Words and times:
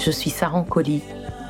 Je 0.00 0.10
suis 0.10 0.30
Saran 0.30 0.64
Colli. 0.64 1.02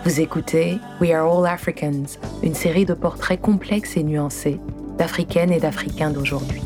Vous 0.04 0.20
écoutez 0.20 0.78
We 1.00 1.12
Are 1.12 1.24
All 1.24 1.46
Africans, 1.46 2.18
une 2.42 2.54
série 2.54 2.84
de 2.84 2.94
portraits 2.94 3.40
complexes 3.40 3.96
et 3.96 4.02
nuancés 4.02 4.58
d'Africaines 4.98 5.52
et 5.52 5.60
d'Africains 5.60 6.10
d'aujourd'hui. 6.10 6.60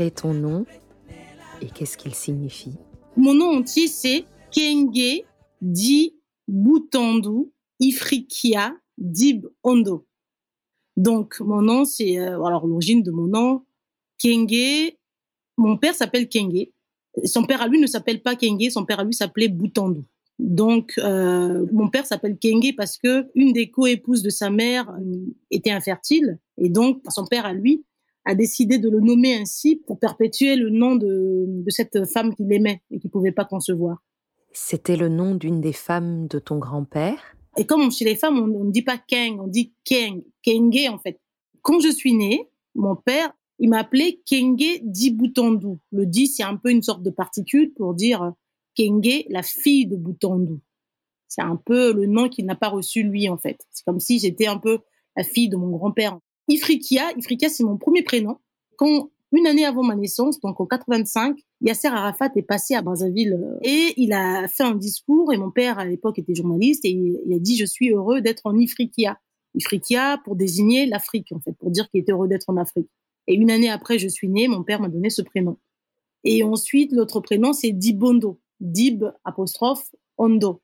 Quel 0.00 0.06
est 0.06 0.22
ton 0.22 0.32
nom 0.32 0.64
et 1.60 1.66
qu'est-ce 1.66 1.98
qu'il 1.98 2.14
signifie 2.14 2.72
Mon 3.18 3.34
nom 3.34 3.58
entier, 3.58 3.86
c'est 3.86 4.24
Kenge 4.50 5.26
Di 5.60 6.14
Boutandu 6.48 7.50
Ifrikia 7.80 8.74
Dib 8.96 9.44
Ondo. 9.62 10.06
Donc, 10.96 11.38
mon 11.40 11.60
nom, 11.60 11.84
c'est 11.84 12.18
euh, 12.18 12.42
alors 12.42 12.66
l'origine 12.66 13.02
de 13.02 13.10
mon 13.10 13.26
nom, 13.26 13.66
Kenge. 14.18 14.94
Mon 15.58 15.76
père 15.76 15.94
s'appelle 15.94 16.30
Kenge. 16.30 16.68
Son 17.26 17.44
père 17.44 17.60
à 17.60 17.68
lui 17.68 17.78
ne 17.78 17.86
s'appelle 17.86 18.22
pas 18.22 18.36
Kenge, 18.36 18.70
son 18.70 18.86
père 18.86 19.00
à 19.00 19.04
lui 19.04 19.12
s'appelait 19.12 19.48
Boutandu. 19.48 20.00
Donc, 20.38 20.94
euh, 20.96 21.66
mon 21.72 21.90
père 21.90 22.06
s'appelle 22.06 22.38
Kenge 22.38 22.74
parce 22.74 22.96
que 22.96 23.28
une 23.34 23.52
des 23.52 23.70
co-épouses 23.70 24.22
de 24.22 24.30
sa 24.30 24.48
mère 24.48 24.88
euh, 24.98 25.26
était 25.50 25.72
infertile 25.72 26.38
et 26.56 26.70
donc 26.70 27.02
son 27.10 27.26
père 27.26 27.44
à 27.44 27.52
lui 27.52 27.84
a 28.24 28.34
décidé 28.34 28.78
de 28.78 28.88
le 28.88 29.00
nommer 29.00 29.34
ainsi 29.34 29.76
pour 29.86 29.98
perpétuer 29.98 30.56
le 30.56 30.70
nom 30.70 30.96
de, 30.96 31.46
de 31.46 31.70
cette 31.70 32.06
femme 32.06 32.34
qu'il 32.34 32.52
aimait 32.52 32.82
et 32.90 32.98
qu'il 32.98 33.10
pouvait 33.10 33.32
pas 33.32 33.44
concevoir. 33.44 34.02
C'était 34.52 34.96
le 34.96 35.08
nom 35.08 35.34
d'une 35.34 35.60
des 35.60 35.72
femmes 35.72 36.26
de 36.26 36.38
ton 36.38 36.58
grand-père? 36.58 37.36
Et 37.56 37.66
comme 37.66 37.90
chez 37.90 38.04
les 38.04 38.16
femmes, 38.16 38.38
on 38.38 38.64
ne 38.64 38.70
dit 38.70 38.82
pas 38.82 38.98
Keng, 38.98 39.40
on 39.40 39.46
dit 39.46 39.74
Keng, 39.84 40.22
Kenge 40.44 40.88
en 40.88 40.98
fait. 40.98 41.20
Quand 41.62 41.80
je 41.80 41.90
suis 41.90 42.14
née, 42.14 42.48
mon 42.74 42.96
père, 42.96 43.32
il 43.58 43.68
m'appelait 43.68 44.20
Kenge 44.24 44.80
Di 44.82 45.10
Boutandu. 45.10 45.78
Le 45.92 46.06
Di, 46.06 46.26
c'est 46.26 46.42
un 46.42 46.56
peu 46.56 46.70
une 46.70 46.82
sorte 46.82 47.02
de 47.02 47.10
particule 47.10 47.72
pour 47.74 47.94
dire 47.94 48.32
Kenge, 48.76 49.24
la 49.28 49.42
fille 49.42 49.86
de 49.86 49.96
Boutandu. 49.96 50.60
C'est 51.28 51.42
un 51.42 51.56
peu 51.56 51.92
le 51.92 52.06
nom 52.06 52.28
qu'il 52.28 52.46
n'a 52.46 52.56
pas 52.56 52.68
reçu 52.68 53.02
lui 53.02 53.28
en 53.28 53.38
fait. 53.38 53.58
C'est 53.70 53.84
comme 53.84 54.00
si 54.00 54.18
j'étais 54.18 54.46
un 54.46 54.58
peu 54.58 54.78
la 55.16 55.22
fille 55.22 55.48
de 55.48 55.56
mon 55.56 55.70
grand-père. 55.70 56.18
Ifrikia, 56.50 57.12
Ifrikia, 57.16 57.48
c'est 57.48 57.62
mon 57.62 57.76
premier 57.76 58.02
prénom. 58.02 58.38
Quand, 58.76 59.10
une 59.32 59.46
année 59.46 59.64
avant 59.64 59.84
ma 59.84 59.94
naissance, 59.94 60.40
donc 60.40 60.60
en 60.60 60.66
85, 60.66 61.38
Yasser 61.60 61.88
Arafat 61.88 62.30
est 62.34 62.42
passé 62.42 62.74
à 62.74 62.82
Brazzaville 62.82 63.34
euh, 63.34 63.58
et 63.62 63.94
il 63.96 64.12
a 64.12 64.48
fait 64.48 64.64
un 64.64 64.74
discours 64.74 65.32
et 65.32 65.36
mon 65.36 65.52
père 65.52 65.78
à 65.78 65.84
l'époque 65.84 66.18
était 66.18 66.34
journaliste 66.34 66.84
et 66.84 66.90
il 66.90 67.32
a 67.32 67.38
dit 67.38 67.56
je 67.56 67.64
suis 67.64 67.90
heureux 67.90 68.20
d'être 68.20 68.42
en 68.44 68.58
Ifrikia. 68.58 69.18
Ifrikia 69.54 70.18
pour 70.24 70.34
désigner 70.34 70.86
l'Afrique 70.86 71.30
en 71.32 71.38
fait, 71.38 71.52
pour 71.52 71.70
dire 71.70 71.88
qu'il 71.90 72.00
était 72.00 72.12
heureux 72.12 72.28
d'être 72.28 72.50
en 72.50 72.56
Afrique. 72.56 72.88
Et 73.28 73.34
une 73.34 73.50
année 73.50 73.70
après 73.70 73.98
je 73.98 74.08
suis 74.08 74.28
née, 74.28 74.48
mon 74.48 74.64
père 74.64 74.80
m'a 74.80 74.88
donné 74.88 75.10
ce 75.10 75.22
prénom. 75.22 75.58
Et 76.24 76.42
ensuite 76.42 76.90
l'autre 76.92 77.20
prénom 77.20 77.52
c'est 77.52 77.70
Dibondo, 77.70 78.40
Dib 78.58 79.04
apostrophe 79.24 79.94
Ondo. 80.18 80.62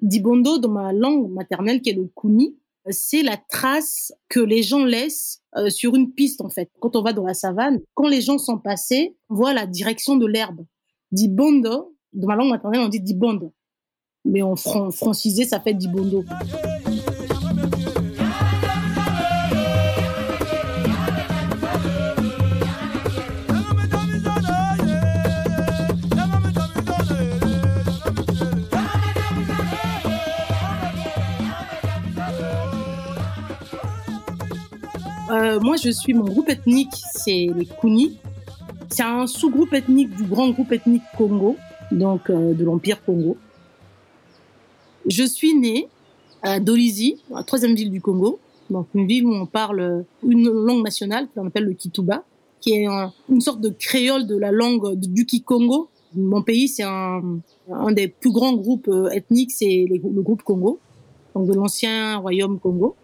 Dibondo 0.00 0.58
dans 0.58 0.70
ma 0.70 0.92
langue 0.92 1.30
maternelle 1.30 1.80
qui 1.82 1.90
est 1.90 1.94
le 1.94 2.10
Kuni, 2.16 2.56
c'est 2.88 3.22
la 3.22 3.36
trace 3.36 4.12
que 4.28 4.40
les 4.40 4.62
gens 4.62 4.84
laissent 4.84 5.42
euh, 5.56 5.68
sur 5.68 5.94
une 5.94 6.12
piste 6.12 6.40
en 6.40 6.48
fait. 6.48 6.70
Quand 6.80 6.96
on 6.96 7.02
va 7.02 7.12
dans 7.12 7.26
la 7.26 7.34
savane, 7.34 7.80
quand 7.94 8.08
les 8.08 8.20
gens 8.20 8.38
sont 8.38 8.58
passés, 8.58 9.16
on 9.28 9.34
voit 9.34 9.52
la 9.52 9.66
direction 9.66 10.16
de 10.16 10.26
l'herbe. 10.26 10.64
Dibondo, 11.12 11.96
dans 12.12 12.28
ma 12.28 12.36
langue 12.36 12.50
maternelle, 12.50 12.80
on 12.80 12.88
dit 12.88 13.00
dibondo. 13.00 13.52
Mais 14.24 14.42
en 14.42 14.56
fran 14.56 14.90
francisé, 14.90 15.44
ça 15.44 15.60
fait 15.60 15.74
dibondo. 15.74 16.24
Moi, 35.62 35.76
je 35.76 35.90
suis 35.90 36.14
mon 36.14 36.24
groupe 36.24 36.48
ethnique, 36.48 36.92
c'est 37.12 37.48
les 37.54 37.66
Kuni. 37.66 38.18
C'est 38.88 39.02
un 39.02 39.26
sous-groupe 39.26 39.72
ethnique 39.72 40.14
du 40.16 40.24
grand 40.24 40.50
groupe 40.50 40.72
ethnique 40.72 41.02
Congo, 41.16 41.56
donc 41.92 42.30
euh, 42.30 42.54
de 42.54 42.64
l'Empire 42.64 43.04
Congo. 43.04 43.36
Je 45.06 45.24
suis 45.24 45.54
née 45.54 45.88
à 46.42 46.60
Dolisie, 46.60 47.22
la 47.30 47.42
troisième 47.42 47.74
ville 47.74 47.90
du 47.90 48.00
Congo, 48.00 48.40
donc 48.68 48.88
une 48.94 49.06
ville 49.06 49.26
où 49.26 49.34
on 49.34 49.46
parle 49.46 50.04
une 50.26 50.48
langue 50.48 50.82
nationale 50.82 51.28
qu'on 51.34 51.46
appelle 51.46 51.64
le 51.64 51.74
Kituba, 51.74 52.24
qui 52.60 52.72
est 52.72 52.86
un, 52.86 53.12
une 53.28 53.40
sorte 53.40 53.60
de 53.60 53.68
créole 53.68 54.26
de 54.26 54.36
la 54.36 54.50
langue 54.50 54.94
du 54.94 55.26
Kikongo. 55.26 55.88
Mon 56.14 56.42
pays, 56.42 56.68
c'est 56.68 56.82
un, 56.82 57.22
un, 57.70 57.92
des 57.92 58.08
plus 58.08 58.32
grands 58.32 58.54
groupes 58.54 58.88
euh, 58.88 59.10
ethniques, 59.10 59.52
c'est 59.52 59.86
le 59.88 60.22
groupe 60.22 60.42
Congo, 60.42 60.80
donc 61.34 61.46
de 61.46 61.54
l'ancien 61.54 62.16
royaume 62.16 62.58
Congo. 62.58 62.96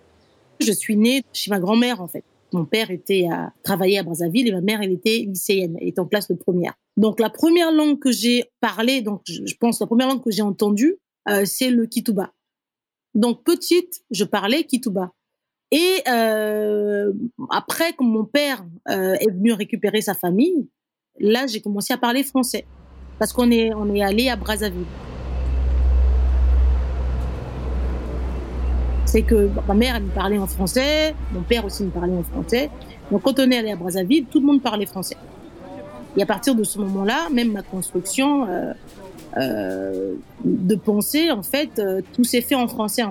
Je 0.59 0.73
suis 0.73 0.97
née 0.97 1.23
chez 1.33 1.50
ma 1.50 1.61
grand-mère, 1.61 2.00
en 2.00 2.09
fait. 2.09 2.25
Mon 2.52 2.64
père 2.64 2.90
était 2.90 3.26
à 3.30 3.52
travailler 3.62 3.98
à 3.98 4.02
Brazzaville 4.02 4.48
et 4.48 4.52
ma 4.52 4.60
mère, 4.60 4.80
elle 4.82 4.92
était 4.92 5.24
lycéenne, 5.26 5.76
elle 5.80 5.88
était 5.88 6.00
en 6.00 6.06
classe 6.06 6.28
de 6.28 6.34
première. 6.34 6.74
Donc, 6.96 7.20
la 7.20 7.30
première 7.30 7.72
langue 7.72 7.98
que 7.98 8.12
j'ai 8.12 8.44
parlé, 8.60 9.02
donc, 9.02 9.22
je 9.26 9.54
pense, 9.58 9.80
la 9.80 9.86
première 9.86 10.08
langue 10.08 10.22
que 10.22 10.30
j'ai 10.30 10.42
entendue, 10.42 10.96
euh, 11.28 11.44
c'est 11.44 11.70
le 11.70 11.86
Kituba. 11.86 12.32
Donc, 13.14 13.44
petite, 13.44 14.02
je 14.10 14.24
parlais 14.24 14.64
Kituba. 14.64 15.12
Et 15.72 16.02
euh, 16.08 17.12
après, 17.50 17.92
quand 17.94 18.04
mon 18.04 18.24
père 18.24 18.64
euh, 18.88 19.14
est 19.14 19.30
venu 19.30 19.52
récupérer 19.52 20.00
sa 20.00 20.14
famille, 20.14 20.68
là, 21.18 21.46
j'ai 21.46 21.60
commencé 21.60 21.92
à 21.92 21.98
parler 21.98 22.22
français. 22.22 22.66
Parce 23.18 23.32
qu'on 23.32 23.50
est, 23.50 23.74
on 23.74 23.92
est 23.94 24.02
allé 24.02 24.28
à 24.28 24.36
Brazzaville. 24.36 24.86
C'est 29.16 29.22
que 29.22 29.49
ma 29.66 29.72
mère, 29.72 29.97
elle 29.97 30.03
me 30.03 30.10
parlait 30.10 30.37
en 30.37 30.47
français, 30.47 31.15
mon 31.32 31.41
père 31.41 31.65
aussi 31.65 31.84
me 31.84 31.88
parlait 31.88 32.12
en 32.12 32.22
français. 32.22 32.69
Donc 33.10 33.22
quand 33.22 33.41
on 33.41 33.50
est 33.50 33.56
allé 33.56 33.71
à 33.71 33.77
Brazzaville, 33.77 34.27
tout 34.27 34.41
le 34.41 34.44
monde 34.44 34.60
parlait 34.60 34.84
français. 34.84 35.16
Et 36.19 36.22
à 36.22 36.27
partir 36.27 36.54
de 36.54 36.62
ce 36.65 36.78
moment-là, 36.81 37.31
même 37.32 37.50
ma 37.50 37.62
construction 37.62 38.47
euh, 38.47 38.75
euh, 39.38 40.16
de 40.44 40.75
pensée, 40.75 41.31
en 41.31 41.43
fait, 41.43 41.78
euh, 41.78 42.03
tout 42.12 42.25
s'est 42.25 42.43
fait 42.43 42.56
en 42.56 42.69
français. 42.69 43.05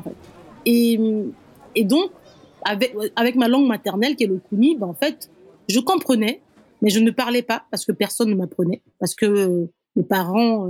Et, 0.67 0.99
donc, 1.81 2.11
avec, 2.61 3.35
ma 3.35 3.47
langue 3.47 3.65
maternelle, 3.65 4.15
qui 4.15 4.25
est 4.25 4.27
le 4.27 4.39
Kuni, 4.47 4.77
ben, 4.77 4.85
en 4.85 4.93
fait, 4.93 5.31
je 5.67 5.79
comprenais, 5.79 6.43
mais 6.83 6.91
je 6.91 6.99
ne 6.99 7.09
parlais 7.09 7.41
pas 7.41 7.63
parce 7.71 7.83
que 7.83 7.91
personne 7.91 8.29
ne 8.29 8.35
m'apprenait. 8.35 8.83
Parce 8.99 9.15
que 9.15 9.67
mes 9.95 10.03
parents 10.03 10.69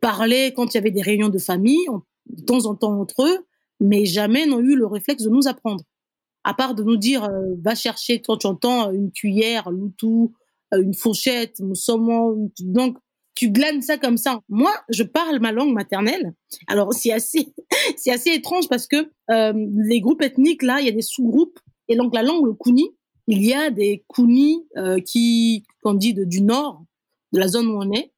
parlaient 0.00 0.52
quand 0.52 0.72
il 0.72 0.76
y 0.76 0.78
avait 0.78 0.92
des 0.92 1.02
réunions 1.02 1.30
de 1.30 1.38
famille, 1.38 1.88
de 2.30 2.42
temps 2.44 2.66
en 2.66 2.76
temps 2.76 3.00
entre 3.00 3.26
eux, 3.26 3.44
mais 3.80 4.04
jamais 4.04 4.46
n'ont 4.46 4.60
eu 4.60 4.76
le 4.76 4.86
réflexe 4.86 5.22
de 5.22 5.30
nous 5.30 5.48
apprendre. 5.48 5.84
À 6.44 6.54
part 6.54 6.74
de 6.74 6.82
nous 6.82 6.96
dire, 6.96 7.24
euh, 7.24 7.54
va 7.62 7.74
chercher, 7.74 8.20
quand 8.20 8.38
tu 8.38 8.46
entends 8.46 8.90
une 8.90 9.10
cuillère, 9.10 9.70
loutou, 9.70 10.32
euh, 10.74 10.82
une 10.82 10.94
fourchette, 10.94 11.60
mon 11.60 11.74
saumon, 11.74 12.50
donc 12.60 12.96
tu 13.34 13.50
glanes 13.50 13.82
ça 13.82 13.98
comme 13.98 14.16
ça. 14.16 14.40
Moi, 14.48 14.72
je 14.88 15.04
parle 15.04 15.38
ma 15.38 15.52
langue 15.52 15.72
maternelle. 15.72 16.34
Alors 16.66 16.92
c'est 16.92 17.12
assez, 17.12 17.54
c'est 17.96 18.10
assez 18.10 18.30
étrange 18.30 18.68
parce 18.68 18.86
que 18.86 19.10
euh, 19.30 19.52
les 19.76 20.00
groupes 20.00 20.22
ethniques 20.22 20.62
là, 20.62 20.80
il 20.80 20.86
y 20.86 20.88
a 20.88 20.92
des 20.92 21.02
sous-groupes 21.02 21.58
et 21.86 21.96
donc 21.96 22.14
la 22.14 22.22
langue 22.22 22.44
le 22.44 22.54
Kuni, 22.54 22.90
il 23.28 23.44
y 23.44 23.54
a 23.54 23.70
des 23.70 24.04
Kuni 24.12 24.66
euh, 24.76 24.98
qui, 25.00 25.64
qu'on 25.82 25.94
dit 25.94 26.14
du 26.14 26.42
nord, 26.42 26.82
de 27.32 27.38
la 27.38 27.48
zone 27.48 27.68
où 27.68 27.78
on 27.80 27.92
est, 27.92 28.12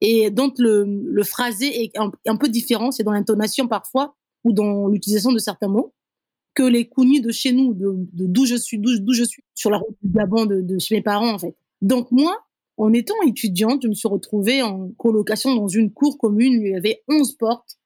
et 0.00 0.30
donc 0.30 0.58
le, 0.58 0.84
le 0.84 1.22
phrasé 1.22 1.84
est 1.84 1.92
un 2.26 2.36
peu 2.36 2.48
différent, 2.48 2.90
c'est 2.90 3.04
dans 3.04 3.12
l'intonation 3.12 3.68
parfois 3.68 4.16
ou 4.44 4.52
dans 4.52 4.88
l'utilisation 4.88 5.32
de 5.32 5.38
certains 5.38 5.68
mots 5.68 5.94
que 6.54 6.62
les 6.62 6.86
Kounis 6.86 7.20
de 7.20 7.32
chez 7.32 7.52
nous, 7.52 7.74
de 7.74 8.06
d'où 8.12 8.46
je 8.46 8.54
suis, 8.54 8.78
d'où 8.78 9.12
je 9.12 9.24
suis, 9.24 9.42
sur 9.54 9.70
la 9.70 9.78
route 9.78 9.96
du 10.02 10.10
Gabon 10.10 10.46
de, 10.46 10.78
chez 10.78 10.94
mes 10.94 11.02
parents 11.02 11.34
en 11.34 11.38
fait. 11.38 11.56
Donc 11.82 12.12
moi, 12.12 12.38
en 12.76 12.92
étant 12.92 13.14
étudiante, 13.26 13.82
je 13.82 13.88
me 13.88 13.94
suis 13.94 14.08
retrouvée 14.08 14.62
en 14.62 14.90
colocation 14.96 15.54
dans 15.54 15.68
une 15.68 15.92
cour 15.92 16.16
commune. 16.18 16.58
Où 16.58 16.62
il 16.62 16.72
y 16.72 16.76
avait 16.76 17.02
11 17.08 17.36
portes 17.36 17.78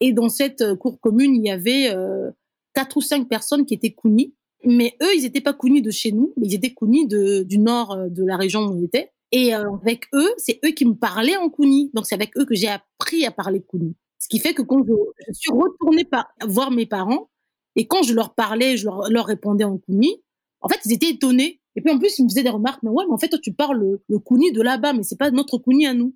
et 0.00 0.12
dans 0.12 0.28
cette 0.28 0.62
euh, 0.62 0.76
cour 0.76 1.00
commune, 1.00 1.34
il 1.36 1.46
y 1.46 1.50
avait 1.50 1.90
euh, 1.94 2.30
quatre 2.74 2.96
ou 2.96 3.00
cinq 3.00 3.28
personnes 3.28 3.64
qui 3.64 3.74
étaient 3.74 3.92
Kounis. 3.92 4.34
Mais 4.64 4.94
eux, 5.02 5.14
ils 5.16 5.22
n'étaient 5.22 5.40
pas 5.40 5.54
Kounis 5.54 5.82
de 5.82 5.90
chez 5.90 6.12
nous, 6.12 6.34
mais 6.36 6.46
ils 6.46 6.54
étaient 6.54 6.74
Kounis 6.74 7.06
du 7.06 7.58
nord 7.58 7.92
euh, 7.92 8.08
de 8.08 8.24
la 8.24 8.36
région 8.36 8.60
où 8.60 8.72
on 8.72 8.82
était. 8.82 9.12
Et 9.32 9.54
euh, 9.54 9.70
avec 9.82 10.06
eux, 10.14 10.30
c'est 10.38 10.58
eux 10.64 10.70
qui 10.70 10.84
me 10.84 10.94
parlaient 10.94 11.36
en 11.36 11.48
Kounis. 11.48 11.90
Donc 11.94 12.06
c'est 12.06 12.14
avec 12.14 12.36
eux 12.36 12.44
que 12.44 12.54
j'ai 12.54 12.68
appris 12.68 13.24
à 13.24 13.30
parler 13.30 13.62
Kounis. 13.62 13.94
Qui 14.30 14.38
fait 14.38 14.54
que 14.54 14.62
quand 14.62 14.82
je, 14.86 14.94
suis 15.34 15.52
retournée 15.52 16.04
par, 16.04 16.32
voir 16.46 16.70
mes 16.70 16.86
parents, 16.86 17.28
et 17.76 17.86
quand 17.86 18.02
je 18.02 18.14
leur 18.14 18.34
parlais, 18.34 18.78
je 18.78 18.86
leur, 18.86 19.10
leur 19.10 19.26
répondais 19.26 19.64
en 19.64 19.76
Kuni, 19.76 20.22
en 20.60 20.68
fait, 20.68 20.80
ils 20.86 20.92
étaient 20.92 21.10
étonnés 21.10 21.60
Et 21.76 21.82
puis 21.82 21.92
en 21.92 21.98
plus, 21.98 22.18
ils 22.18 22.24
me 22.24 22.28
faisaient 22.28 22.42
des 22.42 22.50
remarques, 22.50 22.82
mais 22.82 22.90
ouais, 22.90 23.04
mais 23.06 23.12
en 23.12 23.18
fait, 23.18 23.28
toi, 23.28 23.38
tu 23.42 23.52
parles 23.52 23.78
le, 23.78 24.02
le 24.08 24.18
Kuni 24.18 24.52
de 24.52 24.62
là-bas, 24.62 24.94
mais 24.94 25.02
c'est 25.02 25.18
pas 25.18 25.30
notre 25.30 25.58
Kuni 25.58 25.86
à 25.86 25.94
nous. 25.94 26.14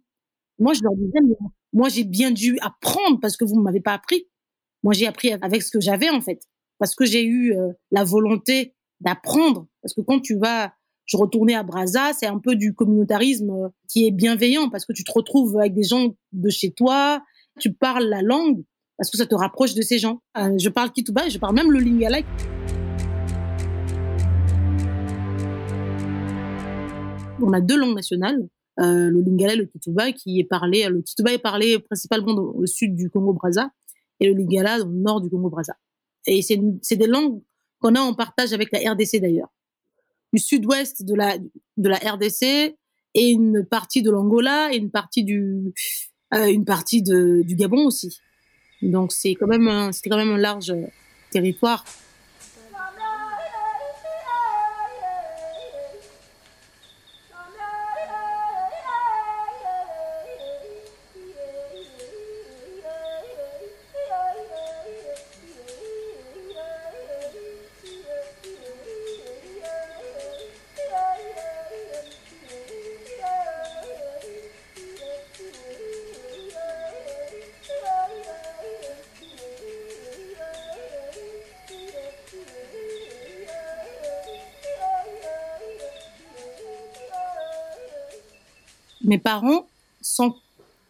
Moi, 0.59 0.73
je 0.73 0.81
leur 0.83 0.95
disais, 0.95 1.21
mais 1.23 1.35
moi, 1.73 1.89
j'ai 1.89 2.05
bien 2.05 2.31
dû 2.31 2.59
apprendre 2.61 3.19
parce 3.21 3.37
que 3.37 3.45
vous 3.45 3.57
ne 3.57 3.63
m'avez 3.63 3.81
pas 3.81 3.93
appris. 3.93 4.29
Moi, 4.83 4.93
j'ai 4.95 5.07
appris 5.07 5.33
avec 5.33 5.63
ce 5.63 5.71
que 5.71 5.81
j'avais, 5.81 6.11
en 6.11 6.21
fait. 6.21 6.43
Parce 6.79 6.95
que 6.95 7.05
j'ai 7.05 7.25
eu 7.25 7.57
euh, 7.57 7.73
la 7.91 8.05
volonté 8.05 8.75
d'apprendre. 9.01 9.67
Parce 9.83 9.95
que 9.95 10.01
quand 10.03 10.21
tu 10.21 10.37
vas, 10.37 10.73
je 11.07 11.17
retournais 11.17 11.55
à 11.55 11.63
Brazza, 11.63 12.13
c'est 12.13 12.27
un 12.27 12.39
peu 12.39 12.55
du 12.55 12.75
communautarisme 12.75 13.51
euh, 13.51 13.69
qui 13.89 14.07
est 14.07 14.11
bienveillant 14.11 14.69
parce 14.71 14.85
que 14.85 14.93
tu 14.93 15.05
te 15.05 15.13
retrouves 15.13 15.59
avec 15.59 15.75
des 15.75 15.83
gens 15.83 16.15
de 16.33 16.51
chez 16.51 16.73
toi, 16.73 17.23
tu 17.61 17.73
parles 17.73 18.05
la 18.05 18.23
langue 18.23 18.63
parce 18.97 19.11
que 19.11 19.17
ça 19.17 19.27
te 19.27 19.35
rapproche 19.35 19.75
de 19.75 19.83
ces 19.83 19.99
gens. 19.99 20.21
Euh, 20.37 20.57
je 20.59 20.69
parle 20.69 20.93
Kituba, 20.93 21.29
je 21.29 21.39
parle 21.39 21.55
même 21.55 21.71
le 21.71 21.81
Lingala. 21.81 22.21
On 27.43 27.53
a 27.53 27.61
deux 27.61 27.77
langues 27.77 27.97
nationales, 27.97 28.49
euh, 28.81 29.11
le 29.11 29.21
Lingala 29.21 29.55
et 29.55 29.57
le 29.57 29.67
Kituba, 29.67 30.13
qui 30.13 30.41
est 30.41 30.45
parlé. 30.45 30.87
Le 30.89 31.03
Kituba 31.03 31.33
est 31.33 31.39
parlé 31.39 31.79
principalement 31.79 32.33
au 32.33 32.67
sud 32.67 32.95
du 32.95 33.11
Congo-Brazza 33.11 33.71
et 34.21 34.29
le 34.29 34.35
Lingala 34.35 34.81
au 34.81 34.87
nord 34.87 35.21
du 35.21 35.29
Congo-Brazza. 35.29 35.75
Et 36.27 36.41
c'est 36.43 36.97
des 36.97 37.07
langues 37.07 37.43
qu'on 37.81 37.95
a 37.97 38.01
en 38.01 38.15
partage 38.15 38.53
avec 38.53 38.71
la 38.73 38.93
RDC 38.93 39.21
d'ailleurs. 39.21 39.53
Du 40.33 40.41
sud-ouest 40.41 41.05
de 41.05 41.15
la, 41.15 41.37
de 41.39 41.89
la 41.89 41.97
RDC 41.97 42.77
et 43.17 43.31
une 43.31 43.65
partie 43.65 44.03
de 44.03 44.11
l'Angola 44.11 44.73
et 44.73 44.77
une 44.77 44.91
partie 44.91 45.23
du, 45.23 45.73
une 46.35 46.65
partie 46.65 47.03
de, 47.03 47.43
du 47.43 47.55
Gabon 47.55 47.87
aussi. 47.87 48.21
Donc 48.83 49.13
c'est 49.13 49.35
quand 49.35 49.47
même, 49.47 49.93
c'était 49.93 50.11
quand 50.11 50.17
même 50.17 50.33
un 50.33 50.39
large 50.39 50.75
territoire. 51.31 51.85
Mes 89.15 89.21
parents 89.21 89.69
sont, 90.01 90.35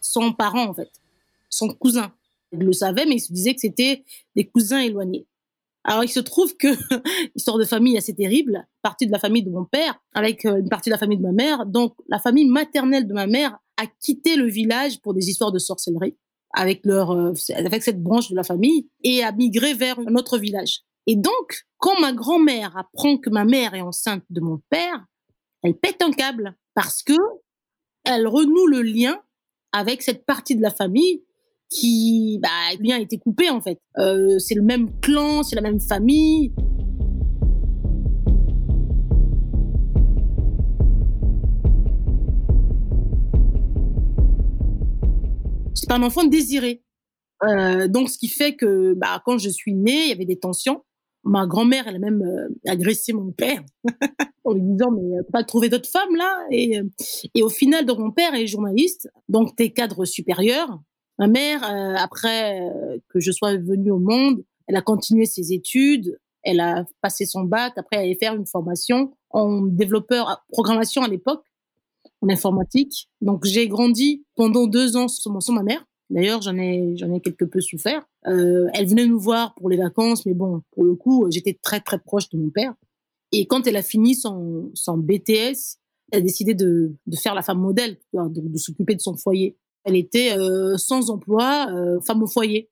sont 0.01 0.33
parents, 0.33 0.71
en 0.71 0.73
fait, 0.73 0.91
sont 1.51 1.69
cousins. 1.69 2.11
Ils 2.53 2.61
le 2.61 2.73
savaient, 2.73 3.05
mais 3.05 3.17
ils 3.17 3.21
se 3.21 3.33
disaient 3.35 3.55
que 3.55 3.61
c'était 3.61 4.03
des 4.35 4.47
cousins 4.47 4.81
éloignés. 4.81 5.27
Alors, 5.85 6.05
il 6.05 6.09
se 6.09 6.21
trouve 6.21 6.57
que, 6.57 6.69
histoire 7.37 7.59
de 7.59 7.67
famille 7.67 7.99
assez 7.99 8.15
terrible, 8.15 8.67
partie 8.81 9.07
de 9.07 9.13
la 9.13 9.19
famille 9.19 9.43
de 9.43 9.51
mon 9.51 9.67
père, 9.67 10.01
avec 10.15 10.47
euh, 10.47 10.57
une 10.57 10.71
partie 10.71 10.89
de 10.89 10.95
la 10.95 10.99
famille 10.99 11.19
de 11.19 11.23
ma 11.23 11.33
mère, 11.33 11.67
donc 11.67 11.95
la 12.09 12.19
famille 12.19 12.49
maternelle 12.49 13.07
de 13.07 13.13
ma 13.13 13.27
mère 13.27 13.59
a 13.77 13.87
quitté 13.87 14.37
le 14.37 14.49
village 14.49 15.03
pour 15.03 15.13
des 15.13 15.29
histoires 15.29 15.53
de 15.53 15.59
sorcellerie 15.59 16.17
avec 16.55 16.87
leur, 16.87 17.11
euh, 17.11 17.35
avec 17.55 17.83
cette 17.83 18.03
branche 18.03 18.31
de 18.31 18.37
la 18.37 18.45
famille 18.45 18.89
et 19.03 19.23
a 19.23 19.33
migré 19.33 19.75
vers 19.75 19.99
un 19.99 20.15
autre 20.15 20.39
village. 20.39 20.81
Et 21.07 21.17
donc, 21.17 21.67
quand 21.77 22.01
ma 22.01 22.15
grand-mère 22.15 22.75
apprend 22.79 23.19
que 23.19 23.29
ma 23.29 23.45
mère 23.45 23.75
est 23.75 23.83
enceinte 23.83 24.25
de 24.31 24.41
mon 24.41 24.63
père, 24.71 25.05
elle 25.63 25.75
pète 25.75 26.01
un 26.01 26.13
câble 26.13 26.57
parce 26.75 27.03
que 27.03 27.13
elle 28.05 28.27
renoue 28.27 28.67
le 28.67 28.83
lien 28.83 29.19
avec 29.73 30.03
cette 30.03 30.25
partie 30.25 30.55
de 30.57 30.63
la 30.63 30.71
famille 30.71 31.25
qui, 31.71 32.39
bah, 32.43 32.49
le 32.79 32.87
lien 32.87 32.97
a 32.97 33.01
été 33.01 33.19
coupé 33.19 33.51
en 33.51 33.61
fait. 33.61 33.81
Euh, 33.99 34.39
c'est 34.39 34.55
le 34.55 34.63
même 34.63 34.91
clan, 35.01 35.43
c'est 35.43 35.57
la 35.57 35.63
même 35.63 35.81
famille. 35.81 36.53
C'est 45.75 45.91
un 45.91 46.03
enfant 46.03 46.25
désiré. 46.25 46.83
Euh, 47.43 47.89
donc, 47.89 48.09
ce 48.09 48.17
qui 48.17 48.29
fait 48.29 48.55
que, 48.55 48.95
bah, 48.95 49.21
quand 49.27 49.39
je 49.39 49.51
suis 49.51 49.75
née, 49.75 50.05
il 50.05 50.09
y 50.09 50.13
avait 50.13 50.25
des 50.25 50.39
tensions. 50.39 50.83
Ma 51.25 51.47
grand-mère, 51.47 51.89
elle 51.89 51.97
a 51.97 51.99
même 51.99 52.23
euh, 52.23 52.49
agressé 52.67 53.13
mon 53.13 53.33
père 53.33 53.63
en 54.45 54.53
lui 54.53 54.63
disant 54.63 54.91
mais 54.91 55.19
euh, 55.19 55.23
pas 55.33 55.43
trouver 55.43 55.69
d'autres 55.69 55.89
femmes 55.89 56.17
là. 56.17 56.47
Et, 56.51 56.79
euh, 56.79 56.85
et 57.35 57.43
au 57.43 57.49
final 57.49 57.87
donc 57.87 57.99
mon 57.99 58.11
père 58.11 58.35
est 58.35 58.47
journaliste 58.47 59.09
donc 59.29 59.57
t'es 59.57 59.71
cadre 59.71 60.05
supérieur 60.05 60.81
ma 61.19 61.29
mère 61.29 61.63
après 61.97 62.61
que 63.09 63.21
je 63.21 63.31
sois 63.31 63.57
venue 63.57 63.93
au 63.93 64.01
monde 64.01 64.45
elle 64.67 64.75
a 64.75 64.83
continué 64.83 65.27
ses 65.27 65.53
études 65.53 66.19
elle 66.43 66.59
a 66.59 66.85
passé 67.01 67.25
son 67.25 67.45
bac 67.45 67.73
après 67.77 67.99
elle 67.99 68.07
allait 68.07 68.19
faire 68.21 68.35
une 68.35 68.47
formation 68.47 69.15
en 69.31 69.63
développeur 69.63 70.45
programmation 70.49 71.03
à 71.03 71.09
l'époque 71.09 71.45
en 72.25 72.29
informatique. 72.29 73.09
Donc 73.21 73.45
j'ai 73.45 73.69
grandi 73.69 74.25
pendant 74.35 74.67
deux 74.67 74.97
ans 74.97 75.09
sans 75.09 75.53
ma 75.53 75.63
mère 75.63 75.85
D'ailleurs, 76.11 76.43
j'en 76.43 76.57
ai, 76.57 76.97
j'en 76.97 77.13
ai 77.13 77.21
quelque 77.21 77.45
peu 77.45 77.61
souffert. 77.61 78.07
Euh, 78.27 78.69
elle 78.75 78.87
venait 78.87 79.07
nous 79.07 79.19
voir 79.19 79.55
pour 79.55 79.71
les 79.71 79.77
vacances, 79.77 80.27
mais 80.27 80.35
bon, 80.35 80.63
pour 80.73 80.85
le 80.85 80.95
coup, 80.95 81.27
j'étais 81.31 81.59
très 81.61 81.81
très 81.81 81.99
proche 81.99 82.29
de 82.31 82.39
mon 82.39 82.51
père. 82.51 82.75
Et 83.33 83.47
quand 83.47 83.67
elle 83.67 83.77
a 83.77 83.83
fini 83.83 84.15
son, 84.15 84.71
son 84.75 84.99
BTS, 84.99 85.79
elle 86.13 86.19
a 86.19 86.21
décidé 86.21 86.55
de, 86.55 86.95
de 87.07 87.17
faire 87.17 87.35
la 87.35 87.43
femme 87.43 87.59
modèle, 87.59 87.97
donc 88.13 88.51
de 88.51 88.59
s'occuper 88.59 88.95
de 88.95 89.01
son 89.01 89.17
foyer. 89.17 89.57
Elle 89.85 89.97
était 89.97 90.37
euh, 90.37 90.77
sans 90.77 91.11
emploi, 91.11 91.67
euh, 91.71 92.01
femme 92.01 92.23
au 92.23 92.27
foyer. 92.27 92.71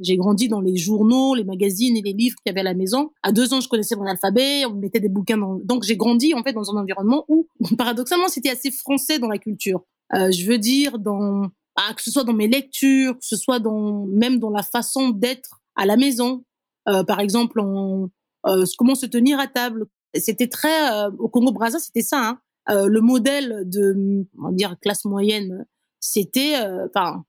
J'ai 0.00 0.16
grandi 0.16 0.48
dans 0.48 0.60
les 0.60 0.76
journaux, 0.76 1.34
les 1.34 1.44
magazines 1.44 1.96
et 1.96 2.02
les 2.02 2.12
livres 2.12 2.34
qu'il 2.36 2.50
y 2.50 2.50
avait 2.50 2.60
à 2.60 2.70
la 2.72 2.74
maison. 2.74 3.10
À 3.22 3.30
deux 3.30 3.54
ans, 3.54 3.60
je 3.60 3.68
connaissais 3.68 3.94
mon 3.94 4.06
alphabet, 4.06 4.64
on 4.66 4.74
mettait 4.74 5.00
des 5.00 5.08
bouquins 5.08 5.36
dans... 5.38 5.60
Donc 5.62 5.84
j'ai 5.84 5.96
grandi 5.96 6.34
en 6.34 6.42
fait 6.42 6.52
dans 6.52 6.74
un 6.74 6.80
environnement 6.80 7.24
où, 7.28 7.46
paradoxalement, 7.78 8.28
c'était 8.28 8.50
assez 8.50 8.70
français 8.70 9.18
dans 9.18 9.28
la 9.28 9.38
culture. 9.38 9.84
Euh, 10.14 10.30
je 10.30 10.46
veux 10.46 10.58
dire, 10.58 10.98
dans 10.98 11.48
ah, 11.76 11.94
que 11.94 12.02
ce 12.02 12.10
soit 12.10 12.24
dans 12.24 12.34
mes 12.34 12.48
lectures, 12.48 13.14
que 13.14 13.24
ce 13.24 13.36
soit 13.36 13.58
dans 13.58 14.06
même 14.06 14.38
dans 14.38 14.50
la 14.50 14.62
façon 14.62 15.10
d'être 15.10 15.60
à 15.74 15.86
la 15.86 15.96
maison. 15.96 16.44
Euh, 16.88 17.04
par 17.04 17.20
exemple, 17.20 17.60
en, 17.60 18.10
euh, 18.46 18.64
comment 18.78 18.94
se 18.94 19.06
tenir 19.06 19.38
à 19.38 19.46
table. 19.46 19.86
C'était 20.14 20.48
très 20.48 20.92
euh, 20.92 21.10
au 21.18 21.28
Congo 21.28 21.52
Brazza, 21.52 21.78
c'était 21.78 22.02
ça. 22.02 22.28
Hein. 22.28 22.40
Euh, 22.70 22.86
le 22.86 23.00
modèle 23.00 23.62
de, 23.64 24.26
on 24.38 24.42
va 24.44 24.52
dire 24.52 24.76
classe 24.80 25.04
moyenne, 25.04 25.66
c'était, 26.00 26.56
euh, 26.56 26.86
enfin, 26.94 27.24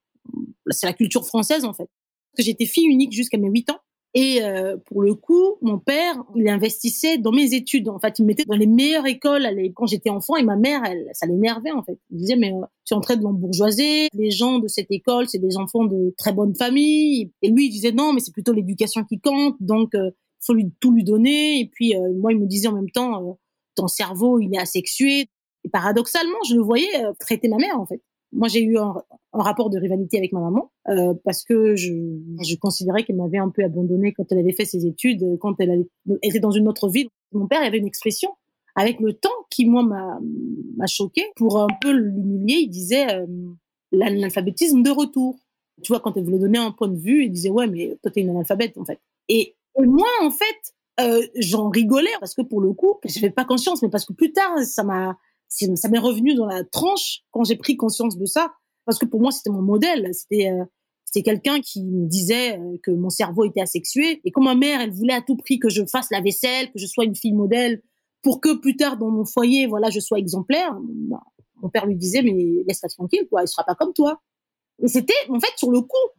c'est 0.69 0.85
la 0.85 0.93
culture 0.93 1.25
française 1.25 1.65
en 1.65 1.73
fait. 1.73 1.89
Que 2.35 2.43
j'étais 2.43 2.65
fille 2.65 2.87
unique 2.87 3.13
jusqu'à 3.13 3.37
mes 3.37 3.49
8 3.49 3.69
ans. 3.71 3.79
Et 4.15 4.43
euh, 4.43 4.77
pour 4.85 5.01
le 5.01 5.15
coup, 5.15 5.55
mon 5.61 5.79
père, 5.79 6.23
il 6.35 6.47
investissait 6.47 7.17
dans 7.17 7.31
mes 7.31 7.55
études. 7.55 7.89
En 7.89 7.97
fait, 7.97 8.19
il 8.19 8.23
me 8.23 8.27
mettait 8.27 8.45
dans 8.45 8.55
les 8.55 8.67
meilleures 8.67 9.07
écoles 9.07 9.47
quand 9.75 9.87
j'étais 9.87 10.11
enfant. 10.11 10.35
Et 10.35 10.43
ma 10.43 10.55
mère, 10.55 10.81
elle, 10.85 11.07
ça 11.13 11.25
l'énervait 11.25 11.71
en 11.71 11.83
fait. 11.83 11.97
Il 12.11 12.17
disait 12.17 12.35
mais 12.35 12.53
euh, 12.53 12.61
tu 12.85 12.93
es 12.93 12.97
en 12.97 13.01
train 13.01 13.15
de 13.15 13.23
l'embourgeoiser. 13.23 14.09
Les 14.13 14.29
gens 14.29 14.59
de 14.59 14.67
cette 14.67 14.91
école, 14.91 15.27
c'est 15.27 15.39
des 15.39 15.57
enfants 15.57 15.85
de 15.85 16.13
très 16.17 16.31
bonne 16.31 16.53
famille. 16.55 17.31
Et 17.41 17.49
lui, 17.49 17.65
il 17.65 17.69
disait 17.71 17.91
non, 17.91 18.13
mais 18.13 18.19
c'est 18.19 18.33
plutôt 18.33 18.53
l'éducation 18.53 19.03
qui 19.03 19.19
compte. 19.19 19.55
Donc, 19.59 19.95
euh, 19.95 20.11
faut 20.41 20.53
lui 20.53 20.71
tout 20.79 20.91
lui 20.91 21.03
donner. 21.03 21.61
Et 21.61 21.69
puis 21.73 21.95
euh, 21.95 22.13
moi, 22.13 22.33
il 22.33 22.39
me 22.39 22.45
disait 22.45 22.67
en 22.67 22.73
même 22.73 22.91
temps, 22.91 23.39
ton 23.75 23.87
cerveau, 23.87 24.39
il 24.39 24.53
est 24.53 24.59
asexué. 24.59 25.25
Et 25.65 25.69
paradoxalement, 25.71 26.37
je 26.47 26.55
le 26.55 26.61
voyais 26.61 27.03
traiter 27.19 27.47
ma 27.47 27.57
mère 27.57 27.79
en 27.79 27.85
fait. 27.87 28.01
Moi, 28.33 28.47
j'ai 28.47 28.63
eu 28.63 28.77
un, 28.77 28.93
rapport 29.31 29.69
de 29.69 29.77
rivalité 29.79 30.17
avec 30.17 30.31
ma 30.31 30.39
maman 30.39 30.71
euh, 30.89 31.13
parce 31.23 31.43
que 31.43 31.75
je, 31.75 31.93
je 32.41 32.55
considérais 32.55 33.03
qu'elle 33.03 33.15
m'avait 33.15 33.37
un 33.37 33.49
peu 33.49 33.63
abandonnée 33.63 34.13
quand 34.13 34.31
elle 34.31 34.39
avait 34.39 34.53
fait 34.53 34.65
ses 34.65 34.85
études, 34.85 35.37
quand 35.39 35.55
elle, 35.59 35.85
était 36.21 36.39
dans 36.39 36.51
une 36.51 36.67
autre 36.67 36.89
ville. 36.89 37.09
Mon 37.31 37.47
père 37.47 37.61
avait 37.61 37.77
une 37.77 37.87
expression 37.87 38.29
avec 38.75 38.99
le 38.99 39.13
temps 39.13 39.29
qui, 39.49 39.65
moi, 39.65 39.83
m'a 39.83 40.87
choqué. 40.87 41.23
Pour 41.35 41.61
un 41.61 41.67
peu 41.81 41.91
l'humilier, 41.91 42.61
il 42.61 42.69
disait 42.69 43.13
euh, 43.13 43.25
l'analphabétisme 43.91 44.81
de 44.81 44.89
retour. 44.89 45.39
Tu 45.83 45.91
vois, 45.91 45.99
quand 45.99 46.17
elle 46.17 46.23
voulait 46.23 46.39
donner 46.39 46.59
un 46.59 46.71
point 46.71 46.87
de 46.87 46.97
vue, 46.97 47.25
il 47.25 47.31
disait, 47.31 47.49
ouais, 47.49 47.67
mais 47.67 47.97
toi, 48.01 48.11
t'es 48.11 48.21
une 48.21 48.29
analphabète, 48.29 48.77
en 48.77 48.85
fait. 48.85 48.99
Et, 49.29 49.55
et 49.79 49.85
moi, 49.85 50.07
en 50.21 50.31
fait, 50.31 50.73
euh, 50.99 51.25
j'en 51.35 51.69
rigolais 51.69 52.11
parce 52.19 52.35
que 52.35 52.43
pour 52.43 52.61
le 52.61 52.73
coup, 52.73 52.99
je 53.05 53.15
n'avais 53.15 53.31
pas 53.31 53.45
conscience, 53.45 53.81
mais 53.81 53.89
parce 53.89 54.05
que 54.05 54.13
plus 54.13 54.31
tard, 54.31 54.59
ça 54.59 54.83
m'a 54.83 55.17
ça 55.75 55.89
m'est 55.89 55.99
revenu 55.99 56.35
dans 56.35 56.45
la 56.45 56.63
tranche 56.63 57.21
quand 57.31 57.43
j'ai 57.43 57.55
pris 57.55 57.77
conscience 57.77 58.17
de 58.17 58.25
ça, 58.25 58.51
parce 58.85 58.97
que 58.97 59.05
pour 59.05 59.21
moi 59.21 59.31
c'était 59.31 59.49
mon 59.49 59.61
modèle, 59.61 60.09
c'était 60.13 60.49
euh, 60.49 61.21
quelqu'un 61.21 61.59
qui 61.61 61.83
me 61.83 62.07
disait 62.07 62.57
euh, 62.57 62.77
que 62.81 62.91
mon 62.91 63.09
cerveau 63.09 63.45
était 63.45 63.61
asexué 63.61 64.21
et 64.23 64.31
comme 64.31 64.45
ma 64.45 64.55
mère 64.55 64.81
elle 64.81 64.91
voulait 64.91 65.13
à 65.13 65.21
tout 65.21 65.35
prix 65.35 65.59
que 65.59 65.69
je 65.69 65.85
fasse 65.85 66.07
la 66.11 66.21
vaisselle, 66.21 66.71
que 66.71 66.79
je 66.79 66.87
sois 66.87 67.05
une 67.05 67.15
fille 67.15 67.33
modèle 67.33 67.81
pour 68.23 68.41
que 68.41 68.55
plus 68.55 68.75
tard 68.75 68.97
dans 68.97 69.09
mon 69.09 69.25
foyer 69.25 69.67
voilà 69.67 69.89
je 69.89 69.99
sois 69.99 70.17
exemplaire. 70.17 70.75
Bah, 70.81 71.21
mon 71.61 71.69
père 71.69 71.85
lui 71.85 71.95
disait 71.95 72.23
mais 72.23 72.63
laisse-la 72.67 72.89
tranquille 72.89 73.27
quoi, 73.29 73.43
il 73.43 73.47
sera 73.47 73.63
pas 73.63 73.75
comme 73.75 73.93
toi. 73.93 74.21
Et 74.81 74.87
c'était 74.87 75.13
en 75.29 75.39
fait 75.39 75.53
sur 75.57 75.71
le 75.71 75.81
coup 75.81 76.09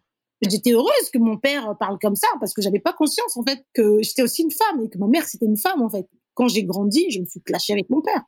j'étais 0.48 0.72
heureuse 0.72 1.10
que 1.12 1.18
mon 1.18 1.38
père 1.38 1.74
parle 1.80 1.98
comme 2.00 2.16
ça 2.16 2.28
parce 2.38 2.52
que 2.52 2.62
j'avais 2.62 2.78
pas 2.78 2.92
conscience 2.92 3.36
en 3.36 3.42
fait 3.42 3.64
que 3.72 4.02
j'étais 4.02 4.22
aussi 4.22 4.42
une 4.42 4.52
femme 4.52 4.84
et 4.84 4.88
que 4.88 4.98
ma 4.98 5.08
mère 5.08 5.24
c'était 5.26 5.46
une 5.46 5.56
femme 5.56 5.82
en 5.82 5.88
fait 5.88 6.06
quand 6.34 6.48
j'ai 6.48 6.64
grandi, 6.64 7.10
je 7.10 7.20
me 7.20 7.24
suis 7.24 7.40
clashée 7.40 7.72
avec 7.72 7.88
mon 7.90 8.02
père. 8.02 8.22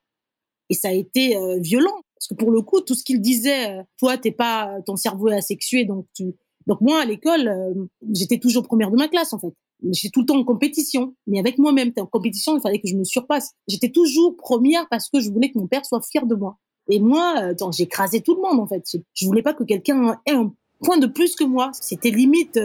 Et 0.71 0.75
ça 0.75 0.89
a 0.89 0.93
été 0.93 1.37
euh, 1.37 1.59
violent. 1.61 2.01
Parce 2.17 2.29
que 2.29 2.35
pour 2.35 2.51
le 2.51 2.63
coup, 2.63 2.81
tout 2.81 2.95
ce 2.95 3.05
qu'il 3.05 3.21
disait, 3.21 3.71
euh, 3.71 3.83
toi, 3.99 4.17
t'es 4.17 4.33
pas, 4.33 4.77
ton 4.87 4.97
cerveau 4.97 5.29
est 5.29 5.37
asexué, 5.37 5.85
donc 5.85 6.07
tu, 6.15 6.35
donc 6.67 6.81
moi, 6.81 7.01
à 7.01 7.05
l'école, 7.05 7.49
euh, 7.49 7.87
j'étais 8.13 8.39
toujours 8.39 8.65
première 8.65 8.91
de 8.91 8.97
ma 8.97 9.09
classe, 9.09 9.33
en 9.33 9.39
fait. 9.39 9.55
J'étais 9.93 10.11
tout 10.11 10.21
le 10.21 10.27
temps 10.27 10.39
en 10.39 10.45
compétition. 10.45 11.15
Mais 11.27 11.39
avec 11.39 11.59
moi-même, 11.59 11.93
en 11.99 12.07
compétition, 12.07 12.57
il 12.57 12.61
fallait 12.61 12.81
que 12.81 12.89
je 12.89 12.97
me 12.97 13.05
surpasse. 13.05 13.53
J'étais 13.69 13.91
toujours 13.91 14.37
première 14.37 14.89
parce 14.89 15.09
que 15.11 15.21
je 15.21 15.31
voulais 15.31 15.51
que 15.51 15.59
mon 15.59 15.67
père 15.67 15.85
soit 15.85 16.01
fier 16.03 16.27
de 16.27 16.35
moi. 16.35 16.57
Et 16.89 16.99
moi, 17.01 17.53
j'ai 17.73 17.85
écrasé 17.85 18.21
tout 18.21 18.35
le 18.35 18.43
monde, 18.43 18.61
en 18.61 18.67
fait. 18.67 18.83
Je 19.15 19.27
voulais 19.27 19.43
pas 19.43 19.53
que 19.53 19.65
quelqu'un 19.65 20.19
ait 20.25 20.33
un 20.33 20.53
point 20.81 20.99
de 20.99 21.07
plus 21.07 21.35
que 21.35 21.45
moi. 21.45 21.71
C'était 21.75 22.11
limite, 22.11 22.59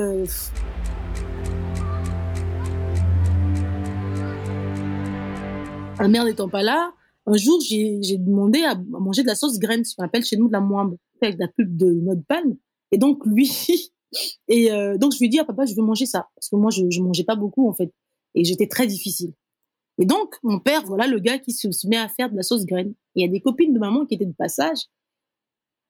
Ma 6.01 6.07
mère 6.07 6.25
n'étant 6.25 6.49
pas 6.49 6.63
là, 6.63 6.93
un 7.25 7.37
jour, 7.37 7.59
j'ai 7.61 8.17
demandé 8.17 8.63
à, 8.63 8.75
manger 8.75 9.21
de 9.21 9.27
la 9.27 9.35
sauce 9.35 9.59
graine, 9.59 9.83
ce 9.83 9.95
qu'on 9.95 10.03
appelle 10.03 10.25
chez 10.25 10.37
nous 10.37 10.47
de 10.47 10.53
la 10.53 10.61
moimbe, 10.61 10.97
avec 11.21 11.35
de 11.35 11.41
la 11.41 11.47
pulpe 11.47 11.75
de 11.75 11.91
noix 11.91 12.15
de 12.15 12.23
palme. 12.23 12.57
Et 12.91 12.97
donc, 12.97 13.25
lui, 13.25 13.51
et 14.47 14.71
euh, 14.71 14.97
donc 14.97 15.13
je 15.13 15.19
lui 15.19 15.27
ai 15.27 15.29
dit, 15.29 15.39
ah, 15.39 15.45
papa, 15.45 15.65
je 15.65 15.75
veux 15.75 15.83
manger 15.83 16.05
ça. 16.05 16.27
Parce 16.35 16.49
que 16.49 16.55
moi, 16.55 16.71
je, 16.71 16.89
je 16.89 17.01
mangeais 17.01 17.23
pas 17.23 17.35
beaucoup, 17.35 17.67
en 17.69 17.73
fait. 17.73 17.93
Et 18.33 18.43
j'étais 18.43 18.67
très 18.67 18.87
difficile. 18.87 19.33
Et 20.01 20.05
donc, 20.05 20.35
mon 20.41 20.59
père, 20.59 20.83
voilà 20.85 21.05
le 21.05 21.19
gars 21.19 21.37
qui 21.37 21.51
se, 21.51 21.67
met 21.87 21.97
à 21.97 22.07
faire 22.07 22.31
de 22.31 22.35
la 22.35 22.43
sauce 22.43 22.65
graine. 22.65 22.93
il 23.15 23.21
y 23.23 23.25
a 23.25 23.31
des 23.31 23.41
copines 23.41 23.73
de 23.73 23.79
maman 23.79 24.05
qui 24.05 24.15
étaient 24.15 24.25
de 24.25 24.33
passage, 24.33 24.87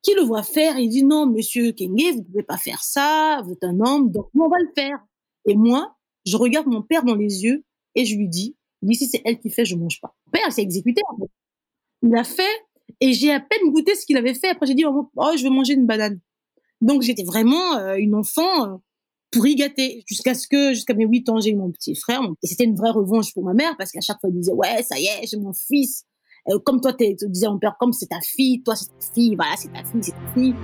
qui 0.02 0.14
le 0.16 0.22
voient 0.22 0.44
faire. 0.44 0.78
Et 0.78 0.84
il 0.84 0.90
dit, 0.90 1.04
non, 1.04 1.28
monsieur 1.28 1.72
Kenge, 1.72 2.16
vous 2.16 2.24
pouvez 2.24 2.44
pas 2.44 2.58
faire 2.58 2.84
ça. 2.84 3.42
Vous 3.46 3.54
êtes 3.54 3.64
un 3.64 3.80
homme, 3.80 4.12
donc 4.12 4.28
on 4.38 4.50
va 4.50 4.58
le 4.60 4.72
faire. 4.76 4.98
Et 5.46 5.56
moi, 5.56 5.96
je 6.26 6.36
regarde 6.36 6.68
mon 6.68 6.82
père 6.82 7.04
dans 7.04 7.16
les 7.16 7.44
yeux 7.44 7.64
et 7.96 8.06
je 8.06 8.18
lui 8.18 8.28
dis, 8.28 8.56
D'ici, 8.82 9.08
c'est 9.08 9.22
elle 9.26 9.40
qui 9.40 9.50
fait, 9.50 9.66
je 9.66 9.76
mange 9.76 10.00
pas. 10.02 10.16
Père 10.32 10.52
s'est 10.52 10.62
exécuté. 10.62 11.02
En 11.10 11.18
fait. 11.18 11.32
Il 12.04 12.16
a 12.16 12.24
fait 12.24 12.44
et 13.00 13.14
j'ai 13.14 13.32
à 13.32 13.40
peine 13.40 13.72
goûté 13.72 13.96
ce 13.96 14.06
qu'il 14.06 14.18
avait 14.18 14.34
fait. 14.34 14.50
Après, 14.50 14.66
j'ai 14.66 14.74
dit, 14.74 14.86
oh, 14.86 15.10
oh, 15.16 15.32
je 15.38 15.44
vais 15.44 15.50
manger 15.50 15.74
une 15.74 15.86
banane. 15.86 16.20
Donc, 16.82 17.04
j'étais 17.04 17.24
vraiment 17.24 17.78
euh, 17.78 17.96
une 17.96 18.16
enfant 18.16 18.66
euh, 18.66 18.78
pourri 19.32 19.56
gâtée. 19.56 20.04
Jusqu'à 20.08 20.34
ce 20.34 20.48
que, 20.48 20.74
jusqu'à 20.74 20.94
mes 20.94 21.06
8 21.06 21.30
ans, 21.30 21.40
j'ai 21.40 21.52
eu 21.52 21.56
mon 21.56 21.72
petit 21.72 21.96
frère. 21.96 22.22
Et 22.44 22.48
c'était 22.48 22.64
une 22.64 22.76
vraie 22.76 22.92
revanche 22.92 23.34
pour 23.34 23.44
ma 23.44 23.54
mère 23.54 23.76
parce 23.78 23.92
qu'à 23.92 24.02
chaque 24.02 24.20
fois, 24.20 24.30
elle 24.30 24.38
disait, 24.38 24.54
ouais, 24.54 24.82
ça 24.84 25.00
y 25.00 25.06
est, 25.06 25.28
j'ai 25.28 25.38
mon 25.38 25.54
fils. 25.54 26.06
Euh, 26.50 26.58
comme 26.60 26.82
toi, 26.82 26.94
tu 26.94 27.14
disais 27.28 27.48
mon 27.48 27.60
père, 27.60 27.76
comme 27.80 27.94
c'est 27.94 28.08
ta 28.08 28.20
fille, 28.22 28.64
toi, 28.64 28.76
c'est 28.76 28.88
ta 28.88 29.14
fille, 29.14 29.36
voilà, 29.36 29.56
c'est 29.58 29.72
ta 29.72 29.84
fille, 29.84 30.04
c'est 30.04 30.12
ta 30.12 30.34
fille. 30.34 30.56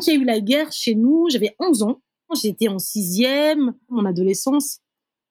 Quand 0.00 0.06
il 0.06 0.14
y 0.14 0.16
a 0.16 0.20
eu 0.20 0.24
la 0.24 0.40
guerre 0.40 0.72
chez 0.72 0.94
nous, 0.94 1.28
j'avais 1.28 1.54
11 1.58 1.82
ans. 1.82 2.00
J'étais 2.34 2.68
en 2.68 2.78
sixième, 2.78 3.74
mon 3.90 4.06
adolescence. 4.06 4.78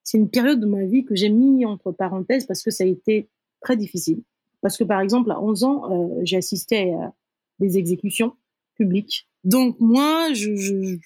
C'est 0.04 0.16
une 0.16 0.30
période 0.30 0.60
de 0.60 0.66
ma 0.66 0.84
vie 0.84 1.04
que 1.04 1.16
j'ai 1.16 1.28
mis 1.28 1.66
entre 1.66 1.90
parenthèses 1.90 2.46
parce 2.46 2.62
que 2.62 2.70
ça 2.70 2.84
a 2.84 2.86
été 2.86 3.28
très 3.60 3.76
difficile. 3.76 4.22
Parce 4.62 4.76
que 4.76 4.84
par 4.84 5.00
exemple, 5.00 5.32
à 5.32 5.40
11 5.40 5.64
ans, 5.64 5.90
euh, 5.90 6.20
j'ai 6.22 6.36
assisté 6.36 6.92
à 6.92 7.12
des 7.58 7.78
exécutions 7.78 8.34
publiques. 8.76 9.26
Donc 9.42 9.74
moi, 9.80 10.32
je, 10.34 10.98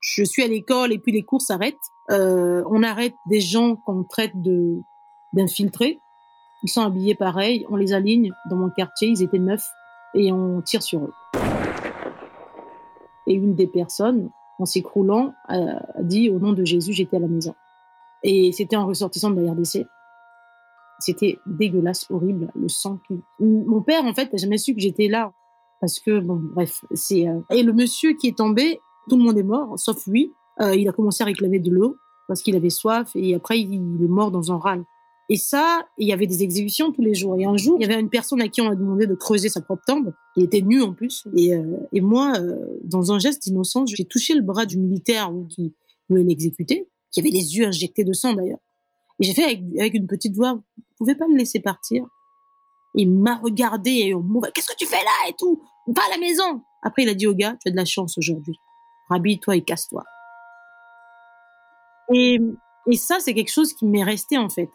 suis 0.00 0.42
à 0.42 0.48
l'école 0.48 0.92
et 0.92 0.98
puis 0.98 1.12
les 1.12 1.22
cours 1.22 1.42
s'arrêtent. 1.42 1.74
Euh, 2.10 2.62
on 2.70 2.82
arrête 2.82 3.14
des 3.28 3.40
gens 3.40 3.76
qu'on 3.84 4.04
traite 4.04 4.32
de 4.36 4.78
d'infiltrés. 5.34 5.98
Ils 6.62 6.70
sont 6.70 6.82
habillés 6.82 7.14
pareil, 7.14 7.66
on 7.68 7.76
les 7.76 7.92
aligne 7.92 8.32
dans 8.48 8.56
mon 8.56 8.70
quartier, 8.70 9.08
ils 9.08 9.22
étaient 9.22 9.38
neuf 9.38 9.62
et 10.14 10.32
on 10.32 10.62
tire 10.62 10.82
sur 10.82 11.04
eux. 11.04 11.12
Et 13.26 13.34
une 13.34 13.54
des 13.54 13.66
personnes, 13.66 14.30
en 14.58 14.66
s'écroulant, 14.66 15.34
a 15.48 16.02
dit 16.02 16.30
au 16.30 16.38
nom 16.38 16.52
de 16.52 16.64
Jésus, 16.64 16.92
j'étais 16.92 17.16
à 17.16 17.20
la 17.20 17.28
maison. 17.28 17.54
Et 18.22 18.52
c'était 18.52 18.76
en 18.76 18.86
ressortissant 18.86 19.30
de 19.30 19.40
la 19.40 19.52
RDC. 19.52 19.86
C'était 20.98 21.38
dégueulasse, 21.46 22.06
horrible, 22.10 22.50
le 22.54 22.68
sang 22.68 22.98
qui... 23.06 23.14
Mon 23.38 23.82
père, 23.82 24.04
en 24.04 24.14
fait, 24.14 24.32
n'a 24.32 24.38
jamais 24.38 24.58
su 24.58 24.74
que 24.74 24.80
j'étais 24.80 25.08
là. 25.08 25.32
Parce 25.80 26.00
que, 26.00 26.20
bon, 26.20 26.40
bref, 26.54 26.84
c'est... 26.94 27.28
Euh, 27.28 27.40
et 27.50 27.62
le 27.62 27.72
monsieur 27.72 28.14
qui 28.14 28.28
est 28.28 28.38
tombé, 28.38 28.80
tout 29.08 29.16
le 29.16 29.22
monde 29.22 29.36
est 29.36 29.42
mort, 29.42 29.78
sauf 29.78 30.06
lui. 30.06 30.32
Euh, 30.60 30.74
il 30.74 30.88
a 30.88 30.92
commencé 30.92 31.22
à 31.22 31.26
réclamer 31.26 31.58
de 31.58 31.70
l'eau 31.70 31.98
parce 32.28 32.42
qu'il 32.42 32.56
avait 32.56 32.70
soif 32.70 33.10
et 33.14 33.34
après, 33.34 33.60
il 33.60 34.02
est 34.02 34.08
mort 34.08 34.30
dans 34.30 34.52
un 34.52 34.58
râle. 34.58 34.84
Et 35.28 35.36
ça, 35.36 35.88
il 35.98 36.06
y 36.06 36.12
avait 36.12 36.28
des 36.28 36.42
exécutions 36.42 36.92
tous 36.92 37.02
les 37.02 37.14
jours. 37.14 37.36
Et 37.36 37.44
un 37.44 37.56
jour, 37.56 37.76
il 37.78 37.82
y 37.82 37.90
avait 37.90 38.00
une 38.00 38.10
personne 38.10 38.40
à 38.40 38.48
qui 38.48 38.60
on 38.60 38.70
a 38.70 38.76
demandé 38.76 39.06
de 39.06 39.14
creuser 39.14 39.48
sa 39.48 39.60
propre 39.60 39.82
tombe. 39.86 40.14
Il 40.36 40.44
était 40.44 40.60
nu 40.60 40.82
en 40.82 40.92
plus. 40.92 41.26
Et, 41.36 41.54
euh, 41.54 41.78
et 41.92 42.00
moi, 42.00 42.34
euh, 42.38 42.78
dans 42.84 43.12
un 43.12 43.18
geste 43.18 43.48
d'innocence, 43.48 43.90
j'ai 43.92 44.04
touché 44.04 44.34
le 44.34 44.42
bras 44.42 44.66
du 44.66 44.78
militaire 44.78 45.32
qui 45.48 45.74
voulait 46.08 46.22
l'exécuter, 46.22 46.88
qui 47.10 47.20
avait 47.20 47.30
les 47.30 47.56
yeux 47.56 47.66
injectés 47.66 48.04
de 48.04 48.12
sang 48.12 48.34
d'ailleurs. 48.34 48.60
Et 49.20 49.24
j'ai 49.24 49.34
fait 49.34 49.44
avec, 49.44 49.62
avec, 49.78 49.94
une 49.94 50.06
petite 50.06 50.36
voix, 50.36 50.52
vous 50.52 50.84
pouvez 50.98 51.16
pas 51.16 51.26
me 51.26 51.36
laisser 51.36 51.58
partir? 51.58 52.04
Il 52.94 53.10
m'a 53.10 53.36
regardé 53.36 53.90
et 53.90 54.14
on 54.14 54.20
m'a 54.20 54.50
qu'est-ce 54.52 54.68
que 54.68 54.76
tu 54.78 54.86
fais 54.86 54.96
là 55.02 55.28
et 55.28 55.32
tout? 55.36 55.60
Va 55.88 56.02
à 56.06 56.10
la 56.10 56.18
maison 56.18 56.62
Après, 56.82 57.02
il 57.02 57.08
a 57.08 57.14
dit 57.14 57.26
au 57.26 57.34
gars, 57.34 57.56
tu 57.60 57.68
as 57.68 57.72
de 57.72 57.76
la 57.76 57.84
chance 57.84 58.16
aujourd'hui. 58.16 58.54
Rhabille-toi 59.08 59.56
et 59.56 59.62
casse-toi. 59.62 60.04
Et, 62.14 62.38
et 62.90 62.96
ça, 62.96 63.18
c'est 63.18 63.34
quelque 63.34 63.52
chose 63.52 63.72
qui 63.72 63.86
m'est 63.86 64.04
resté 64.04 64.38
en 64.38 64.48
fait 64.48 64.70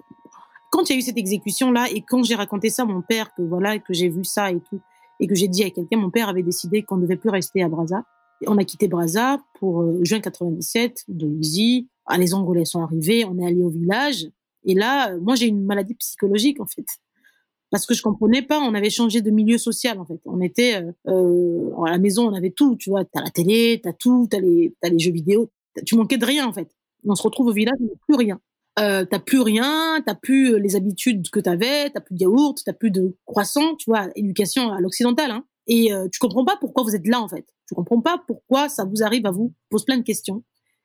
quand 0.72 0.90
il 0.90 0.94
y 0.94 0.96
a 0.96 1.00
eu 1.00 1.04
cette 1.04 1.18
exécution-là 1.18 1.88
et 1.94 2.02
quand 2.02 2.24
j'ai 2.24 2.34
raconté 2.34 2.70
ça 2.70 2.84
à 2.84 2.86
mon 2.86 3.02
père, 3.02 3.34
que 3.36 3.44
voilà, 3.44 3.78
que 3.78 3.94
j'ai 3.94 4.10
vu 4.10 4.24
ça 4.24 4.52
et 4.52 4.60
tout, 4.62 4.82
et 5.20 5.28
que 5.28 5.36
j'ai 5.36 5.48
dit 5.48 5.64
à 5.64 5.70
quelqu'un, 5.70 5.98
mon 5.98 6.10
père 6.10 6.30
avait 6.30 6.44
décidé 6.44 6.82
qu'on 6.82 6.96
ne 6.96 7.04
devait 7.04 7.18
plus 7.18 7.30
rester 7.30 7.62
à 7.62 7.70
Brazza. 7.70 8.04
On 8.48 8.58
a 8.58 8.64
quitté 8.64 8.88
Brazza 8.88 9.38
pour 9.60 9.82
euh, 9.82 10.00
juin 10.04 10.20
97 10.20 11.04
de. 11.10 11.30
Ah, 12.08 12.18
les 12.18 12.34
Angolais 12.34 12.66
sont 12.66 12.82
arrivés, 12.82 13.26
on 13.26 13.38
est 13.38 13.46
allé 13.46 13.62
au 13.62 13.70
village. 13.70 14.28
Et 14.64 14.74
là, 14.74 15.12
euh, 15.12 15.20
moi, 15.20 15.36
j'ai 15.36 15.46
une 15.46 15.64
maladie 15.64 15.94
psychologique, 15.94 16.60
en 16.60 16.66
fait. 16.66 16.86
Parce 17.70 17.86
que 17.86 17.94
je 17.94 18.02
comprenais 18.02 18.42
pas, 18.42 18.60
on 18.60 18.74
avait 18.74 18.90
changé 18.90 19.22
de 19.22 19.30
milieu 19.30 19.58
social, 19.58 20.00
en 20.00 20.06
fait. 20.06 20.20
On 20.26 20.42
était, 20.42 20.82
euh, 20.82 20.92
euh 21.08 21.84
à 21.86 21.92
la 21.92 22.00
maison, 22.00 22.28
on 22.28 22.34
avait 22.34 22.50
tout, 22.50 22.76
tu 22.78 22.90
vois. 22.90 23.06
T'as 23.06 23.22
la 23.22 23.30
télé, 23.30 23.80
t'as 23.84 23.94
tout, 23.94 24.28
t'as 24.30 24.40
les, 24.40 24.74
les 24.84 25.00
jeux 25.00 25.12
vidéo. 25.12 25.52
Tu 25.86 25.96
manquais 25.96 26.18
de 26.18 26.26
rien, 26.26 26.48
en 26.48 26.54
fait. 26.54 26.70
On 27.06 27.16
se 27.16 27.24
retrouve 27.24 27.48
au 27.48 27.54
village, 27.54 27.78
on 27.80 27.86
n'a 27.86 27.92
plus 28.08 28.16
rien 28.16 28.40
euh, 28.80 29.06
t'as 29.06 29.20
plus 29.20 29.42
rien, 29.42 30.02
t'as 30.06 30.16
plus 30.16 30.54
euh, 30.54 30.58
les 30.58 30.76
habitudes 30.76 31.30
que 31.30 31.40
t'avais, 31.40 31.90
t'as 31.90 32.00
plus 32.00 32.16
de 32.16 32.22
yaourt, 32.22 32.58
t'as 32.66 32.74
plus 32.74 32.92
de 32.92 33.18
croissant, 33.26 33.76
tu 33.76 33.90
vois, 33.90 34.08
éducation 34.16 34.72
à 34.72 34.80
l'occidental, 34.80 35.32
hein. 35.32 35.46
Et 35.68 35.94
euh, 35.94 36.08
tu 36.12 36.20
comprends 36.20 36.46
pas 36.46 36.58
pourquoi 36.60 36.84
vous 36.84 36.96
êtes 36.96 37.08
là 37.08 37.22
en 37.22 37.28
fait. 37.28 37.46
Tu 37.68 37.76
comprends 37.76 38.02
pas 38.02 38.24
pourquoi 38.28 38.70
ça 38.70 38.86
vous 38.86 39.04
arrive 39.04 39.26
à 39.26 39.32
vous, 39.32 39.54
pose 39.70 39.86
plein 39.86 39.98
de 39.98 40.04
questions. 40.04 40.44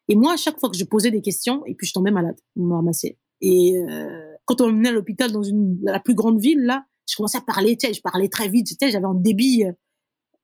Et 0.08 0.16
moi, 0.16 0.34
à 0.34 0.36
chaque 0.36 0.58
fois 0.60 0.70
que 0.70 0.76
je 0.76 0.84
posais 0.84 1.10
des 1.10 1.22
questions, 1.22 1.64
et 1.66 1.74
puis 1.74 1.86
je 1.86 1.92
tombais 1.92 2.10
malade, 2.10 2.36
on 2.56 2.64
me 2.64 2.74
ramassait. 2.74 3.18
Et 3.40 3.76
euh, 3.78 4.34
quand 4.44 4.60
on 4.60 4.66
m'emmenait 4.66 4.90
à 4.90 4.92
l'hôpital 4.92 5.32
dans 5.32 5.42
la 5.82 6.00
plus 6.00 6.14
grande 6.14 6.40
ville 6.40 6.64
là, 6.64 6.84
je 7.08 7.16
commençais 7.16 7.38
à 7.38 7.42
parler, 7.42 7.76
tu 7.76 7.86
sais, 7.86 7.94
je 7.94 8.02
parlais 8.02 8.28
très 8.28 8.48
vite, 8.48 8.66
tu 8.66 8.74
sais, 8.80 8.90
j'avais 8.90 9.06
un 9.06 9.14
débit. 9.14 9.64
Euh, 9.64 9.72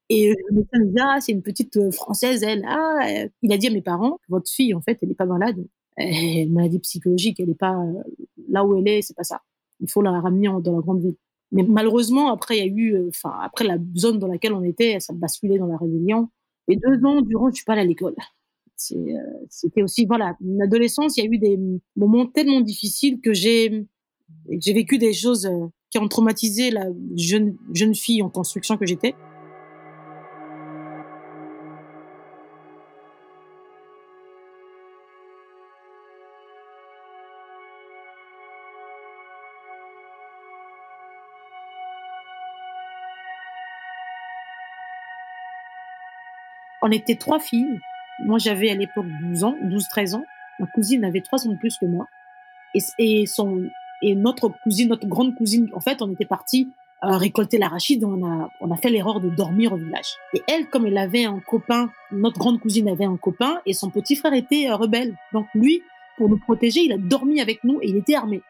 et 0.09 0.29
le 0.29 0.55
médecin 0.55 0.79
me 0.79 0.85
disait, 0.87 1.01
ah, 1.01 1.17
c'est 1.21 1.31
une 1.31 1.41
petite 1.43 1.91
française, 1.91 2.43
elle. 2.43 2.65
Ah, 2.67 3.25
il 3.41 3.53
a 3.53 3.57
dit 3.57 3.67
à 3.67 3.71
mes 3.71 3.81
parents, 3.81 4.19
votre 4.29 4.49
fille, 4.51 4.73
en 4.73 4.81
fait, 4.81 4.99
elle 5.01 5.11
est 5.11 5.15
pas 5.15 5.25
malade 5.25 5.57
une 5.97 6.53
maladie 6.53 6.79
psychologique, 6.79 7.39
elle 7.39 7.47
n'est 7.47 7.55
pas 7.55 7.75
euh, 7.75 8.01
là 8.49 8.65
où 8.65 8.75
elle 8.75 8.87
est, 8.87 9.01
c'est 9.01 9.15
pas 9.15 9.23
ça. 9.23 9.41
Il 9.79 9.89
faut 9.89 10.01
la 10.01 10.19
ramener 10.19 10.47
dans 10.61 10.75
la 10.75 10.81
grande 10.81 11.01
ville. 11.01 11.15
Mais 11.51 11.63
malheureusement, 11.63 12.31
après, 12.31 12.57
il 12.57 12.65
y 12.65 12.69
a 12.69 12.73
eu, 12.73 12.95
euh, 12.95 13.09
enfin, 13.09 13.35
après 13.41 13.65
la 13.65 13.77
zone 13.95 14.19
dans 14.19 14.27
laquelle 14.27 14.53
on 14.53 14.63
était, 14.63 14.99
ça 14.99 15.13
basculait 15.13 15.57
dans 15.57 15.67
la 15.67 15.77
rébellion. 15.77 16.29
Et 16.67 16.77
deux 16.77 17.05
ans 17.05 17.21
durant, 17.21 17.49
je 17.49 17.55
suis 17.55 17.65
pas 17.65 17.73
allée 17.73 17.81
à 17.81 17.85
l'école. 17.85 18.15
Euh, 18.91 18.95
c'était 19.49 19.83
aussi, 19.83 20.05
voilà, 20.05 20.35
une 20.41 20.61
adolescence, 20.61 21.17
il 21.17 21.23
y 21.23 21.27
a 21.27 21.29
eu 21.29 21.37
des 21.37 21.59
moments 21.95 22.25
tellement 22.25 22.61
difficiles 22.61 23.21
que 23.21 23.33
j'ai, 23.33 23.85
j'ai 24.49 24.73
vécu 24.73 24.97
des 24.97 25.13
choses 25.13 25.49
qui 25.89 25.99
ont 25.99 26.07
traumatisé 26.07 26.71
la 26.71 26.87
jeune, 27.15 27.55
jeune 27.73 27.93
fille 27.93 28.23
en 28.23 28.29
construction 28.29 28.77
que 28.77 28.85
j'étais. 28.85 29.13
On 46.83 46.91
était 46.91 47.15
trois 47.15 47.39
filles. 47.39 47.79
Moi, 48.19 48.37
j'avais 48.37 48.69
à 48.69 48.75
l'époque 48.75 49.07
12 49.21 49.43
ans, 49.45 49.55
12-13 49.63 50.15
ans. 50.15 50.25
Ma 50.59 50.67
cousine 50.67 51.03
avait 51.05 51.21
trois 51.21 51.47
ans 51.47 51.51
de 51.51 51.57
plus 51.57 51.77
que 51.77 51.85
moi. 51.85 52.07
Et, 52.99 53.25
notre 54.15 54.49
cousine, 54.49 54.89
notre 54.89 55.07
grande 55.07 55.33
cousine, 55.33 55.69
en 55.73 55.79
fait, 55.79 56.01
on 56.01 56.11
était 56.11 56.25
partis 56.25 56.69
récolter 57.01 57.57
l'arachide, 57.57 58.05
on 58.05 58.25
a, 58.25 58.49
on 58.61 58.71
a 58.71 58.77
fait 58.77 58.89
l'erreur 58.89 59.19
de 59.19 59.29
dormir 59.29 59.73
au 59.73 59.77
village. 59.77 60.15
Et 60.33 60.41
elle, 60.47 60.67
comme 60.67 60.85
elle 60.85 60.97
avait 60.97 61.25
un 61.25 61.39
copain, 61.39 61.89
notre 62.11 62.39
grande 62.39 62.61
cousine 62.61 62.87
avait 62.87 63.05
un 63.05 63.17
copain, 63.17 63.59
et 63.65 63.73
son 63.73 63.89
petit 63.89 64.15
frère 64.15 64.33
était 64.33 64.69
euh, 64.69 64.75
rebelle. 64.75 65.17
Donc 65.33 65.47
lui, 65.53 65.81
pour 66.17 66.29
nous 66.29 66.39
protéger, 66.39 66.81
il 66.81 66.93
a 66.93 66.97
dormi 66.97 67.41
avec 67.41 67.63
nous 67.65 67.79
et 67.81 67.89
il 67.89 67.97
était 67.97 68.15
armé. 68.15 68.41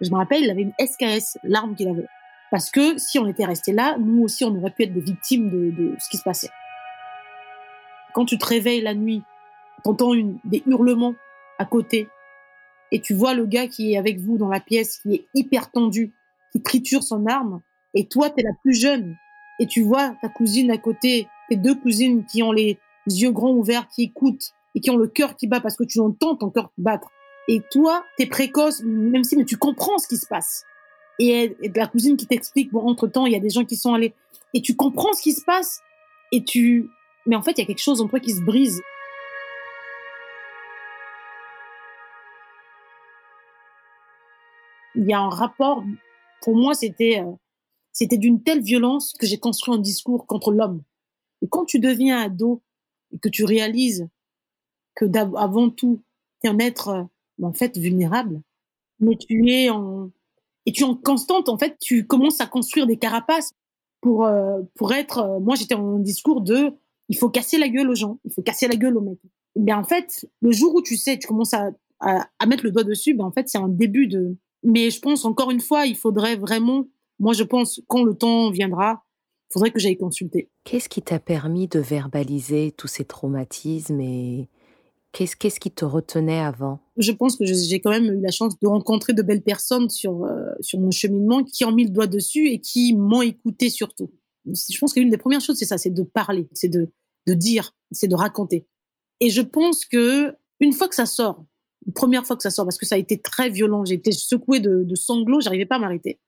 Je 0.00 0.10
me 0.10 0.16
rappelle, 0.16 0.44
il 0.44 0.50
avait 0.50 0.62
une 0.62 0.72
SKS, 0.78 1.38
l'arme 1.42 1.74
qu'il 1.74 1.88
avait. 1.88 2.06
Parce 2.52 2.70
que 2.70 2.96
si 2.98 3.18
on 3.18 3.26
était 3.26 3.44
resté 3.44 3.72
là, 3.72 3.96
nous 3.98 4.22
aussi, 4.22 4.44
on 4.44 4.54
aurait 4.56 4.70
pu 4.70 4.84
être 4.84 4.94
des 4.94 5.00
victimes 5.00 5.50
de 5.50 5.94
ce 5.98 6.08
qui 6.08 6.16
se 6.16 6.22
passait. 6.22 6.50
Quand 8.14 8.24
tu 8.24 8.38
te 8.38 8.46
réveilles 8.46 8.80
la 8.80 8.94
nuit, 8.94 9.22
t'entends 9.84 10.12
des 10.44 10.62
hurlements 10.66 11.14
à 11.58 11.64
côté, 11.64 12.08
et 12.92 13.00
tu 13.00 13.14
vois 13.14 13.34
le 13.34 13.46
gars 13.46 13.66
qui 13.66 13.92
est 13.92 13.96
avec 13.96 14.18
vous 14.18 14.38
dans 14.38 14.48
la 14.48 14.60
pièce, 14.60 14.98
qui 14.98 15.14
est 15.14 15.26
hyper 15.34 15.70
tendu, 15.70 16.12
qui 16.52 16.60
triture 16.60 17.02
son 17.02 17.26
arme, 17.26 17.60
et 17.94 18.06
toi, 18.06 18.30
tu 18.30 18.40
es 18.40 18.42
la 18.42 18.52
plus 18.62 18.74
jeune, 18.74 19.16
et 19.58 19.66
tu 19.66 19.82
vois 19.82 20.14
ta 20.22 20.28
cousine 20.28 20.70
à 20.70 20.78
côté, 20.78 21.28
tes 21.48 21.56
deux 21.56 21.74
cousines 21.74 22.24
qui 22.24 22.42
ont 22.42 22.52
les 22.52 22.78
yeux 23.06 23.32
grands 23.32 23.52
ouverts, 23.52 23.88
qui 23.88 24.04
écoutent, 24.04 24.52
et 24.74 24.80
qui 24.80 24.90
ont 24.90 24.96
le 24.96 25.08
cœur 25.08 25.36
qui 25.36 25.46
bat 25.46 25.60
parce 25.60 25.76
que 25.76 25.84
tu 25.84 26.00
entends 26.00 26.36
ton 26.36 26.50
cœur 26.50 26.70
battre. 26.78 27.10
Et 27.48 27.60
toi, 27.72 28.04
tu 28.16 28.24
es 28.24 28.26
précoce, 28.26 28.82
même 28.84 29.24
si 29.24 29.36
mais 29.36 29.44
tu 29.44 29.56
comprends 29.56 29.98
ce 29.98 30.06
qui 30.06 30.16
se 30.16 30.26
passe. 30.26 30.64
Et, 31.18 31.56
et 31.60 31.72
la 31.74 31.86
cousine 31.86 32.16
qui 32.16 32.26
t'explique, 32.26 32.70
bon, 32.70 32.86
entre-temps, 32.86 33.26
il 33.26 33.32
y 33.32 33.36
a 33.36 33.40
des 33.40 33.50
gens 33.50 33.64
qui 33.64 33.76
sont 33.76 33.94
allés, 33.94 34.14
et 34.54 34.62
tu 34.62 34.76
comprends 34.76 35.12
ce 35.12 35.22
qui 35.22 35.32
se 35.32 35.44
passe, 35.44 35.80
et 36.32 36.44
tu... 36.44 36.88
Mais 37.26 37.36
en 37.36 37.42
fait, 37.42 37.52
il 37.52 37.58
y 37.58 37.64
a 37.64 37.66
quelque 37.66 37.82
chose 37.82 38.00
en 38.00 38.08
toi 38.08 38.20
qui 38.20 38.32
se 38.32 38.40
brise. 38.40 38.80
il 44.94 45.06
y 45.06 45.12
a 45.12 45.20
un 45.20 45.28
rapport. 45.28 45.82
Pour 46.42 46.56
moi, 46.56 46.74
c'était 46.74 47.20
euh, 47.20 47.32
c'était 47.92 48.18
d'une 48.18 48.42
telle 48.42 48.62
violence 48.62 49.14
que 49.18 49.26
j'ai 49.26 49.38
construit 49.38 49.74
un 49.74 49.78
discours 49.78 50.26
contre 50.26 50.52
l'homme. 50.52 50.82
Et 51.42 51.48
quand 51.48 51.64
tu 51.64 51.80
deviens 51.80 52.20
ado 52.20 52.62
et 53.12 53.18
que 53.18 53.28
tu 53.28 53.44
réalises 53.44 54.08
que 54.94 55.06
avant 55.36 55.70
tout, 55.70 56.02
tu 56.42 56.48
es 56.48 56.50
un 56.50 56.58
être 56.58 56.88
euh, 56.88 57.02
en 57.42 57.52
fait 57.52 57.76
vulnérable, 57.78 58.42
mais 59.00 59.16
tu 59.16 59.50
es 59.50 59.70
en 59.70 60.10
et 60.66 60.72
tu 60.72 60.82
es 60.82 60.86
en 60.86 60.94
constante 60.94 61.48
en 61.48 61.58
fait, 61.58 61.76
tu 61.80 62.06
commences 62.06 62.40
à 62.40 62.46
construire 62.46 62.86
des 62.86 62.98
carapaces 62.98 63.52
pour 64.00 64.24
euh, 64.24 64.60
pour 64.74 64.92
être. 64.92 65.40
moi, 65.40 65.56
j'étais 65.56 65.74
en 65.74 65.98
discours 65.98 66.42
de 66.42 66.74
il 67.10 67.18
faut 67.18 67.28
casser 67.28 67.58
la 67.58 67.68
gueule 67.68 67.90
aux 67.90 67.94
gens, 67.94 68.18
il 68.24 68.32
faut 68.32 68.40
casser 68.40 68.68
la 68.68 68.76
gueule 68.76 68.96
aux 68.96 69.02
mecs. 69.02 69.18
Mais 69.56 69.74
en 69.74 69.84
fait, 69.84 70.26
le 70.40 70.52
jour 70.52 70.74
où 70.74 70.80
tu 70.80 70.96
sais, 70.96 71.18
tu 71.18 71.26
commences 71.26 71.52
à, 71.52 71.70
à, 71.98 72.26
à 72.38 72.46
mettre 72.46 72.64
le 72.64 72.70
doigt 72.70 72.84
dessus, 72.84 73.12
ben 73.12 73.24
en 73.24 73.32
fait, 73.32 73.48
c'est 73.48 73.58
un 73.58 73.68
début 73.68 74.06
de 74.06 74.36
mais 74.62 74.90
je 74.90 75.00
pense, 75.00 75.24
encore 75.24 75.50
une 75.50 75.60
fois, 75.60 75.86
il 75.86 75.96
faudrait 75.96 76.36
vraiment, 76.36 76.86
moi 77.18 77.32
je 77.32 77.44
pense, 77.44 77.80
quand 77.88 78.04
le 78.04 78.14
temps 78.14 78.50
viendra, 78.50 79.04
il 79.50 79.52
faudrait 79.54 79.70
que 79.70 79.80
j'aille 79.80 79.96
consulter. 79.96 80.50
Qu'est-ce 80.64 80.88
qui 80.88 81.02
t'a 81.02 81.18
permis 81.18 81.66
de 81.66 81.80
verbaliser 81.80 82.72
tous 82.76 82.86
ces 82.86 83.04
traumatismes 83.04 84.00
et 84.00 84.48
qu'est-ce 85.12 85.34
qu'est-ce 85.34 85.58
qui 85.58 85.70
te 85.70 85.84
retenait 85.84 86.40
avant? 86.40 86.80
Je 86.96 87.12
pense 87.12 87.36
que 87.36 87.44
j'ai 87.44 87.80
quand 87.80 87.90
même 87.90 88.04
eu 88.04 88.20
la 88.20 88.30
chance 88.30 88.58
de 88.60 88.66
rencontrer 88.66 89.12
de 89.12 89.22
belles 89.22 89.42
personnes 89.42 89.88
sur, 89.88 90.24
euh, 90.24 90.44
sur 90.60 90.78
mon 90.78 90.90
cheminement 90.90 91.42
qui 91.42 91.64
ont 91.64 91.72
mis 91.72 91.84
le 91.84 91.90
doigt 91.90 92.06
dessus 92.06 92.48
et 92.48 92.60
qui 92.60 92.94
m'ont 92.94 93.22
écouté 93.22 93.70
surtout. 93.70 94.10
Je 94.46 94.78
pense 94.78 94.92
qu'une 94.92 95.10
des 95.10 95.18
premières 95.18 95.40
choses, 95.40 95.56
c'est 95.56 95.66
ça, 95.66 95.78
c'est 95.78 95.90
de 95.90 96.02
parler, 96.02 96.48
c'est 96.52 96.68
de, 96.68 96.90
de 97.26 97.34
dire, 97.34 97.74
c'est 97.92 98.08
de 98.08 98.14
raconter. 98.14 98.66
Et 99.20 99.30
je 99.30 99.42
pense 99.42 99.84
que 99.84 100.34
une 100.60 100.72
fois 100.72 100.88
que 100.88 100.94
ça 100.94 101.06
sort, 101.06 101.44
première 101.94 102.26
fois 102.26 102.36
que 102.36 102.42
ça 102.42 102.50
sort 102.50 102.64
parce 102.64 102.78
que 102.78 102.86
ça 102.86 102.94
a 102.94 102.98
été 102.98 103.20
très 103.20 103.48
violent. 103.48 103.84
J'ai 103.84 103.94
été 103.94 104.12
secouée 104.12 104.60
de, 104.60 104.94
sanglots, 104.94 105.40
j'arrivais 105.40 105.66
pas 105.66 105.76
à 105.76 105.78
m'arrêter. 105.78 106.20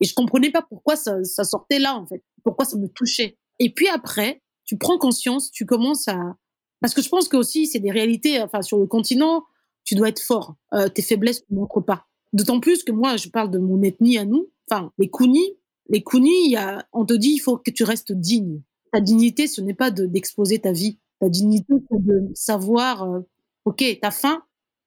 Et 0.00 0.06
je 0.06 0.14
comprenais 0.14 0.50
pas 0.50 0.62
pourquoi 0.62 0.96
ça, 0.96 1.24
ça, 1.24 1.44
sortait 1.44 1.78
là, 1.78 1.96
en 1.96 2.06
fait. 2.06 2.22
Pourquoi 2.44 2.64
ça 2.64 2.76
me 2.76 2.86
touchait. 2.86 3.36
Et 3.58 3.72
puis 3.72 3.88
après, 3.88 4.42
tu 4.64 4.78
prends 4.78 4.98
conscience, 4.98 5.50
tu 5.50 5.66
commences 5.66 6.06
à... 6.08 6.36
Parce 6.80 6.94
que 6.94 7.02
je 7.02 7.08
pense 7.08 7.26
que 7.26 7.36
aussi, 7.36 7.66
c'est 7.66 7.80
des 7.80 7.90
réalités, 7.90 8.40
enfin, 8.40 8.62
sur 8.62 8.78
le 8.78 8.86
continent, 8.86 9.44
tu 9.84 9.96
dois 9.96 10.08
être 10.08 10.22
fort. 10.22 10.54
Euh, 10.74 10.88
tes 10.88 11.02
faiblesses 11.02 11.42
ne 11.50 11.56
montrent 11.56 11.80
pas. 11.80 12.06
D'autant 12.32 12.60
plus 12.60 12.84
que 12.84 12.92
moi, 12.92 13.16
je 13.16 13.28
parle 13.28 13.50
de 13.50 13.58
mon 13.58 13.82
ethnie 13.82 14.18
à 14.18 14.24
nous. 14.24 14.48
Enfin, 14.70 14.92
les 14.98 15.08
Kounis, 15.08 15.56
les 15.88 16.02
Kounis, 16.02 16.50
y 16.50 16.56
a, 16.56 16.86
on 16.92 17.04
te 17.04 17.14
dit, 17.14 17.30
il 17.30 17.38
faut 17.38 17.56
que 17.56 17.70
tu 17.72 17.82
restes 17.82 18.12
digne. 18.12 18.62
Ta 18.92 19.00
dignité, 19.00 19.46
ce 19.46 19.60
n'est 19.60 19.74
pas 19.74 19.90
d'exposer 19.90 20.58
ta 20.58 20.72
vie. 20.72 20.98
Ta 21.20 21.28
dignité, 21.28 21.74
c'est 21.90 22.04
de 22.04 22.30
savoir, 22.34 23.02
euh, 23.04 23.20
OK, 23.64 23.84
t'as 24.00 24.10
faim, 24.10 24.42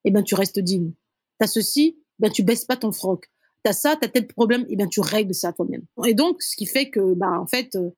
eh 0.05 0.11
ben 0.11 0.23
tu 0.23 0.35
restes 0.35 0.59
digne. 0.59 0.93
T'as 1.39 1.47
ceci, 1.47 1.99
ben 2.19 2.31
tu 2.31 2.43
baisses 2.43 2.65
pas 2.65 2.77
ton 2.77 2.91
froc. 2.91 3.25
T'as 3.63 3.73
ça, 3.73 3.95
t'as 3.99 4.07
tel 4.07 4.27
problème, 4.27 4.65
eh 4.69 4.75
ben 4.75 4.87
tu 4.87 5.01
règles 5.01 5.35
ça 5.35 5.53
toi-même. 5.53 5.83
Et 6.05 6.13
donc, 6.13 6.41
ce 6.41 6.55
qui 6.55 6.65
fait 6.65 6.89
que, 6.89 7.13
ben 7.13 7.37
en 7.39 7.47
fait, 7.47 7.75
euh, 7.75 7.91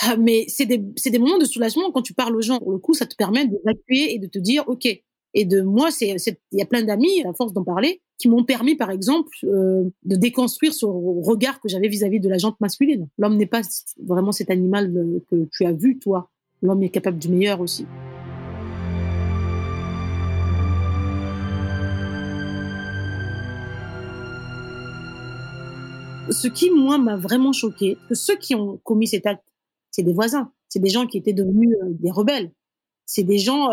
ah, 0.00 0.16
mais 0.16 0.44
c'est 0.48 0.66
des, 0.66 0.78
des 0.78 1.18
moments 1.18 1.38
de 1.38 1.44
soulagement 1.44 1.90
quand 1.92 2.02
tu 2.02 2.14
parles 2.14 2.36
aux 2.36 2.42
gens. 2.42 2.58
Pour 2.58 2.72
le 2.72 2.78
coup, 2.78 2.94
ça 2.94 3.06
te 3.06 3.16
permet 3.16 3.46
d'évacuer 3.46 4.14
et 4.14 4.18
de 4.18 4.26
te 4.26 4.38
dire, 4.38 4.64
ok. 4.68 4.86
Et 5.34 5.44
de 5.44 5.60
moi, 5.62 5.90
c'est, 5.90 6.16
il 6.52 6.58
y 6.58 6.62
a 6.62 6.66
plein 6.66 6.82
d'amis, 6.82 7.24
à 7.24 7.32
force 7.34 7.52
d'en 7.52 7.64
parler, 7.64 8.00
qui 8.18 8.28
m'ont 8.28 8.44
permis, 8.44 8.74
par 8.74 8.90
exemple, 8.90 9.30
euh, 9.44 9.84
de 10.04 10.16
déconstruire 10.16 10.74
ce 10.74 10.86
regard 10.86 11.60
que 11.60 11.68
j'avais 11.68 11.88
vis-à-vis 11.88 12.20
de 12.20 12.28
la 12.28 12.36
jante 12.36 12.60
masculine. 12.60 13.08
L'homme 13.16 13.36
n'est 13.36 13.46
pas 13.46 13.62
vraiment 14.04 14.32
cet 14.32 14.50
animal 14.50 14.94
euh, 14.96 15.24
que 15.30 15.48
tu 15.52 15.64
as 15.64 15.72
vu, 15.72 15.98
toi. 15.98 16.28
L'homme 16.60 16.82
est 16.82 16.88
capable 16.88 17.18
du 17.18 17.28
meilleur 17.28 17.60
aussi. 17.60 17.86
ce 26.30 26.46
qui, 26.46 26.70
moi, 26.70 26.98
m'a 26.98 27.16
vraiment 27.16 27.54
choqué, 27.54 27.96
que 28.06 28.14
ceux 28.14 28.36
qui 28.36 28.54
ont 28.54 28.76
commis 28.84 29.06
cet 29.06 29.24
acte, 29.24 29.44
c'est 29.90 30.02
des 30.02 30.12
voisins, 30.12 30.52
c'est 30.68 30.78
des 30.78 30.90
gens 30.90 31.06
qui 31.06 31.16
étaient 31.16 31.32
devenus 31.32 31.74
euh, 31.82 31.86
des 31.88 32.10
rebelles, 32.10 32.52
c'est 33.06 33.22
des 33.22 33.38
gens 33.38 33.70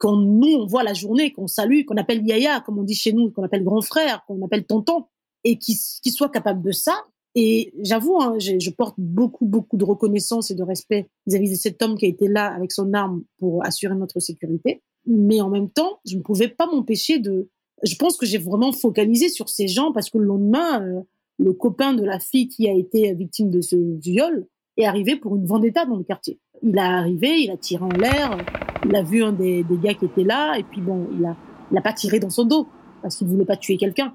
qu'on 0.00 0.16
nous 0.16 0.56
on 0.56 0.66
voit 0.66 0.82
la 0.82 0.94
journée, 0.94 1.32
qu'on 1.32 1.46
salue, 1.46 1.84
qu'on 1.84 1.96
appelle 1.96 2.26
yaya, 2.26 2.60
comme 2.60 2.78
on 2.78 2.82
dit 2.82 2.94
chez 2.94 3.12
nous, 3.12 3.30
qu'on 3.30 3.44
appelle 3.44 3.62
grand 3.62 3.82
frère, 3.82 4.24
qu'on 4.26 4.44
appelle 4.44 4.64
tonton, 4.64 5.04
et 5.44 5.58
qui, 5.58 5.78
qui 6.02 6.10
soient 6.10 6.30
capables 6.30 6.62
de 6.62 6.72
ça. 6.72 7.04
Et 7.36 7.72
j'avoue, 7.82 8.20
hein, 8.20 8.38
je 8.38 8.70
porte 8.70 8.96
beaucoup, 8.98 9.46
beaucoup 9.46 9.76
de 9.76 9.84
reconnaissance 9.84 10.50
et 10.50 10.54
de 10.54 10.64
respect 10.64 11.08
vis-à-vis 11.26 11.50
de 11.50 11.56
cet 11.56 11.80
homme 11.80 11.96
qui 11.96 12.06
a 12.06 12.08
été 12.08 12.26
là 12.26 12.52
avec 12.52 12.72
son 12.72 12.92
arme 12.92 13.22
pour 13.38 13.64
assurer 13.64 13.94
notre 13.94 14.18
sécurité. 14.18 14.82
Mais 15.06 15.40
en 15.40 15.48
même 15.48 15.70
temps, 15.70 16.00
je 16.04 16.16
ne 16.16 16.22
pouvais 16.22 16.48
pas 16.48 16.66
m'empêcher 16.66 17.18
de. 17.20 17.48
Je 17.82 17.94
pense 17.94 18.16
que 18.16 18.26
j'ai 18.26 18.38
vraiment 18.38 18.72
focalisé 18.72 19.28
sur 19.28 19.48
ces 19.48 19.68
gens 19.68 19.92
parce 19.92 20.10
que 20.10 20.18
le 20.18 20.24
lendemain, 20.24 20.82
euh, 20.82 21.00
le 21.38 21.52
copain 21.52 21.94
de 21.94 22.04
la 22.04 22.18
fille 22.18 22.48
qui 22.48 22.68
a 22.68 22.74
été 22.74 23.14
victime 23.14 23.50
de 23.50 23.60
ce 23.60 23.76
viol 23.76 24.46
est 24.76 24.84
arrivé 24.84 25.16
pour 25.16 25.36
une 25.36 25.46
vendetta 25.46 25.86
dans 25.86 25.96
le 25.96 26.04
quartier. 26.04 26.38
Il 26.62 26.78
a 26.78 26.98
arrivé, 26.98 27.42
il 27.42 27.50
a 27.50 27.56
tiré 27.56 27.82
en 27.82 27.88
l'air, 27.88 28.36
il 28.84 28.94
a 28.94 29.02
vu 29.02 29.22
un 29.22 29.32
des, 29.32 29.64
gars 29.82 29.94
qui 29.94 30.04
était 30.04 30.24
là, 30.24 30.56
et 30.58 30.62
puis 30.62 30.80
bon, 30.80 31.08
il 31.12 31.24
a, 31.26 31.80
pas 31.80 31.92
tiré 31.92 32.20
dans 32.20 32.30
son 32.30 32.44
dos 32.44 32.66
parce 33.02 33.16
qu'il 33.16 33.26
voulait 33.26 33.46
pas 33.46 33.56
tuer 33.56 33.76
quelqu'un. 33.76 34.14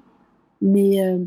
Mais 0.60 1.04
euh, 1.04 1.24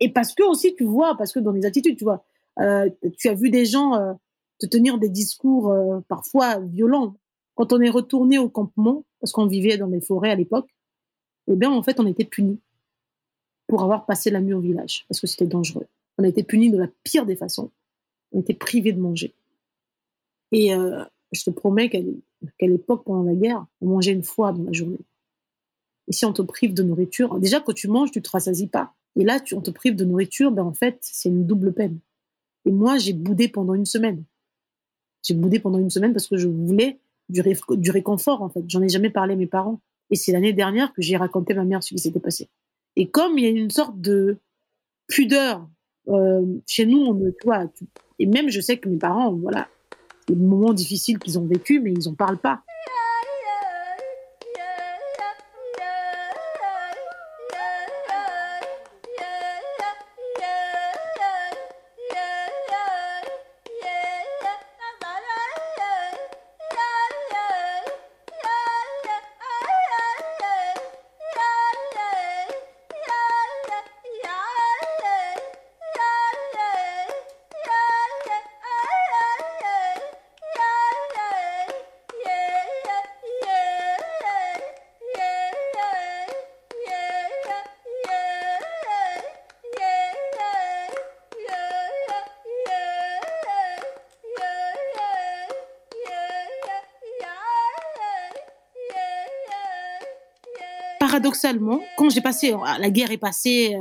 et 0.00 0.12
parce 0.12 0.34
que 0.34 0.42
aussi 0.44 0.74
tu 0.74 0.84
vois, 0.84 1.16
parce 1.16 1.32
que 1.32 1.40
dans 1.40 1.52
les 1.52 1.66
attitudes, 1.66 1.96
tu 1.96 2.04
vois, 2.04 2.24
euh, 2.60 2.88
tu 3.18 3.28
as 3.28 3.34
vu 3.34 3.50
des 3.50 3.64
gens 3.64 3.94
euh, 3.94 4.12
te 4.60 4.66
tenir 4.66 4.98
des 4.98 5.08
discours 5.08 5.74
parfois 6.08 6.60
violents. 6.60 7.16
Quand 7.54 7.72
on 7.72 7.80
est 7.80 7.90
retourné 7.90 8.38
au 8.38 8.48
campement, 8.48 9.04
parce 9.20 9.32
qu'on 9.32 9.46
vivait 9.46 9.76
dans 9.76 9.88
les 9.88 10.00
forêts 10.00 10.30
à 10.30 10.36
l'époque, 10.36 10.68
eh 11.48 11.56
bien 11.56 11.70
en 11.70 11.82
fait 11.82 11.98
on 11.98 12.06
était 12.06 12.24
punis 12.24 12.60
pour 13.66 13.82
avoir 13.82 14.06
passé 14.06 14.30
la 14.30 14.40
nuit 14.40 14.54
au 14.54 14.60
village, 14.60 15.04
parce 15.08 15.20
que 15.20 15.26
c'était 15.26 15.46
dangereux. 15.46 15.86
On 16.18 16.24
a 16.24 16.28
été 16.28 16.42
punis 16.42 16.70
de 16.70 16.78
la 16.78 16.88
pire 17.02 17.26
des 17.26 17.36
façons. 17.36 17.70
On 18.32 18.40
été 18.40 18.54
privés 18.54 18.92
de 18.92 19.00
manger. 19.00 19.34
Et 20.52 20.74
euh, 20.74 21.04
je 21.32 21.42
te 21.42 21.50
promets 21.50 21.88
qu'à 21.88 21.98
l'époque, 22.60 23.04
pendant 23.04 23.24
la 23.24 23.34
guerre, 23.34 23.66
on 23.80 23.88
mangeait 23.88 24.12
une 24.12 24.22
fois 24.22 24.52
dans 24.52 24.62
la 24.62 24.72
journée. 24.72 25.00
Et 26.08 26.12
si 26.12 26.24
on 26.24 26.32
te 26.32 26.42
prive 26.42 26.74
de 26.74 26.82
nourriture, 26.82 27.38
déjà 27.38 27.60
quand 27.60 27.72
tu 27.72 27.88
manges, 27.88 28.10
tu 28.10 28.22
te 28.22 28.30
rassasies 28.30 28.68
pas. 28.68 28.94
Et 29.16 29.24
là, 29.24 29.40
tu, 29.40 29.54
on 29.54 29.60
te 29.60 29.70
prive 29.70 29.96
de 29.96 30.04
nourriture, 30.04 30.52
ben 30.52 30.64
en 30.64 30.72
fait, 30.72 30.98
c'est 31.00 31.28
une 31.28 31.46
double 31.46 31.72
peine. 31.72 31.98
Et 32.64 32.70
moi, 32.70 32.98
j'ai 32.98 33.12
boudé 33.12 33.48
pendant 33.48 33.74
une 33.74 33.86
semaine. 33.86 34.24
J'ai 35.22 35.34
boudé 35.34 35.58
pendant 35.58 35.78
une 35.78 35.90
semaine 35.90 36.12
parce 36.12 36.26
que 36.28 36.36
je 36.36 36.48
voulais 36.48 36.98
du, 37.28 37.42
du 37.70 37.90
réconfort, 37.90 38.42
en 38.42 38.48
fait. 38.48 38.64
J'en 38.68 38.82
ai 38.82 38.88
jamais 38.88 39.10
parlé 39.10 39.34
à 39.34 39.36
mes 39.36 39.46
parents. 39.46 39.80
Et 40.10 40.16
c'est 40.16 40.32
l'année 40.32 40.52
dernière 40.52 40.92
que 40.92 41.02
j'ai 41.02 41.16
raconté 41.16 41.52
à 41.54 41.56
ma 41.56 41.64
mère 41.64 41.82
ce 41.82 41.90
qui 41.94 41.98
s'était 41.98 42.20
passé. 42.20 42.48
Et 42.96 43.08
comme 43.08 43.38
il 43.38 43.44
y 43.44 43.46
a 43.46 43.50
une 43.50 43.70
sorte 43.70 44.00
de 44.00 44.36
pudeur 45.08 45.66
euh, 46.08 46.44
chez 46.66 46.84
nous, 46.84 46.98
on, 46.98 47.14
tu 47.14 47.44
vois, 47.44 47.70
et 48.18 48.26
même 48.26 48.50
je 48.50 48.60
sais 48.60 48.78
que 48.78 48.88
mes 48.88 48.98
parents, 48.98 49.32
voilà, 49.32 49.68
des 50.28 50.36
moments 50.36 50.72
difficiles 50.72 51.18
qu'ils 51.18 51.38
ont 51.38 51.46
vécu, 51.46 51.80
mais 51.80 51.92
ils 51.92 52.08
n'en 52.08 52.14
parlent 52.14 52.38
pas. 52.38 52.62
Paradoxalement, 101.22 101.80
quand 101.96 102.10
j'ai 102.10 102.20
passé, 102.20 102.54
la 102.78 102.90
guerre 102.90 103.12
est 103.12 103.18
passée, 103.18 103.76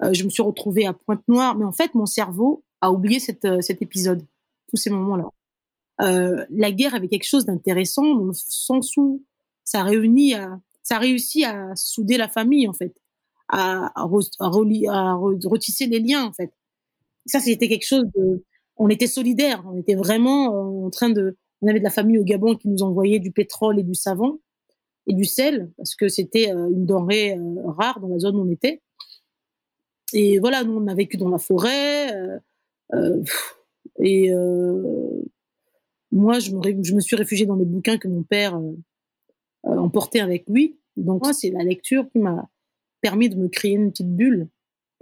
je 0.00 0.24
me 0.24 0.30
suis 0.30 0.42
retrouvée 0.42 0.86
à 0.86 0.92
Pointe-Noire, 0.92 1.56
mais 1.56 1.64
en 1.64 1.72
fait, 1.72 1.94
mon 1.94 2.06
cerveau 2.06 2.64
a 2.80 2.90
oublié 2.90 3.20
cet 3.20 3.44
épisode, 3.80 4.22
tous 4.68 4.76
ces 4.76 4.90
moments-là. 4.90 6.46
la 6.50 6.72
guerre 6.72 6.94
avait 6.94 7.08
quelque 7.08 7.26
chose 7.26 7.46
d'intéressant 7.46 8.14
dans 8.14 8.24
le 8.24 8.32
sens 8.32 8.96
où 8.96 9.22
ça 9.64 9.84
réunit, 9.84 10.34
ça 10.82 10.98
réussit 10.98 11.44
à 11.44 11.74
souder 11.76 12.16
la 12.16 12.28
famille 12.28 12.66
en 12.66 12.72
fait, 12.72 12.94
à, 13.48 13.86
à, 13.94 14.02
à 14.02 14.48
retisser 14.48 15.86
les 15.86 16.00
liens 16.00 16.24
en 16.24 16.32
fait. 16.32 16.52
Ça, 17.26 17.38
c'était 17.38 17.68
quelque 17.68 17.86
chose 17.86 18.06
de, 18.16 18.44
on 18.76 18.88
était 18.88 19.06
solidaires, 19.06 19.62
on 19.66 19.78
était 19.78 19.94
vraiment 19.94 20.84
en 20.86 20.90
train 20.90 21.10
de, 21.10 21.36
on 21.62 21.68
avait 21.68 21.78
de 21.78 21.84
la 21.84 21.90
famille 21.90 22.18
au 22.18 22.24
Gabon 22.24 22.56
qui 22.56 22.68
nous 22.68 22.82
envoyait 22.82 23.20
du 23.20 23.30
pétrole 23.30 23.78
et 23.78 23.84
du 23.84 23.94
savon 23.94 24.40
du 25.12 25.24
sel 25.24 25.70
parce 25.76 25.94
que 25.94 26.08
c'était 26.08 26.52
euh, 26.52 26.70
une 26.70 26.86
denrée 26.86 27.32
euh, 27.32 27.54
rare 27.66 28.00
dans 28.00 28.08
la 28.08 28.18
zone 28.18 28.36
où 28.36 28.40
on 28.40 28.50
était. 28.50 28.82
Et 30.12 30.38
voilà, 30.38 30.64
nous 30.64 30.74
on 30.74 30.86
a 30.88 30.94
vécu 30.94 31.16
dans 31.16 31.28
la 31.28 31.38
forêt 31.38 32.12
euh, 32.92 33.22
et 34.02 34.32
moi 36.10 36.40
je 36.40 36.50
me, 36.52 37.00
suis 37.00 37.14
réfugiée 37.14 37.46
dans 37.46 37.54
les 37.54 37.64
bouquins 37.64 37.96
que 37.96 38.08
mon 38.08 38.24
père 38.24 38.60
emportait 39.62 40.18
avec 40.18 40.48
lui. 40.48 40.78
Donc 40.96 41.24
c'est 41.32 41.50
la 41.50 41.62
lecture 41.62 42.10
qui 42.10 42.18
m'a 42.18 42.48
permis 43.00 43.28
de 43.28 43.36
me 43.36 43.48
créer 43.48 43.72
une 43.72 43.92
petite 43.92 44.14
bulle 44.16 44.48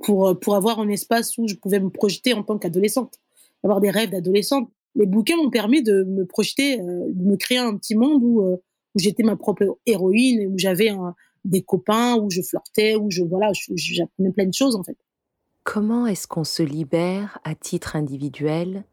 pour 0.04 0.38
pour 0.38 0.56
avoir 0.56 0.78
un 0.78 0.88
espace 0.90 1.38
où 1.38 1.48
je 1.48 1.54
pouvais 1.54 1.80
me 1.80 1.88
projeter 1.88 2.34
en 2.34 2.42
tant 2.42 2.58
qu'adolescente, 2.58 3.18
avoir 3.62 3.80
des 3.80 3.90
rêves 3.90 4.10
d'adolescente 4.10 4.70
les 4.94 5.06
bouquins 5.06 5.36
m'ont 5.36 5.50
permis 5.50 5.82
de 5.82 6.02
me 6.02 6.24
projeter, 6.26 6.76
de 6.78 7.22
me 7.22 7.36
créer 7.36 7.58
un 7.58 7.76
petit 7.76 7.94
monde 7.94 8.22
où, 8.22 8.60
où 8.94 8.98
j'étais 8.98 9.22
ma 9.22 9.36
propre 9.36 9.78
héroïne, 9.86 10.46
où 10.52 10.58
j'avais 10.58 10.90
des 11.44 11.62
copains, 11.62 12.16
où 12.16 12.30
je 12.30 12.42
flirtais, 12.42 12.96
où 12.96 13.10
je 13.10 13.22
voilà, 13.22 13.50
j'apprenais 13.74 14.32
plein 14.32 14.46
de 14.46 14.54
choses 14.54 14.76
en 14.76 14.82
fait. 14.82 14.96
Comment 15.64 16.06
est-ce 16.06 16.26
qu'on 16.26 16.44
se 16.44 16.62
libère 16.62 17.38
à 17.44 17.54
titre 17.54 17.96
individuel 17.96 18.84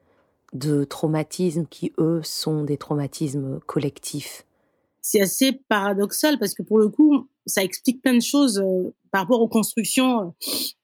de 0.53 0.83
traumatismes 0.83 1.65
qui 1.67 1.93
eux 1.97 2.21
sont 2.23 2.63
des 2.63 2.77
traumatismes 2.77 3.59
collectifs? 3.65 4.45
C'est 5.01 5.21
assez 5.21 5.53
paradoxal 5.69 6.39
parce 6.39 6.53
que 6.53 6.63
pour 6.63 6.79
le 6.79 6.89
coup, 6.89 7.29
ça 7.45 7.63
explique 7.63 8.01
plein 8.01 8.15
de 8.15 8.21
choses 8.21 8.59
euh, 8.59 8.93
par 9.11 9.21
rapport 9.21 9.41
aux 9.41 9.47
constructions 9.47 10.33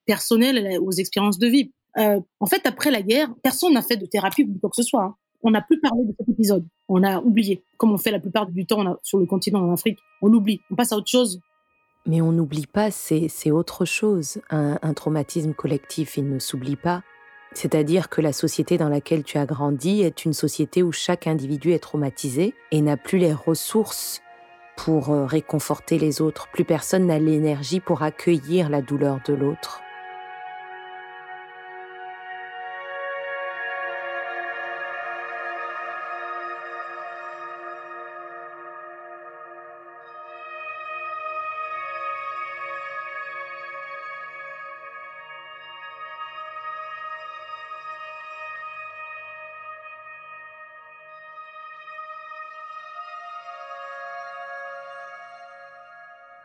personnelles, 0.05 0.79
aux 0.79 0.91
expériences 0.91 1.39
de 1.39 1.47
vie. 1.47 1.71
Euh, 1.97 2.19
en 2.39 2.45
fait, 2.45 2.65
après 2.65 2.91
la 2.91 3.01
guerre, 3.01 3.33
personne 3.43 3.73
n'a 3.73 3.81
fait 3.81 3.97
de 3.97 4.05
thérapie 4.05 4.43
ou 4.43 4.59
quoi 4.59 4.69
que 4.69 4.75
ce 4.75 4.83
soit. 4.83 5.03
Hein. 5.03 5.15
On 5.43 5.51
n'a 5.51 5.61
plus 5.61 5.79
parlé 5.79 6.03
de 6.03 6.13
cet 6.17 6.29
épisode. 6.29 6.65
On 6.87 7.03
a 7.03 7.19
oublié, 7.19 7.63
comme 7.77 7.91
on 7.91 7.97
fait 7.97 8.11
la 8.11 8.19
plupart 8.19 8.47
du 8.47 8.65
temps 8.65 8.97
sur 9.03 9.17
le 9.17 9.25
continent 9.25 9.61
en 9.61 9.73
Afrique. 9.73 9.99
On 10.21 10.31
oublie, 10.33 10.61
on 10.69 10.75
passe 10.75 10.91
à 10.91 10.97
autre 10.97 11.09
chose. 11.09 11.39
Mais 12.05 12.21
on 12.21 12.31
n'oublie 12.31 12.65
pas, 12.65 12.89
c'est 12.91 13.51
autre 13.51 13.85
chose. 13.85 14.41
Un, 14.49 14.93
traumatisme 14.93 15.53
collectif, 15.53 16.17
il 16.17 16.29
ne 16.29 16.39
s'oublie 16.39 16.75
pas. 16.75 17.03
C'est-à-dire 17.53 18.09
que 18.09 18.21
la 18.21 18.33
société 18.33 18.77
dans 18.77 18.89
laquelle 18.89 19.23
tu 19.23 19.37
as 19.37 19.45
grandi 19.45 20.01
est 20.01 20.25
une 20.25 20.33
société 20.33 20.83
où 20.83 20.91
chaque 20.91 21.27
individu 21.27 21.73
est 21.73 21.79
traumatisé 21.79 22.55
et 22.71 22.81
n'a 22.81 22.97
plus 22.97 23.17
les 23.17 23.33
ressources 23.33 24.21
pour 24.77 25.09
euh, 25.09 25.25
réconforter 25.25 25.99
les 25.99 26.21
autres. 26.21 26.47
Plus 26.53 26.63
personne 26.63 27.07
n'a 27.07 27.19
l'énergie 27.19 27.81
pour 27.81 28.03
accueillir 28.03 28.69
la 28.69 28.81
douleur 28.81 29.19
de 29.27 29.33
l'autre. 29.33 29.81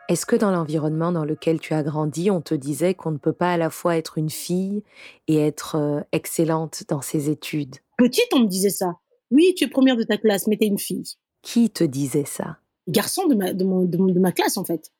Est-ce 0.09 0.25
que 0.25 0.37
dans 0.37 0.51
l'environnement 0.51 1.11
dans 1.11 1.25
lequel 1.25 1.59
tu 1.59 1.73
as 1.73 1.83
grandi, 1.83 2.31
on 2.31 2.39
te 2.39 2.53
disait 2.53 2.93
qu'on 2.93 3.11
ne 3.11 3.17
peut 3.17 3.33
pas 3.33 3.51
à 3.51 3.57
la 3.57 3.69
fois 3.69 3.97
être 3.97 4.17
une 4.17 4.29
fille 4.29 4.83
et 5.27 5.35
être 5.37 5.75
euh, 5.75 5.99
excellente 6.13 6.83
dans 6.87 7.01
ses 7.01 7.29
études? 7.29 7.75
Petite, 7.97 8.27
on 8.33 8.39
me 8.39 8.47
disait 8.47 8.69
ça. 8.69 8.99
Oui, 9.31 9.53
tu 9.57 9.65
es 9.65 9.67
première 9.67 9.97
de 9.97 10.03
ta 10.03 10.17
classe, 10.17 10.47
mais 10.47 10.55
tu 10.55 10.63
es 10.63 10.67
une 10.67 10.79
fille. 10.79 11.03
Qui 11.41 11.69
te 11.69 11.83
disait 11.83 12.23
ça? 12.25 12.57
Garçon 12.87 13.27
de 13.27 13.35
ma, 13.35 13.51
de, 13.51 13.65
de, 13.65 14.19
ma 14.19 14.31
classe, 14.31 14.55
en 14.55 14.63
fait. 14.63 14.93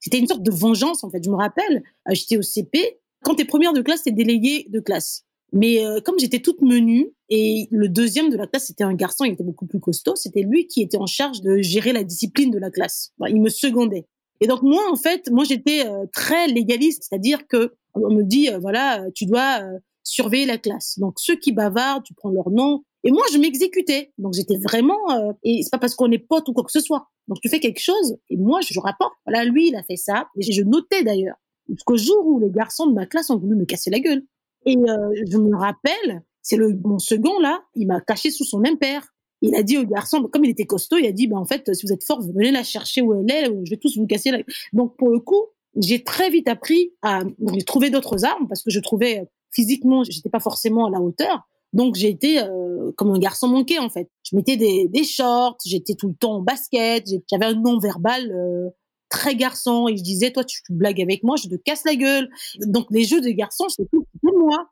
C'était 0.00 0.18
une 0.18 0.26
sorte 0.26 0.42
de 0.42 0.50
vengeance, 0.50 1.04
en 1.04 1.10
fait. 1.10 1.22
Je 1.22 1.30
me 1.30 1.36
rappelle, 1.36 1.82
euh, 2.08 2.14
j'étais 2.14 2.38
au 2.38 2.42
CP. 2.42 2.98
Quand 3.24 3.34
tu 3.34 3.42
es 3.42 3.44
première 3.44 3.74
de 3.74 3.82
classe, 3.82 4.04
tu 4.04 4.08
es 4.08 4.12
déléguée 4.12 4.66
de 4.70 4.80
classe. 4.80 5.26
Mais 5.52 5.84
euh, 5.84 6.00
comme 6.00 6.18
j'étais 6.18 6.40
toute 6.40 6.62
menue 6.62 7.12
et 7.28 7.68
le 7.70 7.88
deuxième 7.88 8.30
de 8.30 8.36
la 8.36 8.46
classe 8.46 8.66
c'était 8.66 8.84
un 8.84 8.94
garçon, 8.94 9.24
il 9.24 9.32
était 9.32 9.44
beaucoup 9.44 9.66
plus 9.66 9.78
costaud, 9.78 10.16
c'était 10.16 10.42
lui 10.42 10.66
qui 10.66 10.82
était 10.82 10.98
en 10.98 11.06
charge 11.06 11.40
de 11.40 11.58
gérer 11.58 11.92
la 11.92 12.02
discipline 12.02 12.50
de 12.50 12.58
la 12.58 12.70
classe. 12.70 13.12
il 13.28 13.40
me 13.40 13.48
secondait. 13.48 14.06
Et 14.40 14.46
donc 14.46 14.62
moi, 14.62 14.82
en 14.90 14.96
fait, 14.96 15.30
moi 15.30 15.44
j'étais 15.44 15.86
euh, 15.86 16.06
très 16.12 16.48
légaliste, 16.48 17.04
c'est-à-dire 17.08 17.46
que 17.46 17.74
on 17.94 18.12
me 18.12 18.22
dit 18.22 18.50
euh, 18.50 18.58
voilà, 18.58 19.04
tu 19.14 19.26
dois 19.26 19.60
euh, 19.62 19.78
surveiller 20.02 20.46
la 20.46 20.58
classe. 20.58 20.98
Donc 20.98 21.14
ceux 21.18 21.36
qui 21.36 21.52
bavardent, 21.52 22.04
tu 22.04 22.14
prends 22.14 22.30
leur 22.30 22.50
nom. 22.50 22.82
Et 23.04 23.10
moi, 23.12 23.22
je 23.32 23.38
m'exécutais. 23.38 24.12
Donc 24.18 24.34
j'étais 24.34 24.58
vraiment. 24.58 24.98
et 25.44 25.62
c'est 25.62 25.70
pas 25.70 25.78
parce 25.78 25.94
qu'on 25.94 26.10
est 26.10 26.18
potes 26.18 26.48
ou 26.48 26.52
quoi 26.52 26.64
que 26.64 26.72
ce 26.72 26.80
soit. 26.80 27.08
Donc 27.28 27.40
tu 27.40 27.48
fais 27.48 27.60
quelque 27.60 27.80
chose 27.80 28.16
et 28.30 28.36
moi 28.36 28.60
je 28.60 28.78
rapporte. 28.80 29.14
Voilà, 29.26 29.44
lui 29.44 29.68
il 29.68 29.76
a 29.76 29.82
fait 29.84 29.96
ça 29.96 30.28
et 30.40 30.52
je 30.52 30.62
notais 30.62 31.04
d'ailleurs. 31.04 31.36
Jusqu'au 31.68 31.96
jour 31.96 32.26
où 32.26 32.40
les 32.40 32.50
garçons 32.50 32.86
de 32.86 32.94
ma 32.94 33.06
classe 33.06 33.30
ont 33.30 33.38
voulu 33.38 33.56
me 33.56 33.64
casser 33.64 33.90
la 33.90 34.00
gueule. 34.00 34.22
Et 34.64 34.74
je 34.74 35.38
me 35.38 35.56
rappelle, 35.56 36.24
c'est 36.42 36.56
le 36.56 36.76
mon 36.84 36.98
second 36.98 37.38
là, 37.38 37.60
il 37.76 37.86
m'a 37.86 38.00
caché 38.00 38.30
sous 38.32 38.44
son 38.44 38.64
impair 38.64 39.14
il 39.42 39.54
a 39.54 39.62
dit 39.62 39.78
au 39.78 39.84
garçon, 39.84 40.22
comme 40.24 40.44
il 40.44 40.50
était 40.50 40.66
costaud, 40.66 40.96
il 40.98 41.06
a 41.06 41.12
dit, 41.12 41.26
ben, 41.26 41.36
en 41.36 41.44
fait, 41.44 41.72
si 41.74 41.86
vous 41.86 41.92
êtes 41.92 42.04
fort, 42.04 42.20
venez 42.22 42.50
la 42.50 42.64
chercher 42.64 43.02
où 43.02 43.14
elle 43.14 43.30
est, 43.30 43.44
je 43.64 43.70
vais 43.70 43.76
tous 43.76 43.96
vous 43.96 44.06
casser 44.06 44.30
la... 44.30 44.38
Donc, 44.72 44.96
pour 44.96 45.08
le 45.08 45.20
coup, 45.20 45.46
j'ai 45.76 46.02
très 46.02 46.30
vite 46.30 46.48
appris 46.48 46.92
à 47.02 47.22
trouver 47.66 47.90
d'autres 47.90 48.24
armes 48.24 48.48
parce 48.48 48.62
que 48.62 48.70
je 48.70 48.80
trouvais 48.80 49.28
physiquement, 49.50 50.04
j'étais 50.04 50.30
pas 50.30 50.40
forcément 50.40 50.86
à 50.86 50.90
la 50.90 51.00
hauteur. 51.00 51.46
Donc, 51.72 51.94
j'ai 51.94 52.08
été 52.08 52.40
euh, 52.40 52.92
comme 52.96 53.10
un 53.10 53.18
garçon 53.18 53.48
manqué, 53.48 53.78
en 53.78 53.90
fait. 53.90 54.08
Je 54.22 54.36
mettais 54.36 54.56
des, 54.56 55.04
shorts, 55.04 55.58
j'étais 55.64 55.94
tout 55.94 56.08
le 56.08 56.14
temps 56.14 56.36
en 56.36 56.40
basket, 56.40 57.06
j'avais 57.30 57.44
un 57.44 57.54
nom 57.54 57.78
verbal 57.78 58.30
euh, 58.30 58.70
très 59.08 59.34
garçon 59.34 59.88
et 59.88 59.96
je 59.96 60.02
disais, 60.02 60.32
toi, 60.32 60.44
tu, 60.44 60.60
blagues 60.70 61.00
avec 61.00 61.22
moi, 61.22 61.36
je 61.36 61.48
te 61.48 61.56
casse 61.56 61.84
la 61.84 61.96
gueule. 61.96 62.30
Donc, 62.60 62.86
les 62.90 63.04
jeux 63.04 63.20
de 63.20 63.30
garçons, 63.30 63.68
c'était 63.68 63.88
tout, 63.92 64.06
moi. 64.22 64.70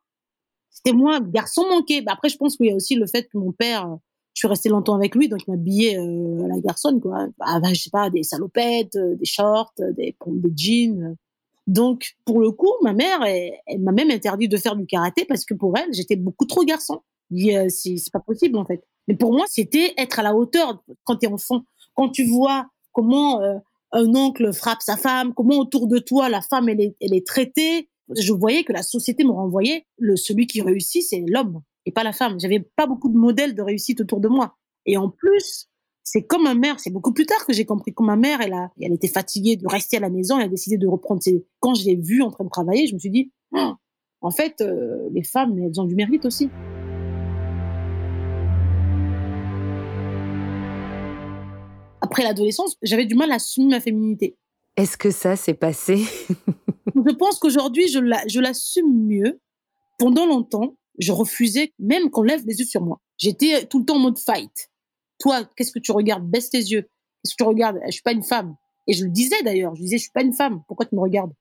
C'était 0.70 0.92
moi, 0.92 1.20
garçon 1.20 1.66
manqué. 1.68 2.00
Bah, 2.00 2.12
après, 2.14 2.29
je 2.29 2.37
pense 2.37 2.57
qu'il 2.57 2.66
y 2.66 2.70
a 2.72 2.74
aussi 2.74 2.94
le 2.94 3.07
fait 3.07 3.24
que 3.24 3.38
mon 3.38 3.53
père 3.53 3.98
je 4.34 4.40
suis 4.40 4.48
restée 4.48 4.68
longtemps 4.68 4.96
avec 4.96 5.14
lui, 5.14 5.28
donc 5.28 5.42
il 5.46 5.50
m'a 5.50 5.54
habillé 5.54 5.96
euh, 5.96 6.44
à 6.44 6.48
la 6.48 6.60
garçonne, 6.60 7.00
quoi. 7.00 7.28
Ah, 7.40 7.60
bah, 7.60 7.68
je 7.72 7.80
sais 7.80 7.90
pas, 7.90 8.10
des 8.10 8.24
salopettes, 8.24 8.96
euh, 8.96 9.14
des 9.14 9.24
shorts, 9.24 9.72
euh, 9.78 9.92
des, 9.92 10.16
des 10.26 10.52
jeans. 10.56 11.16
Donc, 11.68 12.16
pour 12.24 12.40
le 12.40 12.50
coup, 12.50 12.72
ma 12.82 12.92
mère, 12.92 13.22
elle, 13.24 13.80
m'a 13.80 13.92
même 13.92 14.10
interdit 14.10 14.48
de 14.48 14.56
faire 14.56 14.74
du 14.74 14.86
karaté 14.86 15.24
parce 15.24 15.44
que 15.44 15.54
pour 15.54 15.78
elle, 15.78 15.94
j'étais 15.94 16.16
beaucoup 16.16 16.46
trop 16.46 16.64
garçon. 16.64 17.00
Euh, 17.32 17.68
c'est 17.68 18.12
pas 18.12 18.20
possible, 18.20 18.58
en 18.58 18.64
fait. 18.64 18.82
Mais 19.06 19.14
pour 19.14 19.32
moi, 19.32 19.44
c'était 19.48 19.94
être 19.96 20.18
à 20.18 20.22
la 20.22 20.34
hauteur 20.34 20.82
quand 21.04 21.16
tu 21.16 21.26
es 21.26 21.32
enfant. 21.32 21.62
Quand 21.94 22.08
tu 22.08 22.24
vois 22.24 22.66
comment 22.92 23.40
un 23.92 24.14
oncle 24.14 24.52
frappe 24.52 24.82
sa 24.82 24.96
femme, 24.96 25.32
comment 25.32 25.58
autour 25.58 25.86
de 25.86 25.98
toi, 25.98 26.28
la 26.28 26.42
femme, 26.42 26.68
elle 26.68 26.80
est, 26.80 26.96
elle 27.00 27.14
est 27.14 27.26
traitée. 27.26 27.88
Je 28.14 28.32
voyais 28.32 28.64
que 28.64 28.72
la 28.72 28.82
société 28.82 29.24
me 29.24 29.30
renvoyait, 29.30 29.86
le, 29.98 30.16
celui 30.16 30.46
qui 30.46 30.60
réussit, 30.60 31.02
c'est 31.02 31.24
l'homme 31.26 31.62
et 31.86 31.92
pas 31.92 32.04
la 32.04 32.12
femme. 32.12 32.38
J'avais 32.40 32.60
pas 32.76 32.86
beaucoup 32.86 33.08
de 33.08 33.16
modèles 33.16 33.54
de 33.54 33.62
réussite 33.62 34.00
autour 34.00 34.20
de 34.20 34.28
moi. 34.28 34.56
Et 34.86 34.96
en 34.96 35.08
plus, 35.10 35.68
c'est 36.02 36.22
comme 36.22 36.44
ma 36.44 36.54
mère, 36.54 36.78
c'est 36.80 36.90
beaucoup 36.90 37.12
plus 37.12 37.26
tard 37.26 37.46
que 37.46 37.52
j'ai 37.52 37.64
compris 37.64 37.94
que 37.94 38.02
ma 38.02 38.16
mère, 38.16 38.40
elle 38.42 38.52
a, 38.52 38.70
elle 38.80 38.92
était 38.92 39.08
fatiguée 39.08 39.56
de 39.56 39.66
rester 39.66 39.96
à 39.96 40.00
la 40.00 40.10
maison, 40.10 40.38
elle 40.38 40.44
a 40.44 40.48
décidé 40.48 40.76
de 40.76 40.86
reprendre 40.86 41.22
ses, 41.22 41.46
quand 41.60 41.74
je 41.74 41.84
l'ai 41.84 41.96
vue 41.96 42.22
en 42.22 42.30
train 42.30 42.44
de 42.44 42.50
travailler, 42.50 42.86
je 42.86 42.94
me 42.94 42.98
suis 42.98 43.10
dit, 43.10 43.32
oh, 43.52 43.72
en 44.20 44.30
fait, 44.30 44.60
euh, 44.60 45.08
les 45.12 45.22
femmes, 45.22 45.58
elles 45.58 45.80
ont 45.80 45.84
du 45.84 45.94
mérite 45.94 46.26
aussi. 46.26 46.50
Après 52.02 52.22
l'adolescence, 52.22 52.76
j'avais 52.82 53.06
du 53.06 53.14
mal 53.14 53.32
à 53.32 53.36
assumer 53.36 53.68
ma 53.68 53.80
féminité. 53.80 54.36
Est-ce 54.76 54.98
que 54.98 55.10
ça 55.10 55.36
s'est 55.36 55.54
passé? 55.54 55.96
Je 56.94 57.14
pense 57.14 57.38
qu'aujourd'hui, 57.38 57.88
je 57.88 58.40
l'assume 58.40 59.06
mieux. 59.06 59.40
Pendant 59.98 60.26
longtemps, 60.26 60.76
je 60.98 61.12
refusais 61.12 61.72
même 61.78 62.11
qu'on 62.11 62.22
lève 62.22 62.44
les 62.46 62.59
yeux 62.59 62.66
sur 62.66 62.83
moi. 62.83 63.00
J'étais 63.18 63.66
tout 63.66 63.80
le 63.80 63.85
temps 63.85 63.96
en 63.96 64.00
mode 64.00 64.18
fight. 64.18 64.70
Toi, 65.18 65.44
qu'est-ce 65.57 65.72
que 65.72 65.78
tu 65.78 65.92
regardes? 65.92 66.28
Baisse 66.28 66.50
tes 66.50 66.59
yeux. 66.59 66.83
Qu'est-ce 66.83 67.35
que 67.35 67.42
tu 67.42 67.48
regardes? 67.48 67.78
Je 67.87 67.92
suis 67.92 68.02
pas 68.02 68.12
une 68.12 68.22
femme. 68.22 68.57
Et 68.87 68.92
je 68.92 69.04
le 69.04 69.11
disais 69.11 69.42
d'ailleurs. 69.42 69.74
Je 69.74 69.83
disais, 69.83 69.98
je 69.98 70.02
suis 70.02 70.12
pas 70.12 70.22
une 70.22 70.33
femme. 70.33 70.62
Pourquoi 70.66 70.87
tu 70.87 70.94
me 70.94 71.00
regardes? 71.00 71.33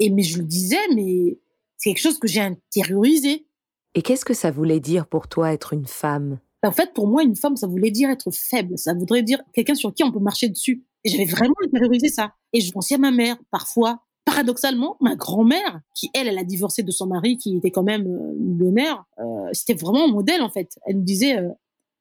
Et 0.00 0.10
mais 0.10 0.22
je 0.22 0.38
le 0.38 0.44
disais, 0.44 0.76
mais 0.94 1.38
c'est 1.76 1.90
quelque 1.90 2.02
chose 2.02 2.18
que 2.18 2.28
j'ai 2.28 2.40
intériorisé. 2.40 3.46
Et 3.94 4.02
qu'est-ce 4.02 4.24
que 4.24 4.34
ça 4.34 4.50
voulait 4.50 4.80
dire 4.80 5.06
pour 5.06 5.28
toi 5.28 5.52
être 5.52 5.72
une 5.72 5.86
femme? 5.86 6.40
En 6.64 6.72
fait, 6.72 6.92
pour 6.92 7.06
moi, 7.06 7.22
une 7.22 7.36
femme, 7.36 7.56
ça 7.56 7.66
voulait 7.66 7.90
dire 7.90 8.10
être 8.10 8.30
faible. 8.32 8.76
Ça 8.78 8.94
voudrait 8.94 9.22
dire 9.22 9.40
quelqu'un 9.52 9.74
sur 9.74 9.94
qui 9.94 10.02
on 10.02 10.10
peut 10.10 10.18
marcher 10.18 10.48
dessus. 10.48 10.84
Et 11.04 11.10
j'avais 11.10 11.24
vraiment 11.24 11.54
intériorisé 11.64 12.08
ça. 12.08 12.34
Et 12.52 12.60
je 12.60 12.72
pensais 12.72 12.96
à 12.96 12.98
ma 12.98 13.12
mère, 13.12 13.36
parfois. 13.50 14.04
Paradoxalement, 14.28 14.98
ma 15.00 15.16
grand-mère, 15.16 15.80
qui 15.94 16.10
elle, 16.12 16.28
elle 16.28 16.36
a 16.36 16.44
divorcé 16.44 16.82
de 16.82 16.90
son 16.90 17.06
mari, 17.06 17.38
qui 17.38 17.56
était 17.56 17.70
quand 17.70 17.82
même 17.82 18.06
euh, 18.06 18.34
millionnaire, 18.38 19.06
euh, 19.18 19.48
c'était 19.54 19.72
vraiment 19.72 20.04
un 20.04 20.12
modèle 20.12 20.42
en 20.42 20.50
fait. 20.50 20.78
Elle 20.84 20.96
nous 20.96 21.02
disait, 21.02 21.38
euh, 21.38 21.48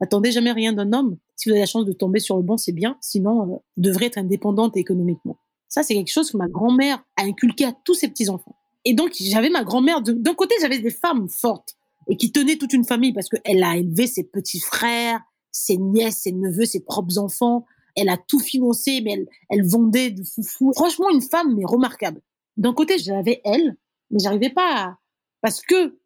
attendez 0.02 0.34
jamais 0.34 0.52
rien 0.52 0.74
d'un 0.74 0.92
homme. 0.92 1.16
Si 1.38 1.48
vous 1.48 1.54
avez 1.54 1.62
la 1.62 1.68
chance 1.68 1.86
de 1.86 1.94
tomber 1.94 2.20
sur 2.20 2.36
le 2.36 2.44
bon, 2.44 2.58
c'est 2.58 2.74
bien. 2.74 2.98
Sinon, 3.00 3.46
vous 3.46 3.62
devrez 3.78 4.08
être 4.08 4.18
indépendante 4.18 4.76
économiquement. 4.76 5.38
Ça, 5.70 5.84
c'est 5.84 5.94
quelque 5.94 6.12
chose 6.12 6.30
que 6.30 6.36
ma 6.36 6.50
grand-mère 6.50 7.02
a 7.16 7.24
inculqué 7.24 7.64
à 7.64 7.72
tous 7.86 7.94
ses 7.94 8.10
petits-enfants. 8.10 8.58
Et 8.84 8.94
donc, 8.94 9.12
j'avais 9.18 9.50
ma 9.50 9.64
grand-mère. 9.64 10.02
D'un 10.02 10.34
côté, 10.34 10.56
j'avais 10.60 10.80
des 10.80 10.92
femmes 10.92 11.30
fortes 11.30 11.78
et 12.10 12.18
qui 12.18 12.34
tenaient 12.34 12.58
toute 12.58 12.74
une 12.74 12.84
famille 12.84 13.14
parce 13.14 13.30
qu'elle 13.30 13.64
a 13.64 13.78
élevé 13.78 14.06
ses 14.06 14.26
petits 14.26 14.60
frères, 14.60 15.22
ses 15.54 15.78
nièces, 15.78 16.24
ses 16.24 16.34
neveux, 16.34 16.66
ses 16.66 16.82
propres 16.82 17.20
enfants. 17.20 17.66
Elle 17.98 18.10
a 18.10 18.18
tout 18.18 18.40
financé, 18.40 19.02
mais 19.02 19.26
elle, 19.50 19.68
vendait 19.68 20.12
du 20.12 20.24
foufou. 20.24 20.72
Franchement, 20.74 21.10
une 21.10 21.22
femme, 21.22 21.56
mais 21.56 21.66
remarquable. 21.66 22.22
D'un 22.56 22.74
côté, 22.74 22.98
j'avais 22.98 23.42
elle, 23.44 23.76
mais 24.12 24.20
j'arrivais 24.20 24.52
pas 24.52 24.76
à... 24.76 24.98
Parce 25.42 25.62
que, 25.62 25.98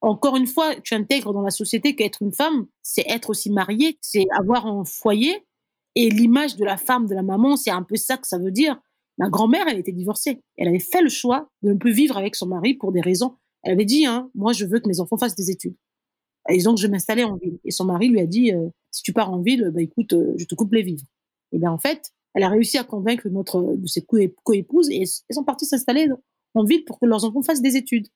encore 0.00 0.36
une 0.36 0.46
fois, 0.46 0.74
tu 0.82 0.94
intègres 0.94 1.32
dans 1.32 1.42
la 1.42 1.50
société 1.50 1.96
qu'être 1.96 2.22
une 2.22 2.32
femme, 2.32 2.66
c'est 2.82 3.04
être 3.08 3.30
aussi 3.30 3.50
mariée, 3.50 3.98
c'est 4.00 4.26
avoir 4.36 4.66
un 4.66 4.84
foyer. 4.84 5.46
Et 5.94 6.10
l'image 6.10 6.56
de 6.56 6.64
la 6.64 6.76
femme, 6.76 7.06
de 7.06 7.14
la 7.14 7.22
maman, 7.22 7.56
c'est 7.56 7.70
un 7.70 7.82
peu 7.82 7.96
ça 7.96 8.16
que 8.16 8.26
ça 8.26 8.38
veut 8.38 8.52
dire. 8.52 8.80
Ma 9.18 9.28
grand-mère, 9.28 9.66
elle 9.68 9.78
était 9.78 9.92
divorcée. 9.92 10.42
Elle 10.56 10.68
avait 10.68 10.78
fait 10.78 11.02
le 11.02 11.08
choix 11.08 11.50
de 11.62 11.70
ne 11.72 11.78
plus 11.78 11.92
vivre 11.92 12.16
avec 12.16 12.36
son 12.36 12.46
mari 12.46 12.74
pour 12.74 12.92
des 12.92 13.00
raisons. 13.00 13.36
Elle 13.62 13.72
avait 13.72 13.84
dit, 13.84 14.06
hein, 14.06 14.30
moi, 14.34 14.52
je 14.52 14.64
veux 14.64 14.78
que 14.78 14.88
mes 14.88 15.00
enfants 15.00 15.18
fassent 15.18 15.34
des 15.34 15.50
études. 15.50 15.74
Et 16.48 16.62
donc, 16.62 16.78
je 16.78 16.86
m'installais 16.86 17.24
en 17.24 17.36
ville. 17.36 17.58
Et 17.64 17.70
son 17.70 17.84
mari 17.84 18.08
lui 18.08 18.20
a 18.20 18.26
dit, 18.26 18.52
euh, 18.52 18.68
si 18.90 19.02
tu 19.02 19.12
pars 19.12 19.30
en 19.30 19.40
ville, 19.40 19.70
bah, 19.74 19.82
écoute, 19.82 20.12
euh, 20.12 20.34
je 20.36 20.44
te 20.44 20.54
coupe 20.54 20.72
les 20.72 20.82
vivres. 20.82 21.04
Et 21.52 21.58
bien, 21.58 21.70
en 21.70 21.78
fait, 21.78 22.12
elle 22.34 22.42
a 22.42 22.48
réussi 22.48 22.78
à 22.78 22.84
convaincre 22.84 23.28
notre, 23.28 23.76
de 23.76 23.86
ses 23.86 24.02
co-épouses 24.02 24.90
et 24.90 25.02
elles 25.02 25.34
sont 25.34 25.44
parties 25.44 25.66
s'installer 25.66 26.08
en 26.54 26.64
ville 26.64 26.84
pour 26.84 26.98
que 26.98 27.06
leurs 27.06 27.24
enfants 27.24 27.42
fassent 27.42 27.62
des 27.62 27.76
études. 27.76 28.08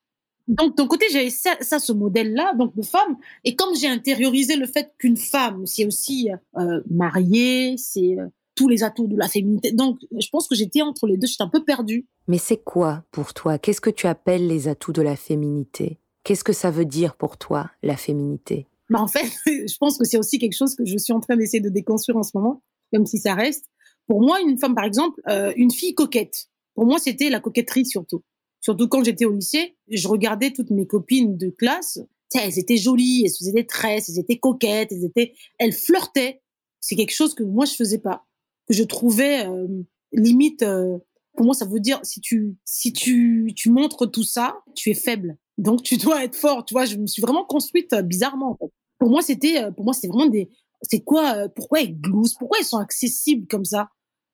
Donc, 0.47 0.75
d'un 0.75 0.87
côté, 0.87 1.05
j'avais 1.11 1.29
ça, 1.29 1.51
ça, 1.61 1.79
ce 1.79 1.93
modèle-là, 1.93 2.53
donc 2.55 2.75
de 2.75 2.81
femme. 2.81 3.17
Et 3.43 3.55
comme 3.55 3.75
j'ai 3.75 3.87
intériorisé 3.87 4.55
le 4.55 4.65
fait 4.65 4.91
qu'une 4.97 5.17
femme, 5.17 5.65
c'est 5.65 5.85
aussi 5.85 6.29
euh, 6.57 6.81
mariée, 6.89 7.75
c'est 7.77 8.19
euh, 8.19 8.27
tous 8.55 8.67
les 8.67 8.83
atouts 8.83 9.07
de 9.07 9.15
la 9.15 9.29
féminité. 9.29 9.71
Donc, 9.71 9.99
je 10.11 10.27
pense 10.29 10.47
que 10.47 10.55
j'étais 10.55 10.81
entre 10.81 11.07
les 11.07 11.17
deux, 11.17 11.27
j'étais 11.27 11.43
un 11.43 11.49
peu 11.49 11.63
perdue. 11.63 12.05
Mais 12.27 12.37
c'est 12.37 12.57
quoi 12.57 13.03
pour 13.11 13.33
toi? 13.33 13.57
Qu'est-ce 13.57 13.81
que 13.81 13.89
tu 13.89 14.07
appelles 14.07 14.47
les 14.47 14.67
atouts 14.67 14.93
de 14.93 15.01
la 15.01 15.15
féminité? 15.15 15.99
Qu'est-ce 16.23 16.43
que 16.43 16.53
ça 16.53 16.71
veut 16.71 16.85
dire 16.85 17.15
pour 17.15 17.37
toi, 17.37 17.71
la 17.81 17.97
féminité? 17.97 18.67
Bah 18.89 18.99
En 18.99 19.07
fait, 19.07 19.25
je 19.45 19.77
pense 19.77 19.97
que 19.97 20.05
c'est 20.05 20.17
aussi 20.17 20.39
quelque 20.39 20.55
chose 20.55 20.75
que 20.75 20.85
je 20.85 20.97
suis 20.97 21.13
en 21.13 21.19
train 21.19 21.37
d'essayer 21.37 21.61
de 21.61 21.69
déconstruire 21.69 22.17
en 22.17 22.23
ce 22.23 22.31
moment, 22.35 22.61
même 22.93 23.05
si 23.05 23.17
ça 23.17 23.33
reste. 23.33 23.65
Pour 24.07 24.21
moi, 24.21 24.39
une 24.41 24.57
femme, 24.57 24.75
par 24.75 24.85
exemple, 24.85 25.21
euh, 25.29 25.51
une 25.57 25.71
fille 25.71 25.93
coquette, 25.93 26.47
pour 26.75 26.85
moi, 26.85 26.99
c'était 26.99 27.29
la 27.29 27.39
coquetterie 27.39 27.85
surtout. 27.85 28.23
Surtout 28.61 28.87
quand 28.87 29.03
j'étais 29.03 29.25
au 29.25 29.33
lycée, 29.33 29.75
je 29.89 30.07
regardais 30.07 30.51
toutes 30.51 30.71
mes 30.71 30.87
copines 30.87 31.37
de 31.37 31.49
classe. 31.49 31.99
Elles 32.33 32.57
étaient 32.57 32.77
jolies, 32.77 33.23
elles 33.25 33.31
faisaient 33.31 33.51
des 33.51 33.67
tresses, 33.67 34.09
elles 34.09 34.19
étaient 34.19 34.39
coquettes, 34.39 34.91
elles 34.91 35.05
étaient, 35.05 35.33
elles 35.59 35.73
flirtaient. 35.73 36.41
C'est 36.79 36.95
quelque 36.95 37.13
chose 37.13 37.35
que 37.35 37.43
moi 37.43 37.65
je 37.65 37.75
faisais 37.75 37.99
pas, 37.99 38.25
que 38.67 38.73
je 38.73 38.83
trouvais 38.83 39.45
euh, 39.45 39.67
limite. 40.11 40.63
Euh, 40.63 40.97
pour 41.35 41.45
moi, 41.45 41.53
ça 41.53 41.65
veut 41.65 41.79
dire 41.79 41.99
si 42.03 42.21
tu 42.21 42.55
si 42.65 42.91
tu 42.91 43.53
tu 43.55 43.69
montres 43.69 44.09
tout 44.09 44.23
ça, 44.23 44.61
tu 44.75 44.89
es 44.89 44.95
faible. 44.95 45.37
Donc 45.59 45.83
tu 45.83 45.97
dois 45.97 46.23
être 46.23 46.35
fort. 46.35 46.65
Tu 46.65 46.73
vois, 46.73 46.85
je 46.85 46.97
me 46.97 47.05
suis 47.05 47.21
vraiment 47.21 47.45
construite 47.45 47.93
euh, 47.93 48.01
bizarrement. 48.01 48.57
Pour 48.97 49.09
moi, 49.09 49.21
c'était 49.21 49.71
pour 49.75 49.85
moi 49.85 49.93
c'était 49.93 50.07
vraiment 50.07 50.29
des. 50.29 50.49
C'est 50.83 51.01
quoi 51.01 51.49
Pourquoi 51.49 51.81
elles 51.81 51.99
gloussent 51.99 52.35
Pourquoi 52.35 52.59
elles 52.59 52.65
sont 52.65 52.77
accessibles 52.77 53.47
comme 53.47 53.65
ça? 53.65 53.89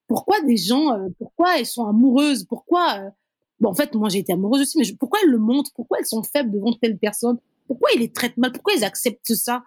Pourquoi 0.06 0.40
des 0.42 0.56
gens 0.56 0.96
Pourquoi 1.18 1.58
elles 1.58 1.66
sont 1.66 1.86
amoureuses? 1.86 2.44
Pourquoi 2.44 3.12
Bon, 3.60 3.68
en 3.70 3.74
fait, 3.74 3.94
moi, 3.94 4.08
j'ai 4.08 4.18
été 4.18 4.32
amoureuse 4.32 4.62
aussi, 4.62 4.78
mais 4.78 4.84
pourquoi 4.98 5.20
elles 5.22 5.30
le 5.30 5.38
montrent? 5.38 5.70
Pourquoi 5.74 5.98
elles 5.98 6.06
sont 6.06 6.22
faibles 6.22 6.50
devant 6.50 6.72
telle 6.72 6.98
personne? 6.98 7.38
Pourquoi 7.66 7.90
ils 7.94 8.00
les 8.00 8.10
traitent 8.10 8.38
mal? 8.38 8.52
Pourquoi 8.52 8.72
ils 8.74 8.84
acceptent 8.84 9.34
ça? 9.34 9.62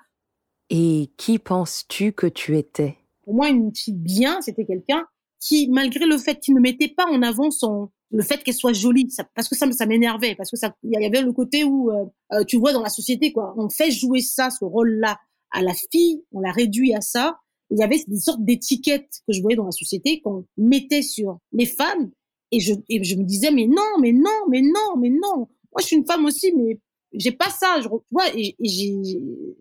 Et 0.69 1.11
qui 1.17 1.37
penses-tu 1.37 2.11
que 2.11 2.25
tu 2.25 2.57
étais? 2.57 2.97
Pour 3.23 3.35
moi, 3.35 3.49
une 3.49 3.73
fille 3.75 3.93
bien, 3.93 4.41
c'était 4.41 4.65
quelqu'un 4.65 5.05
qui, 5.39 5.69
malgré 5.69 6.05
le 6.05 6.17
fait 6.17 6.39
qu'il 6.39 6.55
ne 6.55 6.59
mettait 6.59 6.87
pas 6.87 7.05
en 7.05 7.21
avant 7.21 7.51
son 7.51 7.91
le 8.13 8.21
fait 8.21 8.43
qu'elle 8.43 8.53
soit 8.53 8.73
jolie, 8.73 9.09
ça, 9.09 9.23
parce 9.33 9.49
que 9.49 9.55
ça, 9.55 9.71
ça 9.71 9.87
m'énervait, 9.87 10.35
parce 10.35 10.51
que 10.51 10.55
ça, 10.55 10.75
il 10.83 10.91
y 11.01 11.05
avait 11.05 11.23
le 11.23 11.33
côté 11.33 11.63
où 11.63 11.89
euh, 11.89 12.05
euh, 12.33 12.43
tu 12.43 12.57
vois 12.59 12.71
dans 12.71 12.83
la 12.83 12.89
société 12.89 13.33
quoi, 13.33 13.55
on 13.57 13.69
fait 13.69 13.89
jouer 13.89 14.21
ça, 14.21 14.51
ce 14.51 14.63
rôle-là 14.63 15.19
à 15.53 15.61
la 15.61 15.73
fille, 15.91 16.23
on 16.31 16.41
la 16.41 16.51
réduit 16.51 16.93
à 16.93 17.01
ça. 17.01 17.37
Il 17.69 17.79
y 17.79 17.83
avait 17.83 18.03
des 18.07 18.19
sortes 18.19 18.43
d'étiquettes 18.43 19.21
que 19.27 19.33
je 19.33 19.41
voyais 19.41 19.55
dans 19.55 19.65
la 19.65 19.71
société 19.71 20.21
qu'on 20.21 20.45
mettait 20.57 21.01
sur 21.01 21.39
les 21.53 21.65
femmes 21.65 22.11
et 22.51 22.59
je, 22.59 22.73
et 22.89 23.03
je 23.03 23.15
me 23.15 23.23
disais, 23.23 23.51
mais 23.51 23.65
non, 23.65 23.99
mais 23.99 24.11
non, 24.11 24.47
mais 24.49 24.61
non, 24.61 24.97
mais 24.99 25.09
non. 25.09 25.37
Moi, 25.37 25.79
je 25.79 25.87
suis 25.87 25.95
une 25.95 26.05
femme 26.05 26.25
aussi, 26.25 26.53
mais 26.53 26.79
j'ai 27.13 27.31
pas 27.31 27.49
ça. 27.49 27.81
Je, 27.81 27.87
tu 27.87 27.95
vois, 28.11 28.27
et, 28.35 28.55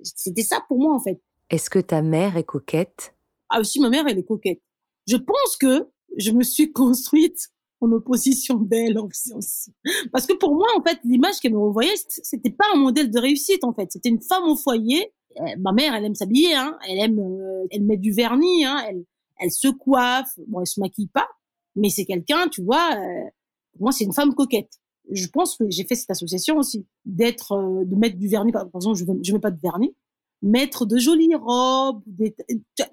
c'était 0.02 0.42
ça 0.42 0.62
pour 0.68 0.78
moi, 0.78 0.94
en 0.94 1.00
fait. 1.00 1.20
Est-ce 1.48 1.70
que 1.70 1.78
ta 1.78 2.02
mère 2.02 2.36
est 2.36 2.44
coquette? 2.44 3.14
Ah, 3.48 3.60
aussi, 3.60 3.80
ma 3.80 3.88
mère, 3.88 4.04
elle 4.08 4.18
est 4.18 4.24
coquette. 4.24 4.60
Je 5.06 5.16
pense 5.16 5.56
que 5.58 5.88
je 6.16 6.32
me 6.32 6.42
suis 6.42 6.72
construite 6.72 7.48
en 7.80 7.90
opposition 7.92 8.56
d'elle 8.56 8.98
aussi. 8.98 9.72
Parce 10.12 10.26
que 10.26 10.34
pour 10.34 10.54
moi, 10.54 10.68
en 10.76 10.82
fait, 10.82 10.98
l'image 11.04 11.40
qu'elle 11.40 11.54
me 11.54 11.58
revoyait, 11.58 11.96
c'était 12.06 12.50
pas 12.50 12.66
un 12.74 12.78
modèle 12.78 13.10
de 13.10 13.18
réussite, 13.18 13.64
en 13.64 13.72
fait. 13.72 13.90
C'était 13.90 14.10
une 14.10 14.22
femme 14.22 14.44
au 14.44 14.56
foyer. 14.56 15.12
Ma 15.58 15.72
mère, 15.72 15.94
elle 15.94 16.04
aime 16.04 16.14
s'habiller, 16.14 16.54
hein. 16.54 16.78
Elle 16.88 16.98
aime, 16.98 17.18
euh, 17.18 17.66
elle 17.70 17.84
met 17.84 17.96
du 17.96 18.12
vernis, 18.12 18.64
hein. 18.64 18.82
Elle, 18.88 19.04
elle 19.40 19.50
se 19.50 19.68
coiffe. 19.68 20.38
Bon, 20.46 20.60
elle 20.60 20.66
se 20.66 20.80
maquille 20.80 21.08
pas 21.08 21.28
mais 21.76 21.90
c'est 21.90 22.04
quelqu'un, 22.04 22.48
tu 22.48 22.62
vois, 22.62 22.90
euh, 22.96 23.28
moi 23.80 23.92
c'est 23.92 24.04
une 24.04 24.12
femme 24.12 24.34
coquette. 24.34 24.70
Je 25.10 25.26
pense 25.26 25.56
que 25.56 25.64
j'ai 25.68 25.84
fait 25.84 25.94
cette 25.94 26.10
association 26.10 26.58
aussi, 26.58 26.86
d'être, 27.04 27.52
euh, 27.52 27.84
de 27.84 27.96
mettre 27.96 28.16
du 28.16 28.28
vernis, 28.28 28.52
par 28.52 28.66
exemple, 28.74 28.96
je, 28.96 29.04
je 29.22 29.32
mets 29.32 29.40
pas 29.40 29.50
de 29.50 29.60
vernis, 29.60 29.94
mettre 30.42 30.86
de 30.86 30.98
jolies 30.98 31.34
robes, 31.34 32.02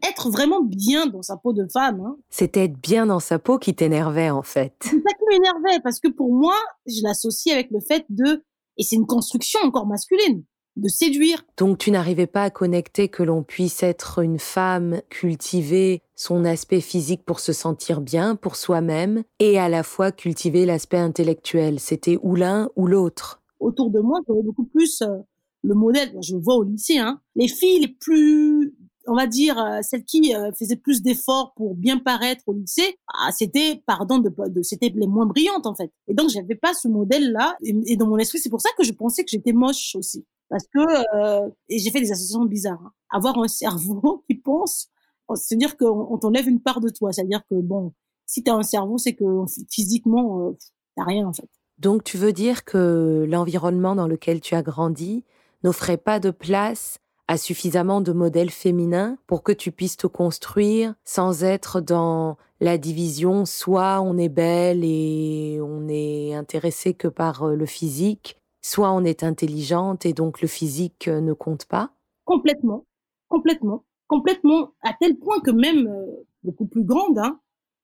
être 0.07 0.29
vraiment 0.29 0.61
bien 0.61 1.07
dans 1.07 1.21
sa 1.21 1.37
peau 1.37 1.53
de 1.53 1.67
femme. 1.71 2.01
Hein. 2.01 2.17
C'était 2.29 2.65
être 2.65 2.79
bien 2.79 3.05
dans 3.05 3.19
sa 3.19 3.39
peau 3.39 3.57
qui 3.57 3.75
t'énervait 3.75 4.29
en 4.29 4.43
fait. 4.43 4.73
C'est 4.81 5.01
ça 5.01 5.13
qui 5.13 5.25
m'énervait 5.29 5.79
parce 5.83 5.99
que 5.99 6.07
pour 6.07 6.33
moi, 6.33 6.55
je 6.85 7.01
l'associe 7.03 7.53
avec 7.53 7.69
le 7.71 7.79
fait 7.79 8.05
de, 8.09 8.43
et 8.77 8.83
c'est 8.83 8.95
une 8.95 9.07
construction 9.07 9.59
encore 9.63 9.87
masculine, 9.87 10.43
de 10.79 10.87
séduire. 10.87 11.43
Donc 11.57 11.77
tu 11.77 11.91
n'arrivais 11.91 12.27
pas 12.27 12.43
à 12.43 12.49
connecter 12.49 13.07
que 13.07 13.23
l'on 13.23 13.43
puisse 13.43 13.83
être 13.83 14.19
une 14.19 14.39
femme, 14.39 15.01
cultiver 15.09 16.01
son 16.15 16.45
aspect 16.45 16.81
physique 16.81 17.23
pour 17.25 17.39
se 17.39 17.53
sentir 17.53 18.01
bien, 18.01 18.35
pour 18.35 18.55
soi-même, 18.55 19.23
et 19.39 19.59
à 19.59 19.69
la 19.69 19.83
fois 19.83 20.11
cultiver 20.11 20.65
l'aspect 20.65 20.97
intellectuel. 20.97 21.79
C'était 21.79 22.17
ou 22.21 22.35
l'un 22.35 22.69
ou 22.75 22.87
l'autre. 22.87 23.41
Autour 23.59 23.89
de 23.89 23.99
moi, 23.99 24.19
j'avais 24.27 24.41
beaucoup 24.41 24.65
plus 24.65 25.01
euh, 25.01 25.17
le 25.63 25.75
modèle, 25.75 26.15
je 26.21 26.35
le 26.35 26.41
vois 26.41 26.55
au 26.55 26.63
lycée, 26.63 26.97
hein, 26.97 27.19
les 27.35 27.47
filles 27.47 27.81
les 27.81 27.87
plus 27.87 28.73
on 29.09 29.15
va 29.15 29.27
dire 29.27 29.57
euh, 29.57 29.79
celles 29.81 30.03
qui 30.03 30.35
euh, 30.35 30.51
faisaient 30.57 30.75
plus 30.75 31.01
d'efforts 31.01 31.53
pour 31.55 31.75
bien 31.75 31.97
paraître 31.97 32.43
au 32.47 32.53
lycée, 32.53 32.97
ah, 33.07 33.31
c'était 33.31 33.81
pardon 33.85 34.19
de, 34.19 34.29
de 34.49 34.61
c'était 34.61 34.91
les 34.93 35.07
moins 35.07 35.25
brillantes 35.25 35.65
en 35.65 35.75
fait. 35.75 35.91
Et 36.07 36.13
donc 36.13 36.29
j'avais 36.29 36.55
pas 36.55 36.73
ce 36.73 36.87
modèle 36.87 37.31
là 37.31 37.57
et, 37.63 37.97
dans 37.97 38.07
mon 38.07 38.17
esprit 38.17 38.39
c'est 38.39 38.49
pour 38.49 38.61
ça 38.61 38.69
que 38.77 38.83
je 38.83 38.93
pensais 38.93 39.23
que 39.23 39.29
j'étais 39.31 39.53
moche 39.53 39.95
aussi 39.95 40.25
parce 40.49 40.65
que 40.73 40.79
euh, 41.15 41.49
et 41.69 41.79
j'ai 41.79 41.91
fait 41.91 42.01
des 42.01 42.11
associations 42.11 42.45
bizarres. 42.45 42.81
Hein. 42.83 42.91
Avoir 43.11 43.37
un 43.37 43.47
cerveau 43.47 44.23
qui 44.29 44.35
pense, 44.35 44.89
c'est 45.35 45.55
dire 45.55 45.77
qu'on 45.77 46.17
t'enlève 46.17 46.47
une 46.47 46.61
part 46.61 46.81
de 46.81 46.89
toi, 46.89 47.13
c'est-à-dire 47.13 47.41
que 47.49 47.55
bon, 47.55 47.93
si 48.25 48.43
tu 48.43 48.51
as 48.51 48.55
un 48.55 48.63
cerveau, 48.63 48.97
c'est 48.97 49.13
que 49.13 49.25
physiquement 49.69 50.47
euh, 50.47 50.57
t'as 50.95 51.03
rien 51.03 51.27
en 51.27 51.33
fait. 51.33 51.49
Donc 51.77 52.03
tu 52.03 52.17
veux 52.17 52.33
dire 52.33 52.65
que 52.65 53.25
l'environnement 53.29 53.95
dans 53.95 54.07
lequel 54.07 54.41
tu 54.41 54.55
as 54.55 54.61
grandi 54.61 55.23
n'offrait 55.63 55.97
pas 55.97 56.19
de 56.19 56.31
place 56.31 56.99
à 57.27 57.37
suffisamment 57.37 58.01
de 58.01 58.11
modèles 58.11 58.49
féminins 58.49 59.17
pour 59.27 59.43
que 59.43 59.51
tu 59.51 59.71
puisses 59.71 59.97
te 59.97 60.07
construire 60.07 60.95
sans 61.05 61.43
être 61.43 61.79
dans 61.79 62.37
la 62.59 62.77
division 62.77 63.45
soit 63.45 64.01
on 64.01 64.17
est 64.17 64.29
belle 64.29 64.83
et 64.83 65.59
on 65.61 65.87
est 65.87 66.33
intéressé 66.33 66.93
que 66.93 67.07
par 67.07 67.43
euh, 67.43 67.55
le 67.55 67.65
physique, 67.65 68.35
soit 68.61 68.91
on 68.91 69.03
est 69.03 69.23
intelligente 69.23 70.05
et 70.05 70.13
donc 70.13 70.41
le 70.41 70.47
physique 70.47 71.07
euh, 71.07 71.21
ne 71.21 71.33
compte 71.33 71.65
pas 71.65 71.91
Complètement, 72.25 72.85
complètement, 73.27 73.83
complètement, 74.07 74.73
à 74.81 74.93
tel 74.99 75.17
point 75.17 75.39
que 75.39 75.51
même 75.51 75.87
euh, 75.87 76.25
beaucoup 76.43 76.65
plus 76.65 76.83
grande, 76.83 77.17
hein, 77.19 77.39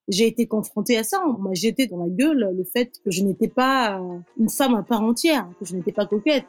j'ai 0.08 0.28
été 0.28 0.48
confrontée 0.48 0.98
à 0.98 1.04
ça. 1.04 1.24
Moi, 1.40 1.52
j'étais 1.54 1.88
dans 1.88 1.98
la 1.98 2.10
gueule 2.10 2.54
le 2.56 2.64
fait 2.64 2.92
que 3.04 3.10
je 3.10 3.24
n'étais 3.24 3.48
pas 3.48 4.00
une 4.38 4.50
femme 4.50 4.76
à 4.76 4.84
part 4.84 5.02
entière, 5.02 5.50
que 5.60 5.66
je 5.66 5.76
n'étais 5.76 5.92
pas 5.92 6.06
coquette. 6.06 6.46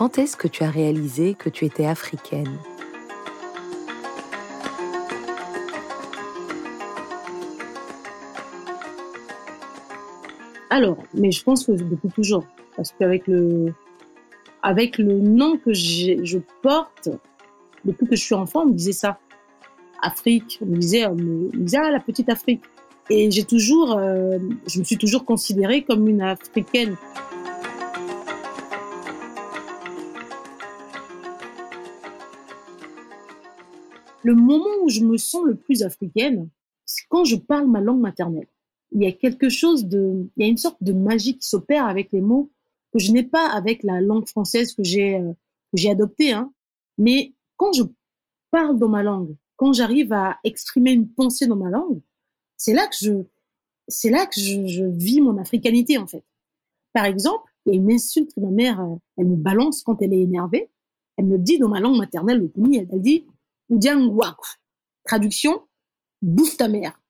Quand 0.00 0.16
est-ce 0.16 0.34
que 0.34 0.48
tu 0.48 0.62
as 0.64 0.70
réalisé 0.70 1.34
que 1.34 1.50
tu 1.50 1.66
étais 1.66 1.84
africaine? 1.84 2.56
Alors, 10.70 10.96
mais 11.12 11.30
je 11.30 11.44
pense 11.44 11.66
que 11.66 11.72
depuis 11.72 12.08
toujours. 12.08 12.46
Parce 12.76 12.94
qu'avec 12.98 13.26
le, 13.26 13.74
avec 14.62 14.96
le 14.96 15.20
nom 15.20 15.58
que 15.58 15.74
je 15.74 16.38
porte, 16.62 17.10
depuis 17.84 18.06
que 18.06 18.16
je 18.16 18.22
suis 18.22 18.34
enfant, 18.34 18.62
on 18.62 18.68
me 18.68 18.72
disait 18.72 18.92
ça. 18.92 19.18
Afrique, 20.00 20.60
on 20.62 20.66
me 20.66 20.76
disait, 20.78 21.04
disait 21.52 21.76
ah, 21.78 21.90
la 21.90 22.00
petite 22.00 22.30
Afrique. 22.30 22.62
Et 23.10 23.30
j'ai 23.30 23.44
toujours, 23.44 23.98
euh, 23.98 24.38
je 24.66 24.78
me 24.78 24.84
suis 24.84 24.96
toujours 24.96 25.26
considérée 25.26 25.82
comme 25.82 26.08
une 26.08 26.22
africaine. 26.22 26.96
Le 34.22 34.34
moment 34.34 34.70
où 34.82 34.88
je 34.88 35.00
me 35.00 35.16
sens 35.16 35.44
le 35.44 35.56
plus 35.56 35.82
africaine, 35.82 36.48
c'est 36.84 37.04
quand 37.08 37.24
je 37.24 37.36
parle 37.36 37.68
ma 37.68 37.80
langue 37.80 38.00
maternelle. 38.00 38.48
Il 38.92 39.02
y 39.02 39.06
a 39.06 39.12
quelque 39.12 39.48
chose 39.48 39.86
de, 39.86 40.28
il 40.36 40.42
y 40.42 40.46
a 40.46 40.48
une 40.48 40.56
sorte 40.56 40.82
de 40.82 40.92
magie 40.92 41.38
qui 41.38 41.46
s'opère 41.46 41.86
avec 41.86 42.10
les 42.12 42.20
mots 42.20 42.50
que 42.92 42.98
je 42.98 43.12
n'ai 43.12 43.22
pas 43.22 43.48
avec 43.48 43.82
la 43.82 44.00
langue 44.00 44.26
française 44.26 44.74
que 44.74 44.82
j'ai 44.82 45.16
euh, 45.16 45.32
que 45.70 45.76
j'ai 45.76 45.90
adoptée. 45.90 46.32
Hein. 46.32 46.52
Mais 46.98 47.32
quand 47.56 47.72
je 47.72 47.84
parle 48.50 48.78
dans 48.78 48.88
ma 48.88 49.02
langue, 49.02 49.36
quand 49.56 49.72
j'arrive 49.72 50.12
à 50.12 50.38
exprimer 50.44 50.92
une 50.92 51.08
pensée 51.08 51.46
dans 51.46 51.56
ma 51.56 51.70
langue, 51.70 52.00
c'est 52.56 52.74
là 52.74 52.86
que 52.88 52.96
je 53.00 53.12
c'est 53.88 54.10
là 54.10 54.26
que 54.26 54.40
je, 54.40 54.84
vis 54.84 55.20
mon 55.20 55.36
africanité 55.38 55.98
en 55.98 56.06
fait. 56.06 56.24
Par 56.92 57.04
exemple, 57.04 57.50
il 57.66 57.74
y 57.74 57.76
a 57.76 57.80
une 57.80 57.92
insulte 57.92 58.34
que 58.34 58.40
ma 58.40 58.50
mère 58.50 58.80
euh, 58.80 58.96
elle 59.16 59.26
me 59.26 59.36
balance 59.36 59.82
quand 59.82 60.02
elle 60.02 60.12
est 60.12 60.20
énervée. 60.20 60.68
Elle 61.16 61.26
me 61.26 61.38
dit 61.38 61.58
dans 61.58 61.68
ma 61.68 61.80
langue 61.80 61.98
maternelle 61.98 62.38
le 62.38 62.50
elle, 62.74 62.88
elle 62.90 63.02
dit 63.02 63.24
Traduction, 65.04 65.62
bouffe 66.22 66.56
ta 66.56 66.68
mère. 66.68 67.00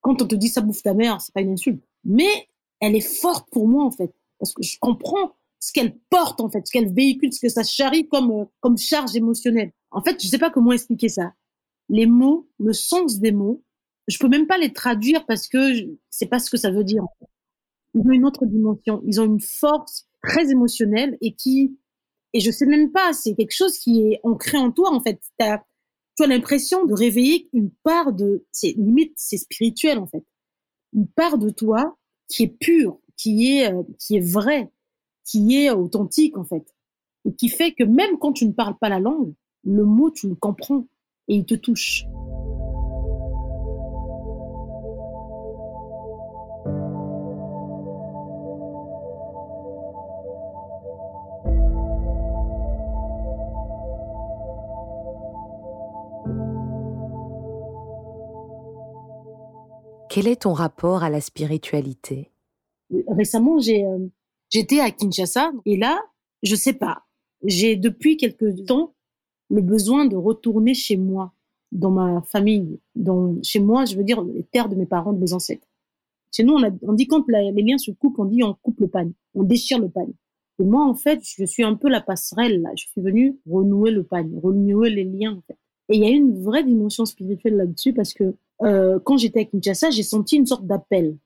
Quand 0.00 0.20
on 0.22 0.26
te 0.26 0.34
dit 0.34 0.48
ça 0.48 0.60
bouffe 0.60 0.82
ta 0.82 0.94
mère, 0.94 1.20
c'est 1.20 1.34
pas 1.34 1.42
une 1.42 1.52
insulte, 1.52 1.84
mais 2.04 2.48
elle 2.80 2.96
est 2.96 3.00
forte 3.20 3.48
pour 3.50 3.68
moi 3.68 3.84
en 3.84 3.90
fait 3.90 4.12
parce 4.38 4.54
que 4.54 4.62
je 4.62 4.76
comprends 4.80 5.36
ce 5.60 5.72
qu'elle 5.72 5.96
porte 6.10 6.40
en 6.40 6.50
fait, 6.50 6.66
ce 6.66 6.72
qu'elle 6.72 6.92
véhicule, 6.92 7.32
ce 7.32 7.40
que 7.40 7.48
ça 7.48 7.62
charrie 7.62 8.08
comme 8.08 8.32
euh, 8.32 8.44
comme 8.60 8.76
charge 8.76 9.14
émotionnelle. 9.14 9.72
En 9.92 10.02
fait, 10.02 10.20
je 10.20 10.26
sais 10.26 10.38
pas 10.38 10.50
comment 10.50 10.72
expliquer 10.72 11.08
ça. 11.08 11.32
Les 11.88 12.06
mots, 12.06 12.48
le 12.58 12.72
sens 12.72 13.20
des 13.20 13.30
mots, 13.30 13.62
je 14.08 14.18
peux 14.18 14.28
même 14.28 14.48
pas 14.48 14.58
les 14.58 14.72
traduire 14.72 15.24
parce 15.26 15.46
que 15.46 15.58
c'est 16.10 16.26
pas 16.26 16.40
ce 16.40 16.50
que 16.50 16.56
ça 16.56 16.72
veut 16.72 16.82
dire. 16.82 17.04
Ils 17.94 18.00
ont 18.00 18.10
une 18.10 18.24
autre 18.24 18.46
dimension, 18.46 19.00
ils 19.06 19.20
ont 19.20 19.24
une 19.26 19.40
force 19.40 20.08
très 20.22 20.50
émotionnelle 20.50 21.16
et 21.20 21.34
qui 21.34 21.78
et 22.32 22.40
je 22.40 22.50
sais 22.50 22.66
même 22.66 22.90
pas, 22.90 23.12
c'est 23.12 23.34
quelque 23.34 23.54
chose 23.54 23.78
qui 23.78 24.00
est 24.08 24.20
ancré 24.24 24.58
en 24.58 24.72
toi 24.72 24.92
en 24.92 25.00
fait. 25.00 25.20
Tu 26.16 26.22
as 26.22 26.26
l'impression 26.26 26.84
de 26.84 26.94
réveiller 26.94 27.48
une 27.52 27.70
part 27.82 28.12
de, 28.12 28.44
c'est 28.52 28.74
limite, 28.76 29.12
c'est 29.16 29.38
spirituel 29.38 29.98
en 29.98 30.06
fait, 30.06 30.24
une 30.92 31.06
part 31.06 31.38
de 31.38 31.50
toi 31.50 31.96
qui 32.28 32.44
est 32.44 32.56
pure, 32.58 32.98
qui 33.16 33.56
est, 33.58 33.72
euh, 33.72 33.82
qui 33.98 34.16
est 34.16 34.32
vrai, 34.32 34.70
qui 35.24 35.56
est 35.56 35.70
authentique 35.70 36.36
en 36.36 36.44
fait, 36.44 36.74
et 37.24 37.34
qui 37.34 37.48
fait 37.48 37.72
que 37.72 37.84
même 37.84 38.18
quand 38.18 38.32
tu 38.32 38.46
ne 38.46 38.52
parles 38.52 38.76
pas 38.78 38.88
la 38.88 39.00
langue, 39.00 39.34
le 39.64 39.84
mot 39.84 40.10
tu 40.10 40.28
le 40.28 40.34
comprends 40.34 40.86
et 41.28 41.36
il 41.36 41.46
te 41.46 41.54
touche. 41.54 42.04
Quel 60.14 60.28
est 60.28 60.42
ton 60.42 60.52
rapport 60.52 61.04
à 61.04 61.08
la 61.08 61.22
spiritualité? 61.22 62.30
Récemment, 63.08 63.58
j'ai 63.58 63.82
euh, 63.86 63.98
j'étais 64.50 64.78
à 64.78 64.90
Kinshasa 64.90 65.52
et 65.64 65.78
là, 65.78 66.02
je 66.42 66.54
sais 66.54 66.74
pas, 66.74 67.06
j'ai 67.44 67.76
depuis 67.76 68.18
quelques 68.18 68.66
temps 68.66 68.92
le 69.48 69.62
besoin 69.62 70.04
de 70.04 70.14
retourner 70.14 70.74
chez 70.74 70.98
moi, 70.98 71.32
dans 71.70 71.90
ma 71.90 72.20
famille, 72.20 72.78
dans 72.94 73.42
chez 73.42 73.58
moi, 73.58 73.86
je 73.86 73.96
veux 73.96 74.04
dire 74.04 74.22
les 74.22 74.42
terres 74.42 74.68
de 74.68 74.74
mes 74.74 74.84
parents, 74.84 75.14
de 75.14 75.18
mes 75.18 75.32
ancêtres. 75.32 75.66
Chez 76.30 76.44
nous, 76.44 76.52
on, 76.52 76.62
a, 76.62 76.68
on 76.82 76.92
dit 76.92 77.06
quand 77.06 77.26
les 77.28 77.62
liens 77.62 77.78
se 77.78 77.90
coupent, 77.90 78.18
on 78.18 78.26
dit 78.26 78.42
on 78.42 78.52
coupe 78.52 78.80
le 78.80 78.88
pagne, 78.88 79.12
on 79.34 79.44
déchire 79.44 79.78
le 79.78 79.88
pagne. 79.88 80.12
Et 80.58 80.64
moi, 80.64 80.84
en 80.84 80.94
fait, 80.94 81.20
je 81.24 81.46
suis 81.46 81.64
un 81.64 81.74
peu 81.74 81.88
la 81.88 82.02
passerelle. 82.02 82.62
Je 82.76 82.84
suis 82.86 83.00
venue 83.00 83.38
renouer 83.48 83.90
le 83.90 84.04
pagne, 84.04 84.38
renouer 84.42 84.90
les 84.90 85.04
liens 85.04 85.38
en 85.38 85.40
fait. 85.40 85.56
Et 85.88 85.96
il 85.96 86.04
y 86.04 86.06
a 86.06 86.10
une 86.10 86.38
vraie 86.42 86.64
dimension 86.64 87.06
spirituelle 87.06 87.56
là-dessus 87.56 87.94
parce 87.94 88.12
que 88.12 88.34
euh, 88.64 88.98
quand 89.04 89.16
j'étais 89.16 89.40
à 89.40 89.44
Kinshasa, 89.44 89.90
j'ai 89.90 90.02
senti 90.02 90.36
une 90.36 90.46
sorte 90.46 90.66
d'appel 90.66 91.16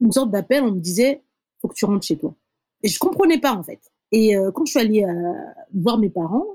une 0.00 0.12
sorte 0.12 0.30
d'appel, 0.30 0.62
on 0.62 0.72
me 0.72 0.80
disait, 0.80 1.22
faut 1.60 1.68
que 1.68 1.74
tu 1.74 1.84
rentres 1.84 2.06
chez 2.06 2.16
toi. 2.16 2.34
Et 2.82 2.88
je 2.88 2.98
comprenais 2.98 3.38
pas, 3.38 3.52
en 3.54 3.62
fait. 3.62 3.80
Et 4.12 4.36
euh, 4.36 4.50
quand 4.52 4.64
je 4.64 4.70
suis 4.70 4.80
allée 4.80 5.04
euh, 5.04 5.32
voir 5.74 5.98
mes 5.98 6.10
parents, 6.10 6.46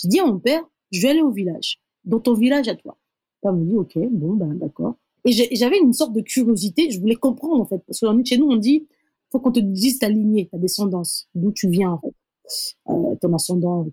j'ai 0.00 0.08
dit 0.08 0.20
à 0.20 0.26
mon 0.26 0.38
père, 0.38 0.62
je 0.92 1.02
vais 1.02 1.08
aller 1.08 1.22
au 1.22 1.30
village, 1.30 1.80
dans 2.04 2.20
ton 2.20 2.34
village 2.34 2.68
à 2.68 2.74
toi. 2.74 2.96
Il 3.44 3.52
me 3.52 3.64
dit, 3.64 3.76
ok, 3.76 3.98
bon, 4.10 4.34
ben 4.34 4.54
d'accord. 4.54 4.96
Et 5.24 5.32
j'avais 5.32 5.78
une 5.78 5.92
sorte 5.92 6.12
de 6.12 6.20
curiosité, 6.20 6.90
je 6.90 7.00
voulais 7.00 7.16
comprendre, 7.16 7.60
en 7.60 7.66
fait. 7.66 7.82
Parce 7.86 8.00
que 8.00 8.06
chez 8.24 8.38
nous, 8.38 8.50
on 8.50 8.56
dit, 8.56 8.86
faut 9.30 9.40
qu'on 9.40 9.52
te 9.52 9.60
dise 9.60 9.98
ta 9.98 10.08
lignée, 10.08 10.48
ta 10.50 10.58
descendance, 10.58 11.28
d'où 11.34 11.52
tu 11.52 11.68
viens, 11.68 11.92
en 11.92 12.00
fait, 12.00 13.18
ton 13.20 13.34
ascendant. 13.34 13.86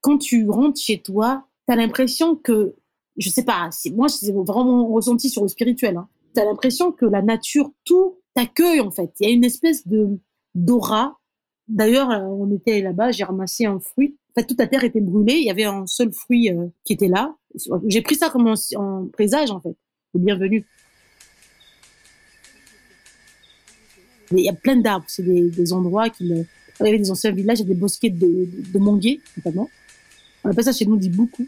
Quand 0.00 0.18
tu 0.18 0.48
rentres 0.48 0.80
chez 0.80 1.00
toi, 1.00 1.44
tu 1.66 1.72
as 1.72 1.76
l'impression 1.76 2.36
que, 2.36 2.76
je 3.18 3.30
sais 3.30 3.44
pas, 3.44 3.68
moi, 3.92 4.08
c'est 4.08 4.32
vraiment 4.32 4.86
ressenti 4.88 5.28
sur 5.28 5.42
le 5.42 5.48
spirituel, 5.48 5.96
hein, 5.96 6.08
tu 6.34 6.40
as 6.40 6.44
l'impression 6.44 6.92
que 6.92 7.04
la 7.04 7.20
nature, 7.22 7.72
tout 7.84 8.18
t'accueille 8.34 8.80
en 8.80 8.90
fait. 8.90 9.12
Il 9.20 9.28
y 9.28 9.30
a 9.30 9.34
une 9.34 9.44
espèce 9.44 9.86
de 9.86 10.18
d'aura. 10.54 11.18
D'ailleurs, 11.66 12.10
euh, 12.10 12.20
on 12.20 12.50
était 12.54 12.80
là-bas, 12.80 13.10
j'ai 13.10 13.24
ramassé 13.24 13.66
un 13.66 13.80
fruit. 13.80 14.16
En 14.30 14.40
fait, 14.40 14.46
toute 14.46 14.58
la 14.58 14.66
terre 14.66 14.84
était 14.84 15.00
brûlée. 15.00 15.34
Il 15.34 15.44
y 15.44 15.50
avait 15.50 15.64
un 15.64 15.86
seul 15.86 16.12
fruit 16.12 16.50
euh, 16.50 16.66
qui 16.84 16.92
était 16.92 17.08
là. 17.08 17.34
J'ai 17.86 18.02
pris 18.02 18.14
ça 18.14 18.30
comme 18.30 18.46
un, 18.46 19.08
présage 19.12 19.50
en 19.50 19.60
fait. 19.60 19.76
Bienvenue. 20.14 20.64
Il 24.30 24.40
y 24.40 24.48
a 24.48 24.54
plein 24.54 24.76
d'arbres. 24.76 25.06
C'est 25.08 25.22
des, 25.22 25.72
endroits 25.72 26.08
qui. 26.08 26.24
Il 26.24 26.86
y 26.86 26.88
avait 26.88 26.98
des 26.98 27.10
anciens 27.10 27.32
villages, 27.32 27.58
il 27.58 27.62
y 27.66 27.70
a 27.70 27.74
des 27.74 27.80
bosquets 27.80 28.10
de, 28.10 28.48
de, 28.72 28.78
notamment. 29.36 29.68
On 30.44 30.50
appelle 30.50 30.64
ça 30.64 30.72
chez 30.72 30.86
nous, 30.86 30.96
dit 30.96 31.08
beaucoup. 31.08 31.46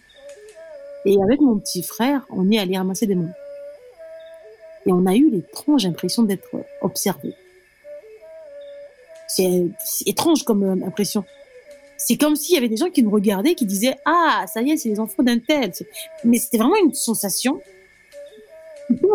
Et 1.04 1.16
avec 1.22 1.40
mon 1.40 1.58
petit 1.58 1.82
frère, 1.82 2.26
on 2.30 2.50
est 2.50 2.58
allé 2.58 2.76
ramasser 2.76 3.06
des 3.06 3.14
mangues 3.14 3.32
et 4.86 4.92
on 4.92 5.06
a 5.06 5.14
eu 5.14 5.30
l'étrange 5.30 5.86
impression 5.86 6.22
d'être 6.22 6.48
observé. 6.80 7.34
C'est 9.28 9.68
étrange 10.06 10.42
comme 10.42 10.64
euh, 10.64 10.86
impression. 10.86 11.24
C'est 11.96 12.16
comme 12.16 12.34
s'il 12.34 12.54
y 12.54 12.58
avait 12.58 12.68
des 12.68 12.78
gens 12.78 12.88
qui 12.88 13.02
nous 13.02 13.10
regardaient, 13.10 13.54
qui 13.54 13.66
disaient 13.66 13.96
ah 14.06 14.44
ça 14.52 14.62
y 14.62 14.70
est, 14.70 14.76
c'est 14.76 14.88
les 14.88 15.00
enfants 15.00 15.22
d'un 15.22 15.38
tel. 15.38 15.70
Mais 16.24 16.38
c'était 16.38 16.58
vraiment 16.58 16.76
une 16.82 16.94
sensation. 16.94 17.60